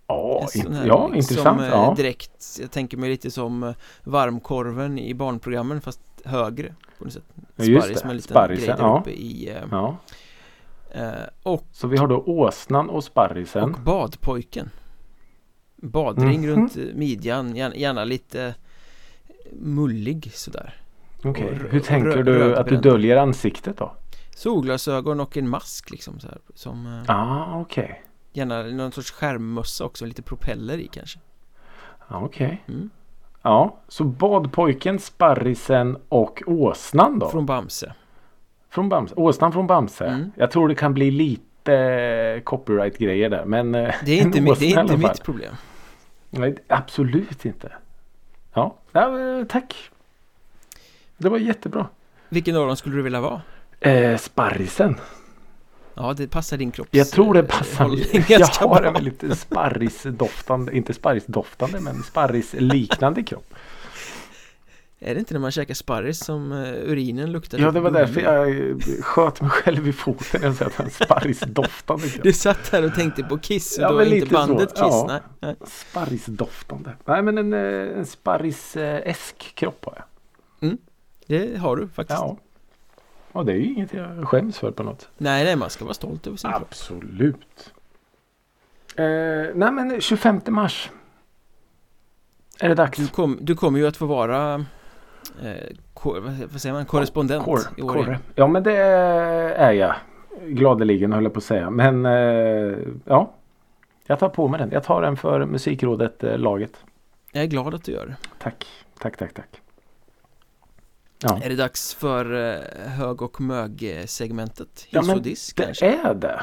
Ja, 0.07 0.47
här 0.55 0.85
ja 0.87 1.07
liksom, 1.07 1.15
intressant. 1.15 1.61
eh, 1.61 1.67
Ja. 1.67 1.93
Direkt, 1.97 2.57
jag 2.61 2.71
tänker 2.71 2.97
mig 2.97 3.09
lite 3.09 3.31
som 3.31 3.63
eh, 3.63 3.73
varmkorven 4.03 4.99
i 4.99 5.13
barnprogrammen 5.13 5.81
fast 5.81 5.99
högre 6.25 6.73
på 6.97 7.03
något 7.03 7.13
sätt 7.13 7.23
Sparris 7.55 8.03
med 8.03 8.11
en 8.11 8.15
liten 8.17 8.21
Sparrisen, 8.21 8.65
grej 8.65 8.75
där 8.77 8.83
ja. 8.83 8.99
uppe 8.99 9.11
i 9.11 9.49
eh, 9.49 9.63
ja. 9.71 9.97
Och, 11.43 11.63
Så 11.71 11.87
vi 11.87 11.97
har 11.97 12.07
då 12.07 12.17
åsnan 12.25 12.89
och 12.89 13.03
sparrisen. 13.03 13.63
och 13.73 13.79
badpojken 13.81 14.69
Badring 15.75 16.39
Mhm. 16.41 16.49
runt 16.49 16.75
midjan, 16.95 17.55
gärna, 17.55 18.03
lite 18.03 18.55
mullig 19.51 20.31
sådär 20.33 20.73
Okej, 21.23 21.49
rö- 21.51 21.69
hur 21.69 21.79
tänker 21.79 22.23
du 22.23 22.55
att 22.55 22.67
du 22.67 22.77
döljer 22.77 23.17
ansiktet 23.17 23.77
då? 23.77 23.95
Solglasögon 24.35 25.19
och 25.19 25.37
en 25.37 25.49
mask 25.49 25.91
liksom 25.91 26.19
så 26.19 26.27
här, 26.27 26.37
Som 26.53 27.03
Ah, 27.07 27.59
okej. 27.61 28.01
Gärna 28.35 28.63
någon 28.63 28.91
sorts 28.91 29.11
skärmmössa 29.11 29.85
också, 29.85 30.05
lite 30.05 30.21
propeller 30.21 30.77
i 30.77 30.87
kanske 30.87 31.19
okej. 32.07 32.63
mm. 32.67 32.89
Ja, 33.41 33.77
så 33.87 34.03
badpojken, 34.03 34.99
sparrisen 34.99 35.97
och 36.09 36.41
åsnan 36.47 37.19
då? 37.19 37.25
Från, 37.29 37.31
Från 37.31 37.45
Bamse 37.45 37.93
Bamse. 38.89 39.15
Åsnan 39.15 39.51
från 39.51 39.67
Bamse. 39.67 40.05
Mm. 40.05 40.31
Jag 40.35 40.51
tror 40.51 40.67
det 40.69 40.75
kan 40.75 40.93
bli 40.93 41.11
lite 41.11 41.73
eh, 41.75 42.41
copyright-grejer 42.41 43.29
där. 43.29 43.45
Men 43.45 43.75
eh, 43.75 43.93
Det 44.05 44.11
är 44.11 44.21
inte, 44.25 44.37
en 44.37 44.47
mi- 44.47 44.51
åsna 44.51 44.65
det 44.65 44.73
är 44.73 44.81
inte 44.81 44.97
mitt 44.97 45.23
problem 45.23 45.55
Nej, 46.29 46.55
absolut 46.67 47.45
inte. 47.45 47.73
Ja, 48.53 48.75
ja 48.91 49.19
eh, 49.39 49.45
tack. 49.45 49.75
Det 51.17 51.29
var 51.29 51.37
jättebra. 51.37 51.87
Vilken 52.29 52.55
av 52.55 52.67
dem 52.67 52.75
skulle 52.75 52.95
du 52.95 53.01
vilja 53.01 53.21
vara? 53.21 53.41
Eh, 53.79 54.17
sparrisen. 54.17 54.95
Ja, 55.95 56.13
det 56.13 56.27
passar 56.27 56.57
din 56.57 56.71
kropps 56.71 56.89
Jag 56.91 57.09
tror 57.09 57.33
det 57.33 57.39
eh, 57.39 57.45
passar. 57.45 57.83
hållning 57.83 58.05
Jag 58.27 58.47
har 58.47 58.83
en 58.83 58.93
väldigt 58.93 59.37
sparrisdoftande, 59.39 60.77
inte 60.77 60.93
sparrisdoftande 60.93 61.79
men 61.79 62.03
sparrisliknande 62.03 63.23
kropp. 63.23 63.53
Är 64.99 65.13
det 65.13 65.19
inte 65.19 65.33
när 65.33 65.41
man 65.41 65.51
käkar 65.51 65.73
sparris 65.73 66.19
som 66.25 66.51
eh, 66.51 66.57
urinen 66.91 67.31
luktar 67.31 67.59
Ja, 67.59 67.71
det 67.71 67.79
var 67.79 67.91
därför 67.91 68.21
jag 68.21 68.69
eh, 68.69 68.75
sköt 69.01 69.41
mig 69.41 69.49
själv 69.49 69.87
i 69.87 69.93
foten 69.93 70.41
när 70.41 70.47
jag 70.47 70.55
sa 70.55 70.65
att 70.65 70.75
han 70.75 70.89
sparrisdoftande 70.89 72.09
kropp. 72.09 72.23
Du 72.23 72.33
satt 72.33 72.69
här 72.69 72.85
och 72.85 72.95
tänkte 72.95 73.23
på 73.23 73.37
Kiss 73.37 73.77
och 73.77 73.83
Ja, 73.83 73.91
då 73.91 74.03
inte 74.03 74.15
lite 74.15 74.27
så. 74.27 74.33
bandet 74.33 74.69
Kiss, 74.69 74.77
Ja. 74.79 75.19
nej. 75.39 75.55
Sparrisdoftande. 75.65 76.89
Nej 77.05 77.21
men 77.21 77.37
en, 77.37 77.53
en 77.53 78.05
sparris-esk 78.05 79.55
kropp 79.55 79.85
har 79.85 79.93
jag. 79.95 80.05
Det 81.27 81.57
har 81.57 81.75
du 81.75 81.87
faktiskt 81.87 82.19
Ja. 82.19 82.37
Och 83.35 83.45
det 83.45 83.51
är 83.51 83.55
ju 83.55 83.73
inget 83.73 83.93
jag 83.93 84.27
skäms 84.27 84.59
för 84.59 84.71
på 84.71 84.83
något. 84.83 85.09
Nej, 85.17 85.45
nej, 85.45 85.55
man 85.55 85.69
ska 85.69 85.85
vara 85.85 85.93
stolt 85.93 86.27
över 86.27 86.37
sin 86.37 86.51
kropp 86.51 86.61
Absolut. 86.69 87.73
Eh, 88.95 89.05
nej 89.55 89.71
men 89.71 90.01
25 90.01 90.41
mars. 90.47 90.91
Är 92.59 92.69
det 92.69 92.75
dags? 92.75 92.97
du, 92.97 93.07
kom, 93.07 93.37
du 93.41 93.55
kommer 93.55 93.79
ju 93.79 93.87
att 93.87 93.97
få 93.97 94.05
vara 94.05 94.65
eh, 95.43 95.53
ko, 95.93 96.15
vad, 96.51 96.61
säger 96.61 96.73
man, 96.73 96.85
korrespondent 96.85 97.45
Kor, 97.45 97.59
i 97.77 97.81
år 97.81 97.97
igen. 97.97 98.17
Ja 98.35 98.47
men 98.47 98.63
det 98.63 98.77
är 98.77 99.71
jag. 99.71 99.95
Gladeligen 100.41 101.13
höll 101.13 101.23
jag 101.23 101.33
på 101.33 101.37
att 101.37 101.43
säga. 101.43 101.69
Men 101.69 102.05
eh, 102.05 102.77
ja. 103.05 103.33
Jag 104.05 104.19
tar 104.19 104.29
på 104.29 104.47
mig 104.47 104.59
den. 104.59 104.71
Jag 104.71 104.83
tar 104.83 105.01
den 105.01 105.17
för 105.17 105.45
musikrådet 105.45 106.23
eh, 106.23 106.37
laget. 106.37 106.85
Jag 107.31 107.43
är 107.43 107.47
glad 107.47 107.73
att 107.73 107.83
du 107.83 107.91
gör 107.91 108.05
det. 108.05 108.15
Tack, 108.39 108.65
tack, 108.99 109.17
tack, 109.17 109.33
tack. 109.33 109.61
Ja, 111.29 111.39
Är 111.43 111.49
det 111.49 111.55
dags 111.55 111.93
för 111.93 112.33
eh, 112.53 112.89
hög 112.91 113.21
och 113.21 113.41
mög-segmentet? 113.41 114.87
Ja, 114.89 114.99
Hiss 114.99 115.07
men 115.07 115.17
och 115.17 115.23
diss 115.23 115.53
det 115.53 115.63
kanske? 115.63 115.85
är 115.85 116.13
det. 116.13 116.41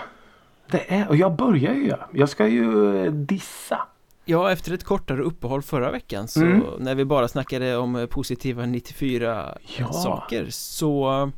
Det 0.71 0.93
är, 0.95 1.09
och 1.09 1.17
jag 1.17 1.37
börjar 1.37 1.75
ju. 1.75 1.93
Jag 2.13 2.29
ska 2.29 2.47
ju 2.49 2.97
eh, 3.07 3.13
dissa. 3.13 3.79
Ja, 4.25 4.53
efter 4.53 4.73
ett 4.75 4.85
kortare 4.85 5.23
uppehåll 5.23 5.63
förra 5.63 5.91
veckan 5.91 6.29
så 6.29 6.41
Mm. 6.41 6.63
när 6.79 6.95
vi 6.95 7.05
bara 7.05 7.29
snackade 7.29 7.77
om 7.77 7.97
eh, 7.97 8.07
positiva 8.07 8.67
94 8.67 9.59
Ja. 9.79 9.93
saker 9.93 10.47
så 10.51 11.31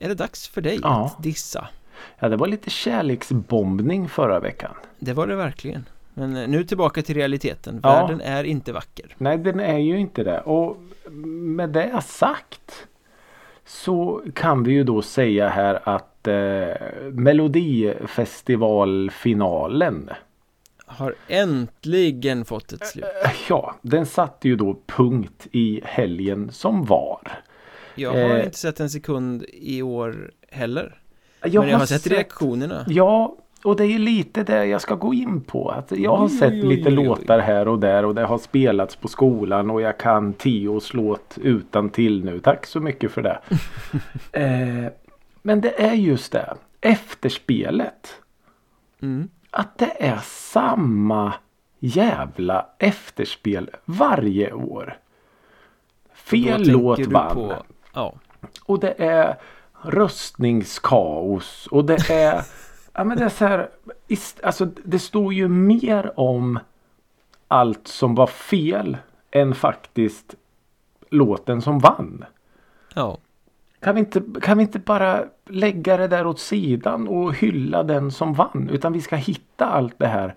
är 0.00 0.08
det 0.08 0.14
dags 0.14 0.48
för 0.48 0.60
dig 0.60 0.78
Ja. 0.82 1.04
att 1.16 1.22
dissa. 1.22 1.68
Ja, 2.18 2.28
det 2.28 2.36
var 2.36 2.46
lite 2.46 2.70
kärleksbombning 2.70 4.08
förra 4.08 4.40
veckan. 4.40 4.74
Det 4.98 5.12
var 5.12 5.26
det 5.26 5.36
verkligen. 5.36 5.84
Men 6.18 6.36
eh, 6.36 6.48
nu 6.48 6.64
tillbaka 6.64 7.02
till 7.02 7.14
realiteten. 7.14 7.80
Ja. 7.82 7.88
Världen 8.00 8.20
är 8.20 8.44
inte 8.44 8.72
vacker. 8.72 9.14
Nej, 9.18 9.38
den 9.38 9.60
är 9.60 9.78
ju 9.78 9.98
inte 9.98 10.24
det. 10.24 10.40
Och 10.40 10.76
med 11.34 11.70
det 11.70 12.00
sagt 12.02 12.86
så 13.64 14.22
kan 14.34 14.62
vi 14.64 14.72
ju 14.72 14.84
då 14.84 15.02
säga 15.02 15.48
här 15.48 15.80
att 15.88 16.26
eh, 16.28 16.68
Melodifestivalfinalen 17.12 20.10
Har 20.86 21.14
äntligen 21.28 22.44
fått 22.44 22.72
ett 22.72 22.86
slut. 22.86 23.04
eh, 23.24 23.30
Ja, 23.48 23.74
den 23.82 24.06
satte 24.06 24.48
ju 24.48 24.56
då 24.56 24.78
punkt 24.86 25.46
i 25.52 25.80
helgen 25.84 26.50
som 26.52 26.84
var. 26.84 27.20
Jag 27.94 28.10
har 28.12 28.18
Eh. 28.38 28.44
inte 28.44 28.58
sett 28.58 28.80
en 28.80 28.90
sekund 28.90 29.44
i 29.52 29.82
år 29.82 30.30
heller. 30.50 31.00
Jag 31.42 31.60
Men 31.62 31.70
jag 31.72 31.78
har 31.78 31.86
sett 31.86 32.06
reaktionerna. 32.06 32.84
Ja, 32.88 33.36
och 33.64 33.76
det 33.76 33.84
är 33.84 33.88
ju 33.88 33.98
lite 33.98 34.42
det 34.42 34.66
jag 34.66 34.80
ska 34.80 34.94
gå 34.94 35.14
in 35.14 35.40
på. 35.40 35.70
Att 35.70 35.92
jag 35.92 36.16
har 36.16 36.28
sett 36.28 36.52
oj, 36.52 36.62
lite 36.62 36.88
oj, 36.88 36.98
oj. 36.98 37.04
låtar 37.04 37.38
här 37.38 37.68
och 37.68 37.78
där 37.78 38.04
och 38.04 38.14
det 38.14 38.24
har 38.24 38.38
spelats 38.38 38.96
på 38.96 39.08
skolan 39.08 39.70
och 39.70 39.80
jag 39.80 39.98
kan 39.98 40.32
Tios 40.32 40.94
låt 40.94 41.38
utan 41.42 41.90
till 41.90 42.24
nu. 42.24 42.40
Tack 42.40 42.66
så 42.66 42.80
mycket 42.80 43.12
för 43.12 43.22
det. 43.22 43.38
eh, 44.32 44.92
men 45.42 45.60
det 45.60 45.82
är 45.82 45.94
just 45.94 46.32
det. 46.32 46.54
Efterspelet. 46.80 48.20
Mm. 49.02 49.28
Att 49.50 49.78
det 49.78 49.92
är 50.04 50.18
samma 50.24 51.32
jävla 51.78 52.66
efterspel 52.78 53.70
varje 53.84 54.52
år. 54.52 54.96
Fel 56.14 56.62
låt 56.72 57.06
vann. 57.06 57.34
på- 57.34 57.56
Ja, 57.94 58.14
Och 58.64 58.80
det 58.80 58.94
är 58.98 59.36
röstningskaos 59.82 61.66
och 61.70 61.84
det 61.84 62.10
är 62.10 62.42
Ja 62.98 63.04
men 63.04 63.18
det 63.18 63.24
är 63.24 63.28
så 63.28 63.44
här 63.44 63.68
Alltså 64.42 64.64
det 64.84 64.98
står 64.98 65.34
ju 65.34 65.48
mer 65.48 66.20
om 66.20 66.58
allt 67.48 67.88
som 67.88 68.14
var 68.14 68.26
fel 68.26 68.96
än 69.30 69.54
faktiskt 69.54 70.34
låten 71.10 71.62
som 71.62 71.78
vann. 71.78 72.24
ja. 72.94 73.18
Kan 73.80 73.94
vi, 73.94 74.00
inte, 74.00 74.22
kan 74.42 74.58
vi 74.58 74.62
inte 74.62 74.78
bara 74.78 75.24
lägga 75.46 75.96
det 75.96 76.08
där 76.08 76.26
åt 76.26 76.40
sidan 76.40 77.08
och 77.08 77.34
hylla 77.34 77.82
den 77.82 78.10
som 78.10 78.34
vann? 78.34 78.70
Utan 78.72 78.92
vi 78.92 79.00
ska 79.00 79.16
hitta 79.16 79.66
allt 79.66 79.98
det 79.98 80.06
här. 80.06 80.34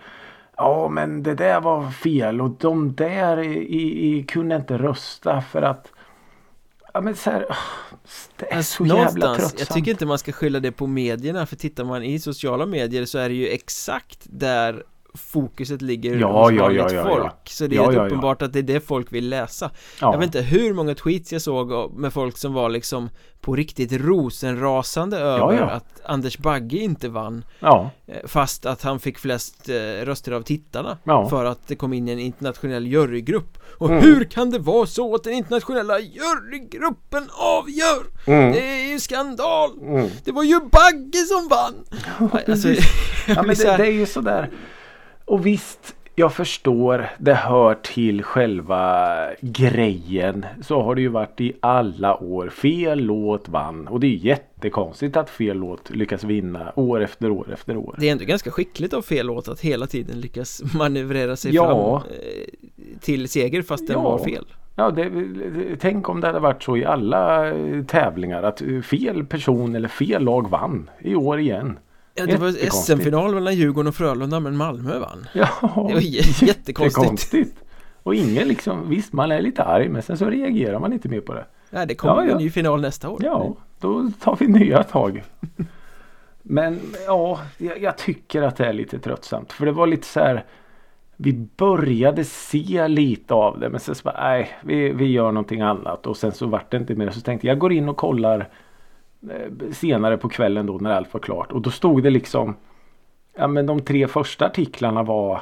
Ja 0.55 0.89
men 0.89 1.24
det 1.24 1.36
där 1.36 1.62
var 1.62 1.91
fel 1.91 2.41
och 2.41 2.49
de 2.49 2.95
där 2.95 3.38
i, 3.38 4.18
i, 4.18 4.24
kunde 4.24 4.55
inte 4.55 4.78
rösta 4.78 5.41
för 5.41 5.62
att 5.62 5.91
Ja 6.93 7.01
men 7.01 7.16
så 7.16 7.32
här, 7.32 7.45
Det 8.38 8.52
är 8.52 8.58
Alltså, 8.58 8.86
så 8.86 8.95
jävla 8.95 9.36
tröttsamt. 9.36 9.60
jag 9.60 9.68
tycker 9.70 9.91
inte 9.91 10.06
man 10.06 10.20
ska 10.20 10.32
skylla 10.32 10.60
det 10.60 10.72
på 10.72 10.88
medierna 10.88 11.45
för 11.45 11.56
tittar 11.56 11.84
man 11.84 12.04
i 12.04 12.20
sociala 12.20 12.66
medier 12.66 13.06
så 13.06 13.18
är 13.18 13.30
det 13.30 13.36
ju 13.36 13.47
exakt 13.47 14.20
där 14.24 14.84
fokuset 15.14 15.82
ligger 15.82 16.16
Ja, 16.16 16.43
hos 16.43 16.51
ja, 16.51 16.62
vanligt 16.64 16.82
ja, 16.82 16.91
ja, 16.93 17.03
folk 17.03 17.24
ja. 17.26 17.38
Så 17.45 17.68
det 17.68 17.76
är 17.76 17.78
Ja, 17.78 17.84
helt 17.84 17.95
ja, 17.95 18.01
ja. 18.01 18.07
uppenbart 18.07 18.41
att 18.41 18.53
det 18.53 18.59
är 18.59 18.64
det 18.64 18.80
folk 18.88 19.14
vill 19.14 19.30
läsa 19.30 19.72
ja. 20.01 20.12
Jag 20.12 20.18
vet 20.20 20.26
inte 20.26 20.41
hur 20.41 20.74
många 20.74 20.95
tweets 20.95 21.34
jag 21.34 21.41
såg 21.41 21.93
med 21.93 22.14
folk 22.14 22.38
som 22.38 22.53
var 22.53 22.70
liksom 22.70 23.09
på 23.41 23.55
riktigt 23.55 23.91
rosenrasande 23.93 25.18
över 25.18 25.53
ja. 25.53 25.70
att 25.70 26.01
Anders 26.05 26.38
Bagge 26.38 26.78
inte 26.78 27.09
vann 27.09 27.45
Ja, 27.59 27.89
eh, 28.07 28.16
Fast 28.28 28.66
att 28.66 28.82
han 28.84 28.99
fick 28.99 29.18
flest 29.20 29.70
eh, 29.70 30.05
röster 30.05 30.32
av 30.32 30.41
tittarna 30.41 30.97
Ja. 31.03 31.30
För 31.30 31.45
att 31.45 31.68
det 31.68 31.76
kom 31.76 31.93
in 31.93 32.07
en 32.09 32.20
internationell 32.20 32.88
jurygrupp 32.88 33.57
Och 33.78 33.89
Mm. 33.89 34.03
hur 34.03 34.24
kan 34.24 34.49
det 34.51 34.59
vara 34.59 34.86
så 34.86 35.16
att 35.16 35.24
den 35.24 35.34
internationella 35.34 35.99
jurygruppen 35.99 37.30
avgör? 37.38 38.03
Mm. 38.28 38.51
Det 38.51 38.59
är 38.62 38.91
ju 38.91 38.99
skandal! 38.99 39.70
Mm. 39.82 40.09
Det 40.26 40.32
var 40.32 40.43
ju 40.43 40.59
Bagge 40.59 41.18
som 41.28 41.47
vann! 41.47 41.74
alltså, 42.47 42.68
Ja, 43.28 43.43
men 43.43 43.55
det, 43.55 43.78
det 43.78 43.88
är 43.88 43.91
ju 43.91 44.05
sådär. 44.05 44.49
Och 45.32 45.46
visst, 45.46 45.96
jag 46.16 46.34
förstår. 46.34 47.10
Det 47.18 47.34
hör 47.34 47.74
till 47.74 48.24
själva 48.24 49.08
grejen. 49.42 50.46
Så 50.62 50.82
har 50.82 50.96
det 50.96 51.02
ju 51.02 51.08
varit 51.08 51.42
i 51.42 51.54
alla 51.60 52.24
år. 52.24 52.50
Fel 52.50 53.00
låt 53.00 53.50
vann. 53.50 53.88
Och 53.88 54.00
det 54.00 54.08
är 54.08 54.16
jättekonstigt 54.16 55.18
att 55.18 55.30
fel 55.30 55.58
låt 55.58 55.90
lyckas 55.90 56.24
vinna 56.24 56.72
år 56.76 57.02
efter 57.04 57.30
år 57.30 57.48
efter 57.54 57.78
år. 57.78 57.96
Det 58.00 58.08
är 58.08 58.12
ändå 58.12 58.26
ganska 58.26 58.52
skickligt 58.52 58.94
av 58.94 59.02
fel 59.02 59.26
låt 59.26 59.48
att 59.48 59.60
hela 59.62 59.88
tiden 59.88 60.20
lyckas 60.20 60.62
manövrera 60.78 61.36
sig 61.36 61.56
Ja. 61.56 62.00
fram 62.00 62.12
eh, 62.12 63.00
till 63.00 63.30
seger 63.30 63.62
fast 63.62 63.88
den 63.88 63.96
Ja. 63.98 64.04
var 64.04 64.18
fel. 64.18 64.46
Ja, 64.76 64.90
det, 64.92 65.10
tänk 65.80 66.10
om 66.10 66.22
det 66.22 66.28
hade 66.28 66.40
varit 66.40 66.64
så 66.64 66.78
i 66.78 66.86
alla 66.86 67.50
eh, 67.50 67.84
tävlingar 67.84 68.44
att 68.44 68.62
eh, 68.62 68.82
fel 68.82 69.26
person 69.26 69.76
eller 69.76 69.88
fel 69.88 70.24
lag 70.24 70.50
vann 70.50 70.90
i 71.00 71.16
år 71.16 71.40
igen. 71.40 71.80
Ja, 72.16 72.26
det 72.26 72.38
var. 72.38 72.51
SM-final 72.72 73.34
mellan 73.36 73.55
Djurgården 73.55 73.88
och 73.88 73.95
Frölunda 73.95 74.39
men 74.39 74.57
Malmö 74.57 74.99
vann. 74.99 75.28
Ja, 75.34 75.47
Det 75.62 75.93
var 75.93 76.01
jä- 76.01 76.45
jättekonstigt. 76.47 77.55
Och 78.03 78.16
ingen 78.16 78.47
liksom, 78.47 78.89
visst 78.89 79.14
man 79.14 79.32
är 79.32 79.41
lite 79.41 79.64
arg 79.64 79.89
men 79.89 80.01
sen 80.01 80.18
så 80.18 80.30
reagerar 80.30 80.80
man 80.80 80.93
inte 80.93 81.09
mer 81.09 81.22
på 81.22 81.34
det. 81.34 81.45
Ja, 81.70 81.86
det 81.86 81.95
kommer 81.95 82.16
Ja, 82.16 82.24
ju 82.24 82.28
en 82.28 82.32
ja. 82.38 82.39
ny 82.43 82.49
final 82.49 82.82
nästa 82.82 83.09
år. 83.09 83.22
Ja, 83.24 83.55
då 83.80 84.12
tar 84.22 84.38
vi 84.39 84.47
nya 84.47 84.84
tag. 84.84 85.24
Men 86.43 86.80
ja, 87.07 87.39
jag, 87.57 87.82
jag 87.82 87.97
tycker 87.97 88.41
att 88.41 88.55
det 88.57 88.66
är 88.66 88.74
lite 88.74 88.99
tröttsamt. 88.99 89.51
För 89.53 89.66
det 89.66 89.72
var 89.72 89.88
lite 89.88 90.07
så 90.07 90.20
här. 90.20 90.45
Vi 91.18 91.34
började 91.57 92.24
se 92.24 92.88
lite 92.88 93.34
av 93.34 93.59
det 93.59 93.70
men 93.70 93.80
sen 93.80 93.95
så 93.95 94.03
bara, 94.03 94.24
nej, 94.30 94.49
vi, 94.64 94.89
vi 94.91 95.05
gör 95.12 95.32
någonting 95.32 95.62
annat. 95.62 96.07
Och 96.07 96.18
sen 96.18 96.32
så 96.32 96.45
vart 96.47 96.72
det 96.72 96.78
inte 96.78 96.95
mer. 96.95 97.09
Så 97.09 97.22
tänkte 97.22 97.47
jag, 97.47 97.53
jag 97.55 97.59
går 97.59 97.72
in 97.74 97.89
och 97.89 97.97
kollar 97.97 98.49
senare 99.72 100.17
på 100.17 100.30
kvällen 100.30 100.65
då 100.65 100.74
när 100.74 100.91
allt 100.91 101.13
var 101.13 101.22
klart. 101.22 101.51
Och 101.51 101.61
då 101.61 101.69
stod 101.69 102.03
det 102.03 102.09
liksom, 102.09 102.55
ja 103.36 103.47
men 103.47 103.65
de 103.65 103.80
tre 103.80 104.07
första 104.07 104.45
artiklarna 104.45 105.03
var, 105.03 105.41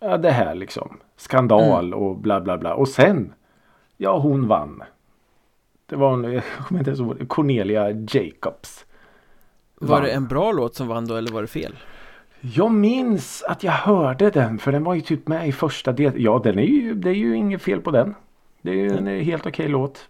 ja 0.00 0.18
det 0.18 0.30
här 0.30 0.54
liksom, 0.54 0.98
skandal 1.16 1.94
och 1.94 2.16
bla 2.16 2.40
bla 2.40 2.58
bla. 2.58 2.74
Och 2.74 2.88
sen, 2.88 3.32
ja 3.96 4.18
hon 4.18 4.48
vann. 4.48 4.82
Det 5.86 5.96
var 5.96 6.12
en, 6.12 6.32
jag 6.32 6.42
kommer 6.44 6.78
inte 6.78 6.90
ens 6.90 7.00
ihåg, 7.00 7.28
Cornelia 7.28 7.90
Jacobs. 7.90 8.86
Var 9.74 9.88
vann. 9.88 10.02
det 10.04 10.10
en 10.10 10.26
bra 10.26 10.52
låt 10.52 10.74
som 10.74 10.88
vann 10.88 11.06
då 11.06 11.16
eller 11.16 11.32
var 11.32 11.42
det 11.42 11.48
fel? 11.48 11.76
Jag 12.40 12.72
minns 12.72 13.42
att 13.42 13.64
jag 13.64 13.72
hörde 13.72 14.30
den 14.30 14.58
för 14.58 14.72
den 14.72 14.84
var 14.84 14.94
ju 14.94 15.00
typ 15.00 15.28
med 15.28 15.48
i 15.48 15.52
första 15.52 15.92
del. 15.92 16.12
Ja 16.16 16.40
den 16.44 16.58
är 16.58 16.62
ju, 16.62 16.94
det 16.94 17.10
är 17.10 17.14
ju 17.14 17.36
inget 17.36 17.62
fel 17.62 17.80
på 17.80 17.90
den. 17.90 18.14
Det 18.62 18.70
är 18.70 18.74
ju 18.74 18.96
en 18.96 19.08
eh, 19.08 19.22
helt 19.22 19.46
okej 19.46 19.68
låt. 19.68 20.08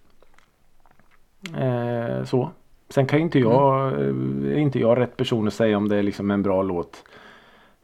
Eh, 1.57 2.25
så. 2.25 2.51
Sen 2.91 3.07
kan 3.07 3.19
ju 3.19 3.23
inte 3.25 3.39
jag, 3.39 3.93
Mm. 3.93 4.45
eh, 4.47 4.53
är 4.53 4.59
inte 4.59 4.79
jag 4.79 4.99
rätt 4.99 5.17
person 5.17 5.47
att 5.49 5.55
säga 5.55 5.77
om 5.77 5.89
det 5.89 5.97
är 5.97 6.03
liksom 6.03 6.31
en 6.31 6.43
bra 6.43 6.63
låt. 6.63 7.05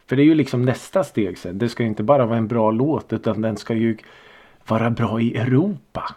För 0.07 0.15
det 0.15 0.21
är 0.21 0.25
ju 0.25 0.35
liksom 0.35 0.61
nästa 0.61 1.03
steg 1.03 1.37
sen. 1.37 1.57
Det 1.57 1.69
ska 1.69 1.83
inte 1.83 2.03
bara 2.03 2.25
vara 2.25 2.37
en 2.37 2.47
bra 2.47 2.71
låt 2.71 3.13
utan 3.13 3.41
den 3.41 3.57
ska 3.57 3.73
ju 3.73 3.97
vara 4.67 4.89
bra 4.89 5.21
i 5.21 5.37
Europa. 5.37 6.15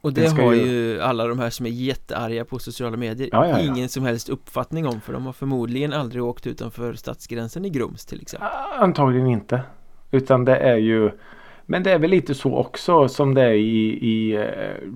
Och 0.00 0.12
det 0.12 0.26
har 0.28 0.52
ju- 0.52 0.62
ju 0.66 1.00
alla 1.00 1.26
de 1.26 1.38
här 1.38 1.50
som 1.50 1.66
är 1.66 1.70
jättearga 1.70 2.44
på 2.44 2.58
sociala 2.58 2.96
medier 2.96 3.28
Ja, 3.32 3.48
ja, 3.48 3.60
ja. 3.60 3.64
ingen 3.74 3.88
som 3.88 4.04
helst 4.04 4.28
uppfattning 4.28 4.86
om 4.86 5.00
för 5.00 5.12
de 5.12 5.26
har 5.26 5.32
förmodligen 5.32 5.92
aldrig 5.92 6.24
åkt 6.24 6.46
utanför 6.46 6.94
stadsgränsen 6.94 7.64
i 7.64 7.70
Grums 7.70 8.06
till 8.06 8.22
exempel. 8.22 8.48
Antagligen 8.78 9.26
inte. 9.26 9.60
Utan 10.10 10.44
det 10.44 10.56
är 10.56 10.76
ju 10.76 11.10
Men 11.66 11.82
det 11.82 11.92
är 11.92 11.98
väl 11.98 12.10
lite 12.10 12.34
så 12.34 12.56
också 12.56 13.08
som 13.08 13.34
det 13.34 13.42
är 13.42 13.52
i, 13.52 13.86
i 13.90 14.48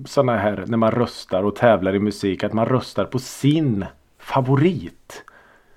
sådana 0.05 0.37
här 0.37 0.63
när 0.67 0.77
man 0.77 0.91
röstar 0.91 1.43
och 1.43 1.55
tävlar 1.55 1.95
i 1.95 1.99
musik. 1.99 2.43
Att 2.43 2.53
man 2.53 2.65
röstar 2.65 3.05
på 3.05 3.19
sin 3.19 3.85
favorit. 4.19 5.23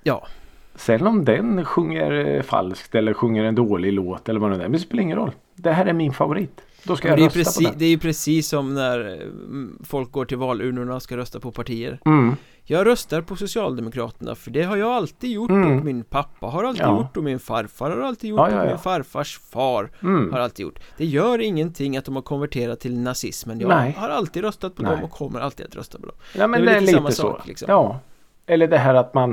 Ja, 0.03 0.27
Sen 0.75 1.07
om 1.07 1.25
den 1.25 1.65
sjunger 1.65 2.13
eh, 2.13 2.43
falskt 2.43 2.95
eller 2.95 3.15
sjunger 3.15 3.45
en 3.45 3.55
dålig 3.55 3.93
låt 3.93 4.29
eller 4.29 4.41
vad 4.41 4.51
det 4.51 4.57
är. 4.57 4.59
Men 4.59 4.73
det 4.73 4.79
spelar 4.79 5.03
ingen 5.03 5.19
roll. 5.19 5.31
Det 5.55 5.73
här 5.73 5.87
är 5.87 5.93
min 5.93 6.13
favorit. 6.13 6.61
Då 6.85 6.97
ska 6.97 7.09
jag 7.09 7.19
det 7.19 7.25
är, 7.25 7.29
precis, 7.29 7.57
på 7.57 7.63
den. 7.63 7.73
det 7.79 7.85
är 7.85 7.89
ju 7.89 7.99
precis 7.99 8.49
som 8.49 8.75
när 8.75 9.01
mm, 9.23 9.79
folk 9.85 10.13
går 10.13 10.25
till 10.25 10.37
valurnorna 10.37 10.95
och 10.95 11.03
ska 11.03 11.17
rösta 11.17 11.41
på 11.41 11.53
partier. 11.53 11.99
Mm. 12.05 12.37
Jag 12.65 12.87
röstar 12.87 13.21
på 13.23 13.37
Socialdemokraterna 13.37 14.35
för 14.35 14.51
det 14.51 14.63
har 14.63 14.77
jag 14.77 14.91
alltid 14.91 15.31
gjort 15.31 15.51
Mm. 15.51 15.79
och 15.79 15.85
min 15.85 16.05
pappa 16.05 16.47
har 16.47 16.65
alltid 16.65 16.83
Ja. 16.87 16.99
gjort 16.99 17.17
och 17.17 17.25
min 17.25 17.39
farfar 17.39 17.91
har 17.91 18.01
alltid 18.01 18.31
gjort 18.31 18.39
Ja, 18.41 18.51
ja, 18.51 18.63
och 18.63 18.69
min 18.69 18.79
farfars 18.79 19.39
far 19.39 19.91
Mm. 20.03 20.33
har 20.33 20.41
alltid 20.41 20.63
gjort. 20.67 20.79
Det 20.97 21.05
gör 21.07 21.39
ingenting 21.41 21.97
att 21.97 22.05
de 22.05 22.15
har 22.15 22.23
konverterat 22.23 22.81
till 22.81 22.99
nazismen. 23.01 23.61
Jag 23.61 23.69
Nej. 23.69 23.97
har 23.99 24.09
alltid 24.09 24.43
röstat 24.45 24.75
på 24.77 24.83
Nej. 24.83 24.93
dem 24.93 25.05
och 25.05 25.11
kommer 25.11 25.41
alltid 25.41 25.67
att 25.67 25.77
rösta 25.77 25.99
på 25.99 26.07
dem. 26.07 26.17
Ja 26.37 26.47
men 26.47 26.61
Det 26.61 26.67
det 26.67 26.73
är 26.73 26.77
är 26.77 26.81
lite 26.81 26.93
lite, 26.93 26.99
samma 26.99 27.11
så. 27.11 27.23
sak, 27.23 27.47
liksom. 27.47 27.67
Ja. 27.71 28.01
Eller 28.47 28.67
det 28.69 28.79
här 28.79 28.95
att 28.95 29.15
man 29.15 29.31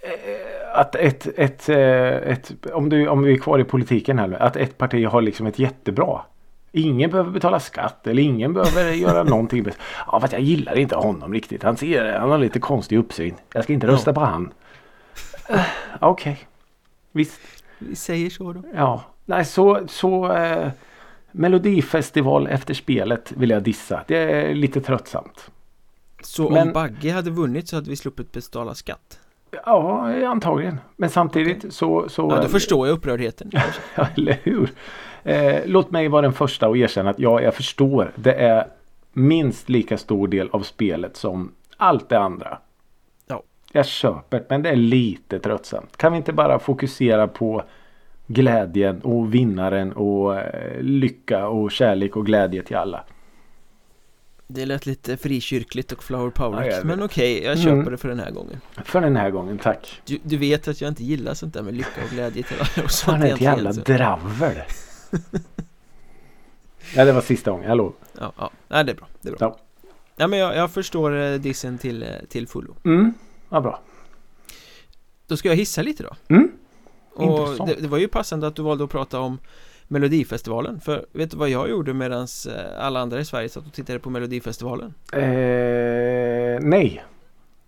eh, 0.00 0.78
att 0.80 0.94
ett, 0.94 1.26
ett, 1.36 1.68
eh, 1.68 1.76
ett 2.32 2.52
om, 2.72 2.88
du, 2.88 3.08
om 3.08 3.22
vi 3.22 3.32
är 3.32 3.38
kvar 3.38 3.58
i 3.58 3.64
politiken 3.64 4.18
här 4.18 4.26
nu. 4.26 4.36
Att 4.36 4.56
ett 4.56 4.78
parti 4.78 5.06
har 5.06 5.22
liksom 5.22 5.46
ett 5.46 5.58
jättebra. 5.58 6.20
Ingen 6.72 7.10
behöver 7.10 7.30
betala 7.30 7.60
skatt 7.60 8.06
eller 8.06 8.22
ingen 8.22 8.52
behöver 8.54 8.92
göra 8.92 9.22
någonting. 9.24 9.66
Ja 10.06 10.20
fast 10.20 10.32
jag 10.32 10.42
gillar 10.42 10.78
inte 10.78 10.96
honom 10.96 11.32
riktigt. 11.32 11.62
Han, 11.62 11.76
ser, 11.76 12.18
han 12.18 12.30
har 12.30 12.38
lite 12.38 12.60
konstig 12.60 12.96
uppsyn. 12.98 13.34
Jag 13.54 13.64
ska 13.64 13.72
inte 13.72 13.86
rösta 13.86 14.10
Ja. 14.10 14.14
på 14.14 14.20
han. 14.20 14.52
Uh, 15.50 15.60
Okej. 16.00 16.38
Visst. 17.12 17.40
Vi 17.78 17.96
säger 17.96 18.30
så 18.30 18.52
då. 18.52 18.62
Ja. 18.74 19.02
Nej 19.24 19.44
så, 19.44 19.80
så 19.88 20.32
eh, 20.32 20.68
Melodifestival 21.32 22.46
efter 22.46 22.74
spelet 22.74 23.32
vill 23.36 23.50
jag 23.50 23.62
dissa. 23.62 24.04
Det 24.08 24.16
är 24.16 24.54
lite 24.54 24.80
tröttsamt. 24.80 25.50
Så 26.22 26.50
Men- 26.50 26.66
om 26.68 26.72
Bagge 26.72 27.12
hade 27.12 27.30
vunnit 27.30 27.68
så 27.68 27.76
hade 27.76 27.90
vi 27.90 27.96
sluppit 27.96 28.32
betala 28.32 28.74
skatt. 28.74 29.18
Ja, 29.64 30.26
antagligen. 30.26 30.80
Men 30.96 31.10
samtidigt 31.10 31.74
så... 31.74 32.08
så 32.08 32.28
Ja, 32.36 32.42
då 32.42 32.48
förstår 32.48 32.86
jag 32.88 32.94
upprördheten. 32.96 33.50
Ja, 33.94 34.06
eller 34.16 34.38
hur? 34.42 34.70
Eh, 35.24 35.60
låt 35.66 35.90
mig 35.90 36.08
vara 36.08 36.22
den 36.22 36.32
första 36.32 36.66
att 36.68 36.76
erkänna 36.76 37.10
att 37.10 37.18
ja, 37.18 37.40
jag 37.42 37.54
förstår. 37.54 38.12
Det 38.16 38.32
är 38.34 38.66
minst 39.12 39.68
lika 39.68 39.98
stor 39.98 40.28
del 40.28 40.48
av 40.52 40.60
spelet 40.62 41.16
som 41.16 41.52
allt 41.76 42.08
det 42.08 42.18
andra. 42.18 42.58
Ja. 43.26 43.42
Jag 43.72 43.86
köper 43.86 44.38
det, 44.38 44.46
men 44.48 44.62
det 44.62 44.68
är 44.70 44.76
lite 44.76 45.38
tröttsamt. 45.38 45.96
Kan 45.96 46.12
vi 46.12 46.18
inte 46.18 46.32
bara 46.32 46.58
fokusera 46.58 47.28
på 47.28 47.62
glädjen 48.26 49.00
och 49.00 49.34
vinnaren 49.34 49.92
och 49.92 50.36
eh, 50.38 50.80
lycka 50.82 51.46
och 51.48 51.72
kärlek 51.72 52.16
och 52.16 52.26
glädje 52.26 52.62
till 52.62 52.76
alla? 52.76 53.04
Det 54.46 54.66
lät 54.66 54.86
lite 54.86 55.16
frikyrkligt 55.16 55.92
och 55.92 56.02
flower 56.04 56.24
Ja, 56.24 56.30
power 56.30 56.62
vet. 56.64 56.84
Men 56.84 57.02
okej, 57.02 57.42
jag 57.44 57.58
köper 57.58 57.72
Mm. 57.72 57.90
det 57.90 57.96
för 57.96 58.08
den 58.08 58.18
här 58.20 58.30
gången 58.30 58.60
För 58.84 59.00
den 59.00 59.16
här 59.16 59.30
gången, 59.30 59.58
tack. 59.58 60.00
du, 60.06 60.18
du 60.22 60.36
vet 60.36 60.68
att 60.68 60.80
jag 60.80 60.88
inte 60.88 61.04
gillar 61.04 61.34
sånt 61.34 61.54
där 61.54 61.62
med 61.62 61.74
lycka 61.74 62.04
och 62.04 62.10
glädje 62.10 62.42
till 62.42 62.56
alla 62.58 62.84
och 62.84 62.90
sånt 62.90 63.16
Han 63.18 63.28
är 63.28 63.34
ett 63.34 63.40
jävla 63.40 63.72
dravel. 63.72 64.56
ja, 66.96 67.04
det 67.04 67.12
var 67.12 67.20
sista 67.20 67.50
gången, 67.50 67.68
jag 67.68 67.76
lovar. 67.78 67.92
Ja, 68.20 68.32
ja, 68.36 68.50
nej 68.68 68.84
det 68.84 68.92
är 68.92 68.96
bra, 68.96 69.08
det 69.20 69.28
är 69.28 69.32
bra 69.32 69.38
Ja. 69.40 69.58
Ja 70.16 70.26
men 70.26 70.38
jag, 70.38 70.56
jag 70.56 70.70
förstår 70.70 71.16
eh, 71.20 71.34
dissen 71.34 71.78
till, 71.78 72.02
eh, 72.02 72.08
till 72.28 72.48
fullo 72.48 72.76
Mm, 72.84 73.14
vad 73.48 73.62
bra. 73.62 73.80
Då 75.26 75.36
ska 75.36 75.48
jag 75.48 75.56
hissa 75.56 75.82
lite 75.82 76.02
då 76.02 76.10
Mm. 76.28 76.52
Och 77.14 77.40
Intressant. 77.40 77.70
det, 77.70 77.82
det 77.82 77.88
var 77.88 77.98
ju 77.98 78.08
passande 78.08 78.46
att 78.46 78.56
du 78.56 78.62
valde 78.62 78.84
att 78.84 78.90
prata 78.90 79.20
om 79.20 79.38
Melodifestivalen 79.88 80.80
För 80.80 81.06
vet 81.12 81.30
du 81.30 81.36
vad 81.36 81.48
jag 81.48 81.70
gjorde 81.70 81.94
medan 81.94 82.26
alla 82.78 83.00
andra 83.00 83.20
i 83.20 83.24
Sverige 83.24 83.48
satt 83.48 83.66
och 83.66 83.72
tittade 83.72 83.98
på 83.98 84.10
Melodifestivalen? 84.10 84.94
Eh, 85.12 86.60
nej. 86.60 87.04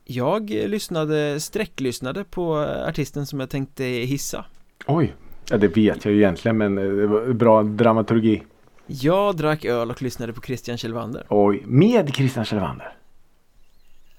Jag 0.05 0.51
eh, 0.51 0.69
lyssnade, 0.69 1.41
sträcklyssnade 1.41 2.25
på 2.25 2.63
eh, 2.63 2.89
artisten 2.89 3.27
som 3.27 3.41
jag 3.41 3.51
tänkte 3.51 3.85
hissa 3.85 4.45
Oj. 4.87 5.15
Ja, 5.51 5.57
det 5.57 5.69
vet 5.69 6.05
jag 6.05 6.15
ju 6.15 6.19
egentligen 6.21 6.57
men 6.59 6.79
eh, 6.79 6.85
det 6.85 7.07
var 7.07 7.33
bra 7.33 7.63
dramaturgi. 7.63 8.43
Jag 8.87 9.37
drack 9.37 9.65
öl 9.65 9.91
och 9.91 10.03
lyssnade 10.03 10.33
på 10.33 10.41
Christian 10.41 10.77
Kjellvander 10.79 11.27
Oj. 11.29 11.63
Med 11.67 12.15
Christian 12.15 12.45
Kjellvander? 12.45 12.97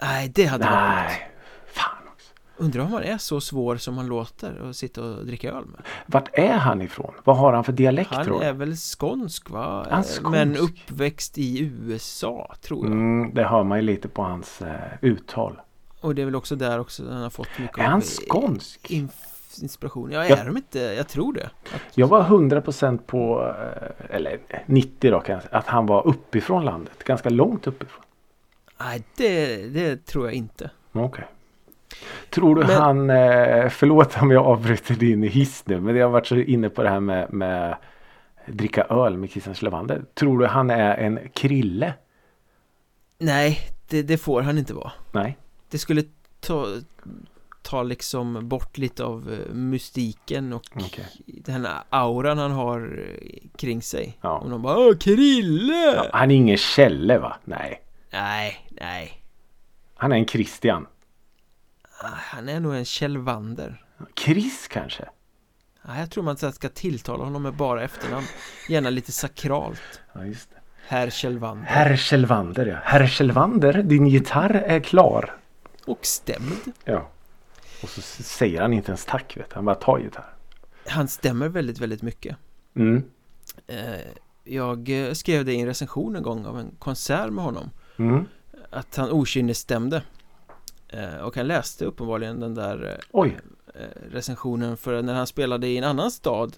Nej, 0.02 0.32
det 0.36 0.46
hade 0.46 0.64
varit 0.66 1.06
Nej. 1.06 1.30
Fan 1.74 2.08
också. 2.14 2.32
Undrar 2.58 2.84
om 2.84 2.92
man 2.92 3.04
är 3.04 3.18
så 3.18 3.42
svår 3.42 3.78
som 3.78 3.98
han 3.98 4.08
låter 4.08 4.58
och 4.62 4.76
sitta 4.76 5.04
och 5.04 5.26
dricka 5.26 5.50
öl 5.52 5.66
med 5.66 5.82
Vart 6.06 6.30
är 6.34 6.54
han 6.58 6.82
ifrån? 6.82 7.14
Vad 7.24 7.38
har 7.38 7.54
han 7.54 7.64
för 7.64 7.72
dialekt 7.74 8.12
Han 8.14 8.26
tror 8.26 8.40
du? 8.40 8.46
är 8.46 8.54
väl 8.54 8.76
skånsk 8.76 9.50
va? 9.50 9.88
Han 9.90 10.00
Eh, 10.00 10.06
skånsk? 10.06 10.30
Men 10.32 10.58
uppväxt 10.58 11.38
i 11.38 11.60
USA 11.60 12.56
tror 12.62 12.86
jag 12.86 12.92
Mm, 12.94 13.34
det 13.34 13.44
hör 13.44 13.64
man 13.64 13.78
ju 13.78 13.82
lite 13.82 14.08
på 14.08 14.22
hans 14.24 14.62
eh, 14.62 14.76
uttal. 15.02 15.60
Och 16.02 16.16
det 16.16 16.22
är 16.22 16.26
väl 16.26 16.36
också 16.36 16.56
där 16.56 16.80
också 16.80 17.04
han 17.12 17.22
har 17.22 17.30
fått 17.30 17.60
mycket 17.60 17.78
Är 17.78 17.84
han 17.84 18.02
skånsk? 18.02 18.80
inf- 18.90 19.10
inspiration 19.64 20.12
Ja, 20.12 20.26
Ja. 20.26 20.36
är 20.36 20.46
de 20.46 20.58
inte? 20.58 20.80
Jag 20.80 21.08
tror 21.08 21.34
det 21.34 21.46
att, 21.46 21.82
Jag 21.98 22.08
var 22.08 22.24
100% 22.24 22.98
på, 23.06 23.54
eh, 24.10 24.16
eller 24.16 24.40
90 24.66 25.12
då 25.12 25.20
kan 25.20 25.34
jag 25.34 25.44
säga, 25.44 25.58
att 25.58 25.68
han 25.68 25.86
var 25.86 26.08
uppifrån 26.08 26.66
landet. 26.66 27.04
Ganska 27.04 27.30
långt 27.30 27.68
uppifrån. 27.68 28.04
Nej, 28.80 29.04
det, 29.18 29.56
det 29.68 30.06
tror 30.06 30.26
jag 30.26 30.34
inte 30.34 30.70
Okej. 30.92 31.26
Tror 32.30 32.56
du 32.56 32.62
Men- 32.62 32.76
han, 32.82 33.10
eh, 33.10 33.70
förlåt 33.70 34.22
om 34.22 34.32
jag 34.32 34.46
avbryter 34.46 34.96
din 34.96 35.24
hiss 35.24 35.64
nu, 35.68 35.80
men 35.82 35.96
jag 35.96 36.06
har 36.06 36.12
varit 36.12 36.28
så 36.28 36.36
inne 36.36 36.70
på 36.70 36.84
det 36.84 36.90
här 36.90 37.00
med, 37.00 37.34
med 37.34 37.76
dricka 38.48 38.84
öl 38.84 39.18
med 39.18 39.30
Christian 39.30 39.56
Slevander. 39.56 40.02
Tror 40.14 40.40
du 40.40 40.46
han 40.46 40.70
är 40.70 40.96
en 40.98 41.20
krille? 41.34 41.94
Nej, 43.18 43.60
det, 43.90 44.02
det 44.02 44.18
får 44.18 44.42
han 44.42 44.58
inte 44.58 44.74
vara 44.74 44.92
Nej. 45.12 45.38
Det 45.70 45.78
skulle 45.78 46.04
ta, 46.40 46.68
ta 47.66 47.84
liksom 47.84 48.48
bort 48.50 48.78
lite 48.78 49.04
av 49.04 49.34
eh, 49.34 49.54
mystiken 49.54 50.54
och 50.54 50.64
Okej. 50.76 51.06
den 51.26 51.66
här 51.66 51.84
auran 51.90 52.38
han 52.38 52.52
har 52.52 53.08
eh, 53.22 53.50
kring 53.58 53.82
sig 53.82 54.18
Ja. 54.22 54.38
Och 54.38 54.50
de 54.50 54.62
bara 54.62 54.78
Åh, 54.78 54.98
Krille! 54.98 55.74
Ja, 55.96 56.06
han 56.14 56.32
är 56.32 56.36
ingen 56.36 56.58
Kjelle 56.58 57.18
va? 57.18 57.38
Nej. 57.44 57.82
Nej, 58.12 58.68
nej 58.82 59.22
Han 59.96 60.12
är 60.12 60.16
en 60.16 60.26
Christian. 60.28 60.88
Ah, 62.02 62.08
Han 62.16 62.50
är 62.50 62.60
nog 62.60 62.76
en 62.76 62.86
Kjellvander 62.86 63.82
Chris 64.20 64.68
kanske? 64.68 65.06
Nej, 65.88 66.00
jag 66.00 66.12
tror 66.12 66.24
man 66.24 66.38
ska 66.38 66.70
tilltala 66.70 67.24
honom 67.24 67.44
med 67.44 67.54
bara 67.54 67.84
efternamn 67.84 68.26
Gärna 68.70 68.90
lite 68.90 69.12
sakralt 69.12 70.02
Ja, 70.14 70.26
just 70.26 70.50
det. 70.50 70.56
Herr 70.88 71.10
Kjellvander 71.10 71.66
Herr 71.66 71.96
Kjellvander 71.96 72.66
ja. 72.66 72.78
Herr 72.84 73.08
Kjellvander, 73.08 73.74
din 73.84 74.08
gitarr 74.08 74.54
är 74.56 74.80
klar. 74.80 75.36
Och 75.86 76.00
stämd 76.06 76.62
Ja. 76.86 77.10
Och 77.84 77.90
så 77.90 78.02
säger 78.02 78.62
han 78.62 78.74
inte 78.74 78.90
ens 78.92 79.06
tack 79.06 79.38
vet 79.38 79.50
du. 79.50 79.56
Han 79.56 79.66
bara 79.66 79.76
tar 79.76 80.00
gitarr. 80.00 80.34
Han 80.88 81.08
stämmer 81.08 81.50
väldigt, 81.50 81.80
väldigt 81.80 82.02
mycket 82.02 82.36
Mm. 82.76 83.04
eh, 83.68 84.00
Jag 84.44 84.90
eh, 85.08 85.14
skrev 85.14 85.46
det 85.46 85.54
i 85.54 85.60
en 85.60 85.66
recension 85.68 86.16
en 86.16 86.24
gång 86.24 86.46
av 86.46 86.60
en 86.60 86.72
konsert 86.80 87.30
med 87.32 87.44
honom 87.44 87.70
Mm. 87.98 88.26
Att 88.70 88.96
han 88.96 89.12
okynnesstämde 89.12 90.02
eh, 90.88 91.16
Och 91.18 91.36
han 91.38 91.48
läste 91.48 91.86
uppenbarligen 91.86 92.40
den 92.40 92.56
där 92.56 93.00
Oj. 93.12 93.38
recensionen 94.12 94.78
för 94.78 95.02
när 95.02 95.14
han 95.14 95.28
spelade 95.28 95.68
i 95.68 95.78
en 95.78 95.84
annan 95.84 96.12
stad 96.12 96.58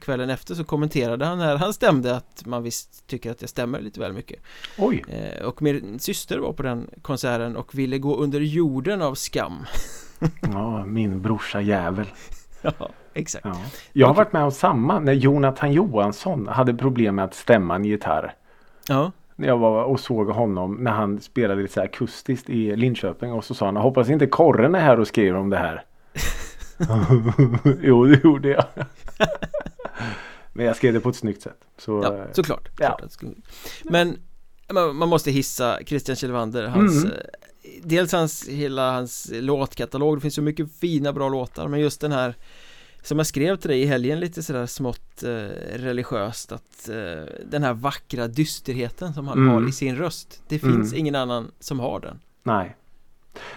Kvällen 0.00 0.30
efter 0.30 0.54
så 0.54 0.64
kommenterade 0.64 1.24
han 1.24 1.38
när 1.38 1.56
han 1.56 1.74
stämde 1.74 2.16
att 2.16 2.42
man 2.46 2.62
visst 2.62 3.06
tycker 3.06 3.30
att 3.30 3.40
jag 3.40 3.50
stämmer 3.50 3.80
lite 3.80 4.00
väl 4.00 4.12
mycket 4.12 4.40
Oj. 4.78 5.04
Och 5.44 5.62
min 5.62 5.98
syster 5.98 6.38
var 6.38 6.52
på 6.52 6.62
den 6.62 6.90
konserten 7.02 7.56
och 7.56 7.74
ville 7.74 7.98
gå 7.98 8.16
under 8.16 8.40
jorden 8.40 9.02
av 9.02 9.14
skam 9.14 9.64
Ja, 10.52 10.84
min 10.84 11.22
brorsa 11.22 11.60
jävel. 11.60 12.06
Ja, 12.62 12.88
exakt 13.14 13.44
Ja. 13.44 13.56
Jag 13.92 14.06
har 14.06 14.14
varit 14.14 14.32
med 14.32 14.42
om 14.42 14.52
samma 14.52 14.98
när 14.98 15.12
Jonathan 15.12 15.72
Johansson 15.72 16.48
hade 16.48 16.74
problem 16.74 17.14
med 17.14 17.24
att 17.24 17.34
stämma 17.34 17.74
en 17.74 17.84
gitarr. 17.84 18.34
Ja, 18.88 19.12
När 19.36 19.48
jag 19.48 19.58
var 19.58 19.84
och 19.84 20.00
såg 20.00 20.28
honom 20.28 20.74
när 20.74 20.90
han 20.90 21.20
spelade 21.20 21.62
lite 21.62 21.74
så 21.74 21.80
akustiskt 21.82 22.50
i 22.50 22.76
Linköping 22.76 23.32
och 23.32 23.44
så 23.44 23.54
sa 23.54 23.66
han 23.66 23.76
hoppas 23.76 24.08
inte 24.10 24.26
korren 24.26 24.74
är 24.74 24.80
här 24.80 25.00
och 25.00 25.06
skriver 25.08 25.38
om 25.38 25.50
det 25.50 25.56
här. 25.56 25.84
jo 27.82 28.04
det 28.04 28.24
gjorde 28.24 28.48
jag. 28.48 28.64
Men 30.52 30.66
jag 30.66 30.76
skrev 30.76 30.92
det 30.94 31.00
på 31.00 31.08
ett 31.08 31.16
snyggt 31.16 31.42
sätt. 31.42 31.60
Så, 31.78 32.00
ja 32.04 32.16
eh, 32.16 32.24
såklart 32.32 32.68
ja. 32.78 33.00
Men 33.84 34.16
man, 34.72 34.96
man 34.96 35.08
måste 35.08 35.30
hissa 35.30 35.78
Christian 35.86 36.16
Kjellvander 36.16 36.66
hans 36.66 37.04
Mm. 37.04 37.16
Dels 37.82 38.12
hans, 38.12 38.48
hela 38.48 38.92
hans 38.92 39.30
låtkatalog 39.34 40.16
Det 40.16 40.20
finns 40.20 40.34
så 40.34 40.42
mycket 40.42 40.72
fina 40.80 41.12
bra 41.12 41.28
låtar 41.28 41.68
Men 41.68 41.80
just 41.80 42.00
den 42.00 42.12
här 42.12 42.34
Som 43.02 43.18
jag 43.18 43.26
skrev 43.26 43.56
till 43.56 43.70
dig 43.70 43.82
i 43.82 43.86
helgen 43.86 44.20
lite 44.20 44.42
sådär 44.42 44.66
smått 44.66 45.22
eh, 45.22 45.28
religiöst 45.78 46.52
Att 46.52 46.88
eh, 46.88 47.34
den 47.46 47.62
här 47.62 47.72
vackra 47.74 48.28
dysterheten 48.28 49.14
som 49.14 49.28
han 49.28 49.38
Mm. 49.38 49.54
har 49.54 49.68
i 49.68 49.72
sin 49.72 49.96
röst 49.96 50.42
Det 50.48 50.58
finns 50.58 50.92
Mm. 50.92 50.98
ingen 51.00 51.14
annan 51.14 51.50
som 51.60 51.80
har 51.80 52.00
den 52.00 52.20
Nej. 52.42 52.76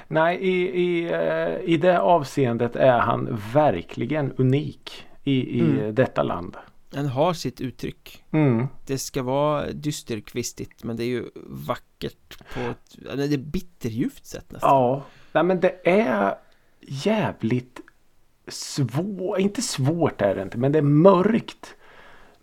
Nej, 0.08 0.38
i, 0.42 0.82
i, 0.82 1.04
eh, 1.14 1.74
i 1.74 1.78
det 1.78 2.00
avseendet 2.00 2.76
är 2.76 3.00
han 3.00 3.40
verkligen 3.54 4.32
unik 4.38 5.06
i, 5.24 5.58
i 5.60 5.62
Mm. 5.62 5.96
detta 5.96 6.24
land. 6.24 6.58
Den 6.94 7.06
har 7.08 7.34
sitt 7.34 7.62
uttryck 7.62 8.24
Mm. 8.32 8.68
Det 8.86 8.98
ska 8.98 9.24
vara 9.24 9.72
dysterkvistigt 9.72 10.84
men 10.84 10.98
det 10.98 11.04
är 11.04 11.08
ju 11.08 11.26
vackert 11.46 12.38
på 12.54 12.60
ett, 12.60 13.18
det 13.18 13.34
är 13.34 13.38
bitterljuvt 13.38 14.26
sätt 14.26 14.52
nästan 14.52 14.70
Ja, 14.70 15.04
nej 15.32 15.44
men 15.44 15.60
det 15.60 15.88
är 15.90 16.36
jävligt 16.82 17.80
svårt, 18.48 19.40
inte 19.40 19.62
svårt 19.62 20.22
är 20.22 20.36
det 20.36 20.42
inte, 20.42 20.58
men 20.58 20.72
det 20.72 20.78
är 20.78 20.84
mörkt. 20.84 21.76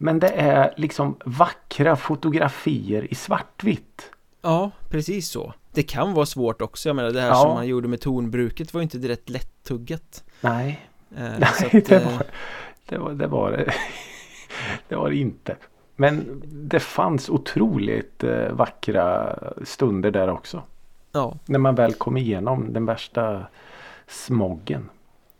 Men 0.02 0.18
det 0.18 0.28
är 0.28 0.74
liksom 0.76 1.16
vackra 1.24 1.96
fotografier 1.96 3.12
i 3.12 3.14
svartvitt. 3.14 4.10
Ja, 4.42 4.70
precis 4.88 5.28
så 5.30 5.54
Det 5.72 5.82
kan 5.82 6.12
vara 6.12 6.26
svårt 6.26 6.62
också, 6.62 6.88
jag 6.88 6.96
menar 6.96 7.10
det 7.10 7.20
här 7.20 7.28
Ja. 7.28 7.34
som 7.34 7.56
han 7.56 7.66
gjorde 7.66 7.88
med 7.88 8.00
tonbruket 8.00 8.74
var 8.74 8.80
ju 8.80 8.82
inte 8.82 8.98
direkt 8.98 9.28
lättuggat 9.28 10.24
Nej, 10.40 10.88
eh, 11.16 11.22
nej 11.38 11.40
att, 11.72 11.86
det, 11.86 11.90
eh, 11.92 12.12
var, 12.12 12.26
det 12.86 12.98
var 12.98 13.12
det. 13.12 13.26
Var 13.26 13.50
det. 13.50 13.74
Det 14.90 14.96
var 14.96 15.10
det 15.10 15.16
inte. 15.16 15.56
Men 15.96 16.42
det 16.46 16.80
fanns 16.80 17.28
otroligt 17.28 18.24
eh, 18.24 18.52
vackra 18.52 19.38
stunder 19.64 20.10
där 20.10 20.30
också. 20.30 20.62
Ja, 21.12 21.38
När 21.46 21.58
man 21.58 21.74
väl 21.74 21.94
kom 21.94 22.16
igenom 22.16 22.72
den 22.72 22.86
värsta 22.86 23.46
smoggen. 24.06 24.90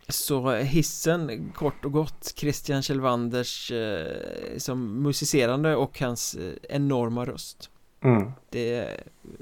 Så 0.08 0.50
hissen 0.50 1.52
kort 1.54 1.84
och 1.84 1.92
gott 1.92 2.32
Christian 2.36 2.82
Kjellvanders 2.82 3.72
eh, 3.72 4.58
som 4.58 5.02
musicerande 5.02 5.76
och 5.76 6.00
hans 6.00 6.34
eh, 6.34 6.76
enorma 6.76 7.24
röst 7.24 7.70
Mm. 8.02 8.32
Det 8.50 8.74
är 8.74 9.00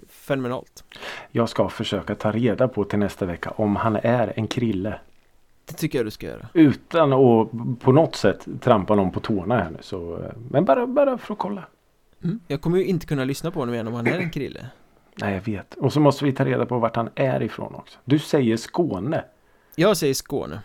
fenomenalt 0.08 0.84
Jag 1.30 1.48
ska 1.48 1.68
försöka 1.68 2.14
ta 2.14 2.32
reda 2.32 2.68
på 2.68 2.84
till 2.84 2.98
nästa 2.98 3.26
vecka 3.26 3.50
om 3.50 3.76
han 3.76 3.96
är 3.96 4.32
en 4.36 4.46
krille. 4.46 5.00
Det 5.68 5.74
tycker 5.74 5.98
jag 5.98 6.06
du 6.06 6.10
ska 6.10 6.26
göra 6.26 6.48
Utan 6.52 7.12
att 7.12 7.48
på 7.80 7.92
något 7.92 8.16
sätt 8.16 8.46
trampa 8.60 8.94
någon 8.94 9.10
på 9.10 9.20
tårna 9.20 9.58
här 9.58 9.70
nu. 9.70 9.78
Så, 9.80 10.18
men 10.50 10.64
bara, 10.64 10.86
bara 10.86 11.18
för 11.18 11.32
att 11.32 11.38
kolla. 11.38 11.64
mm. 12.24 12.40
Jag 12.46 12.60
kommer 12.60 12.78
ju 12.78 12.84
inte 12.84 13.06
kunna 13.06 13.24
lyssna 13.24 13.50
på 13.50 13.60
honom 13.60 13.74
igen 13.74 13.88
om 13.88 13.94
han 13.94 14.06
är 14.06 14.18
en 14.18 14.30
krille 14.30 14.66
Nej 15.20 15.34
jag 15.34 15.40
vet. 15.40 15.74
Och 15.74 15.92
så 15.92 16.00
måste 16.00 16.24
vi 16.24 16.32
ta 16.32 16.44
reda 16.44 16.66
på 16.66 16.78
vart 16.78 16.96
han 16.96 17.10
är 17.14 17.42
ifrån 17.42 17.74
också. 17.74 17.98
Du 18.04 18.18
säger 18.18 18.56
Skåne. 18.56 19.24
Jag 19.76 19.96
säger 19.96 20.14
Skåne 20.14 20.60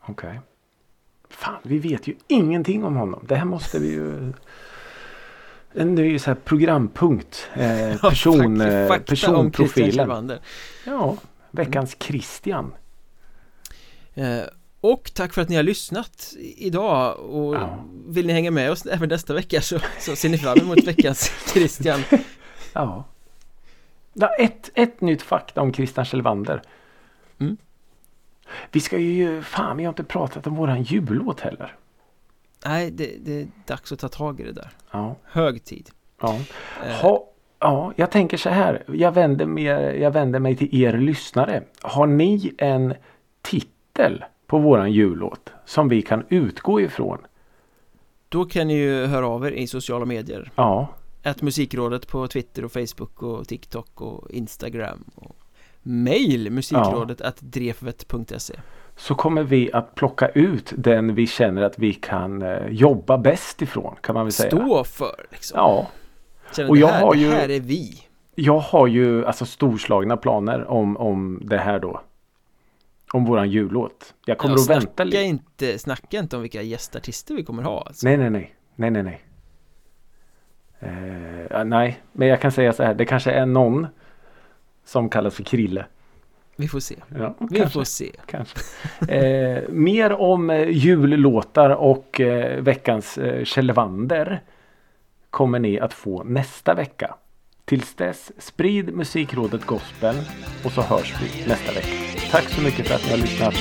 Okej. 0.00 0.40
Fan, 1.28 1.58
vi 1.62 1.78
vet 1.78 2.06
ju 2.06 2.14
ingenting 2.28 2.84
om 2.84 2.96
honom. 2.96 3.24
Det 3.28 3.36
här 3.36 3.44
måste 3.44 3.78
vi 3.78 3.92
ju... 3.92 4.32
En 5.72 5.94
ny 5.94 6.18
så 6.18 6.30
här 6.30 6.34
programpunkt. 6.44 7.48
Eh, 7.54 8.00
person, 8.08 8.60
eh, 8.60 8.88
Fakta 8.88 9.06
Christian 9.06 9.50
personprofilen. 9.50 10.32
Ja, 10.86 11.16
veckans 11.50 11.96
Christian. 12.00 12.72
Eh, 14.14 14.42
och 14.80 15.10
tack 15.14 15.34
för 15.34 15.42
att 15.42 15.48
ni 15.48 15.56
har 15.56 15.62
lyssnat 15.62 16.32
idag 16.38 17.18
och 17.18 17.54
Ja. 17.54 17.84
vill 18.06 18.26
ni 18.26 18.32
hänga 18.32 18.50
med 18.50 18.70
oss 18.70 18.86
även 18.86 19.08
nästa 19.08 19.34
vecka 19.34 19.60
så, 19.60 19.78
så 20.00 20.16
ser 20.16 20.28
ni 20.28 20.38
fram 20.38 20.58
emot 20.58 20.84
veckans 20.86 21.30
Christian 21.52 22.00
Ja. 22.72 23.04
ja 24.12 24.28
ett, 24.38 24.70
ett 24.74 25.00
nytt 25.00 25.22
fakta 25.22 25.60
om 25.60 25.72
Christian 25.74 26.04
Kjellvander. 26.04 26.62
Mm. 27.40 27.56
Vi 28.72 28.80
ska 28.80 28.98
ju, 28.98 29.42
fan 29.42 29.76
vi 29.76 29.84
har 29.84 29.88
inte 29.88 30.04
pratat 30.04 30.46
om 30.46 30.54
våran 30.56 30.82
jullåt 30.82 31.40
heller. 31.40 31.76
Nej, 32.64 32.90
det, 32.90 33.16
det 33.24 33.40
är 33.40 33.46
dags 33.66 33.92
att 33.92 33.98
ta 33.98 34.08
tag 34.08 34.40
i 34.40 34.42
det 34.42 34.52
där 34.52 34.70
Ja. 34.90 35.16
Hög 35.24 35.64
tid 35.64 35.90
ja. 36.20 36.38
Eh, 36.84 36.92
Ha, 36.92 37.26
ja, 37.58 37.92
jag 37.96 38.10
tänker 38.10 38.36
så 38.36 38.48
här. 38.48 38.84
Jag 38.88 39.12
vänder, 39.12 39.46
mer, 39.46 39.80
jag 39.80 40.10
vänder 40.10 40.38
mig 40.40 40.56
till 40.56 40.82
er 40.84 40.92
lyssnare. 40.98 41.62
Har 41.82 42.06
ni 42.06 42.54
en 42.58 42.94
titel 43.42 43.70
på 44.46 44.58
våran 44.58 44.92
jullåt 44.92 45.52
som 45.64 45.88
vi 45.88 46.02
kan 46.02 46.24
utgå 46.28 46.80
ifrån? 46.80 47.18
Då 48.28 48.44
kan 48.44 48.66
ni 48.68 48.74
ju 48.74 49.06
höra 49.06 49.28
av 49.28 49.46
er 49.46 49.52
i 49.52 49.66
sociala 49.66 50.04
medier. 50.04 50.50
Ja, 50.54 50.88
Att 51.22 51.42
musikrådet 51.42 52.08
på 52.08 52.26
Twitter 52.28 52.64
och 52.64 52.72
Facebook 52.72 53.22
och 53.22 53.48
TikTok 53.48 54.00
och 54.00 54.30
Instagram 54.30 55.04
och 55.14 55.36
Mail 55.82 56.50
musikrådet 56.50 57.20
att 57.20 57.40
drefvet.se 57.40 58.54
så 58.96 59.14
kommer 59.14 59.42
vi 59.42 59.72
att 59.72 59.94
plocka 59.94 60.28
ut 60.28 60.72
den 60.76 61.14
vi 61.14 61.26
känner 61.26 61.62
att 61.62 61.78
vi 61.78 61.92
kan 61.94 62.42
eh, 62.42 62.66
jobba 62.68 63.18
bäst 63.18 63.62
ifrån 63.62 63.94
kan 64.02 64.14
man 64.14 64.24
väl 64.24 64.32
säga. 64.32 64.50
Stå 64.50 64.84
för 64.84 65.26
liksom. 65.30 65.58
Ja, 65.58 65.86
Känner, 66.56 66.68
och 66.70 66.74
det, 66.76 66.80
jag 66.80 66.88
här, 66.88 67.00
har 67.04 67.14
det 67.14 67.20
ju- 67.20 67.30
här 67.30 67.48
är 67.50 67.60
vi. 67.60 68.02
Jag 68.34 68.58
har 68.58 68.86
ju 68.86 69.26
alltså 69.26 69.46
storslagna 69.46 70.16
planer 70.16 70.64
om, 70.70 70.96
om 70.96 71.40
det 71.44 71.58
här 71.58 71.78
då. 71.78 72.00
Om 73.12 73.24
våran 73.24 73.50
jullåt. 73.50 74.14
Jag 74.26 74.38
kommer 74.38 74.54
Ja, 74.56 74.62
att 74.62 74.70
vänta 74.70 75.04
lite. 75.04 75.22
inte, 75.22 75.78
snacka 75.78 76.18
inte 76.18 76.36
om 76.36 76.42
vilka 76.42 76.62
gästartister 76.62 77.34
vi 77.34 77.44
kommer 77.44 77.62
ha 77.62 77.82
alltså. 77.82 78.06
Nej, 78.06 78.16
nej, 78.16 78.30
nej. 78.30 78.54
Nej, 78.76 78.90
nej, 78.90 79.02
nej. 79.02 79.20
Ja, 81.50 81.64
nej, 81.64 82.00
men 82.12 82.28
jag 82.28 82.40
kan 82.40 82.52
säga 82.52 82.72
så 82.72 82.82
här. 82.82 82.94
Det 82.94 83.04
kanske 83.04 83.30
är 83.30 83.46
någon 83.46 83.86
som 84.84 85.08
kallas 85.08 85.34
för 85.34 85.42
Krille. 85.42 85.86
Vi 86.56 86.68
får 86.68 86.80
se 86.80 86.96
Ja, 87.18 87.34
Vi 87.38 87.58
kanske. 87.58 87.72
får 87.74 87.84
se 87.84 88.10
kanske. 88.26 88.58
Eh, 89.08 89.62
mer 89.68 90.12
om 90.12 90.50
eh, 90.50 90.68
jullåtar 90.68 91.70
och 91.70 92.20
eh, 92.20 92.62
veckans 92.62 93.18
eh, 93.18 93.44
Kjellvander 93.44 94.42
kommer 95.30 95.58
ni 95.58 95.80
att 95.80 95.92
få 95.92 96.24
nästa 96.24 96.74
vecka. 96.74 97.14
Tills 97.64 97.94
dess, 97.94 98.32
sprid 98.38 98.94
Musikrådet 98.96 99.64
Gospel 99.66 100.16
och 100.64 100.70
så 100.72 100.80
hörs 100.82 101.14
vi 101.22 101.48
nästa 101.48 101.72
vecka. 101.72 102.19
Tack 102.30 102.48
så 102.50 102.60
mycket 102.60 102.88
för 102.88 102.94
att 102.94 103.04
ni 103.04 103.10
har 103.10 103.16
lyssnat. 103.16 103.54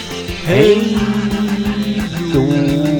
Hej 0.43 0.97
då! 2.33 2.98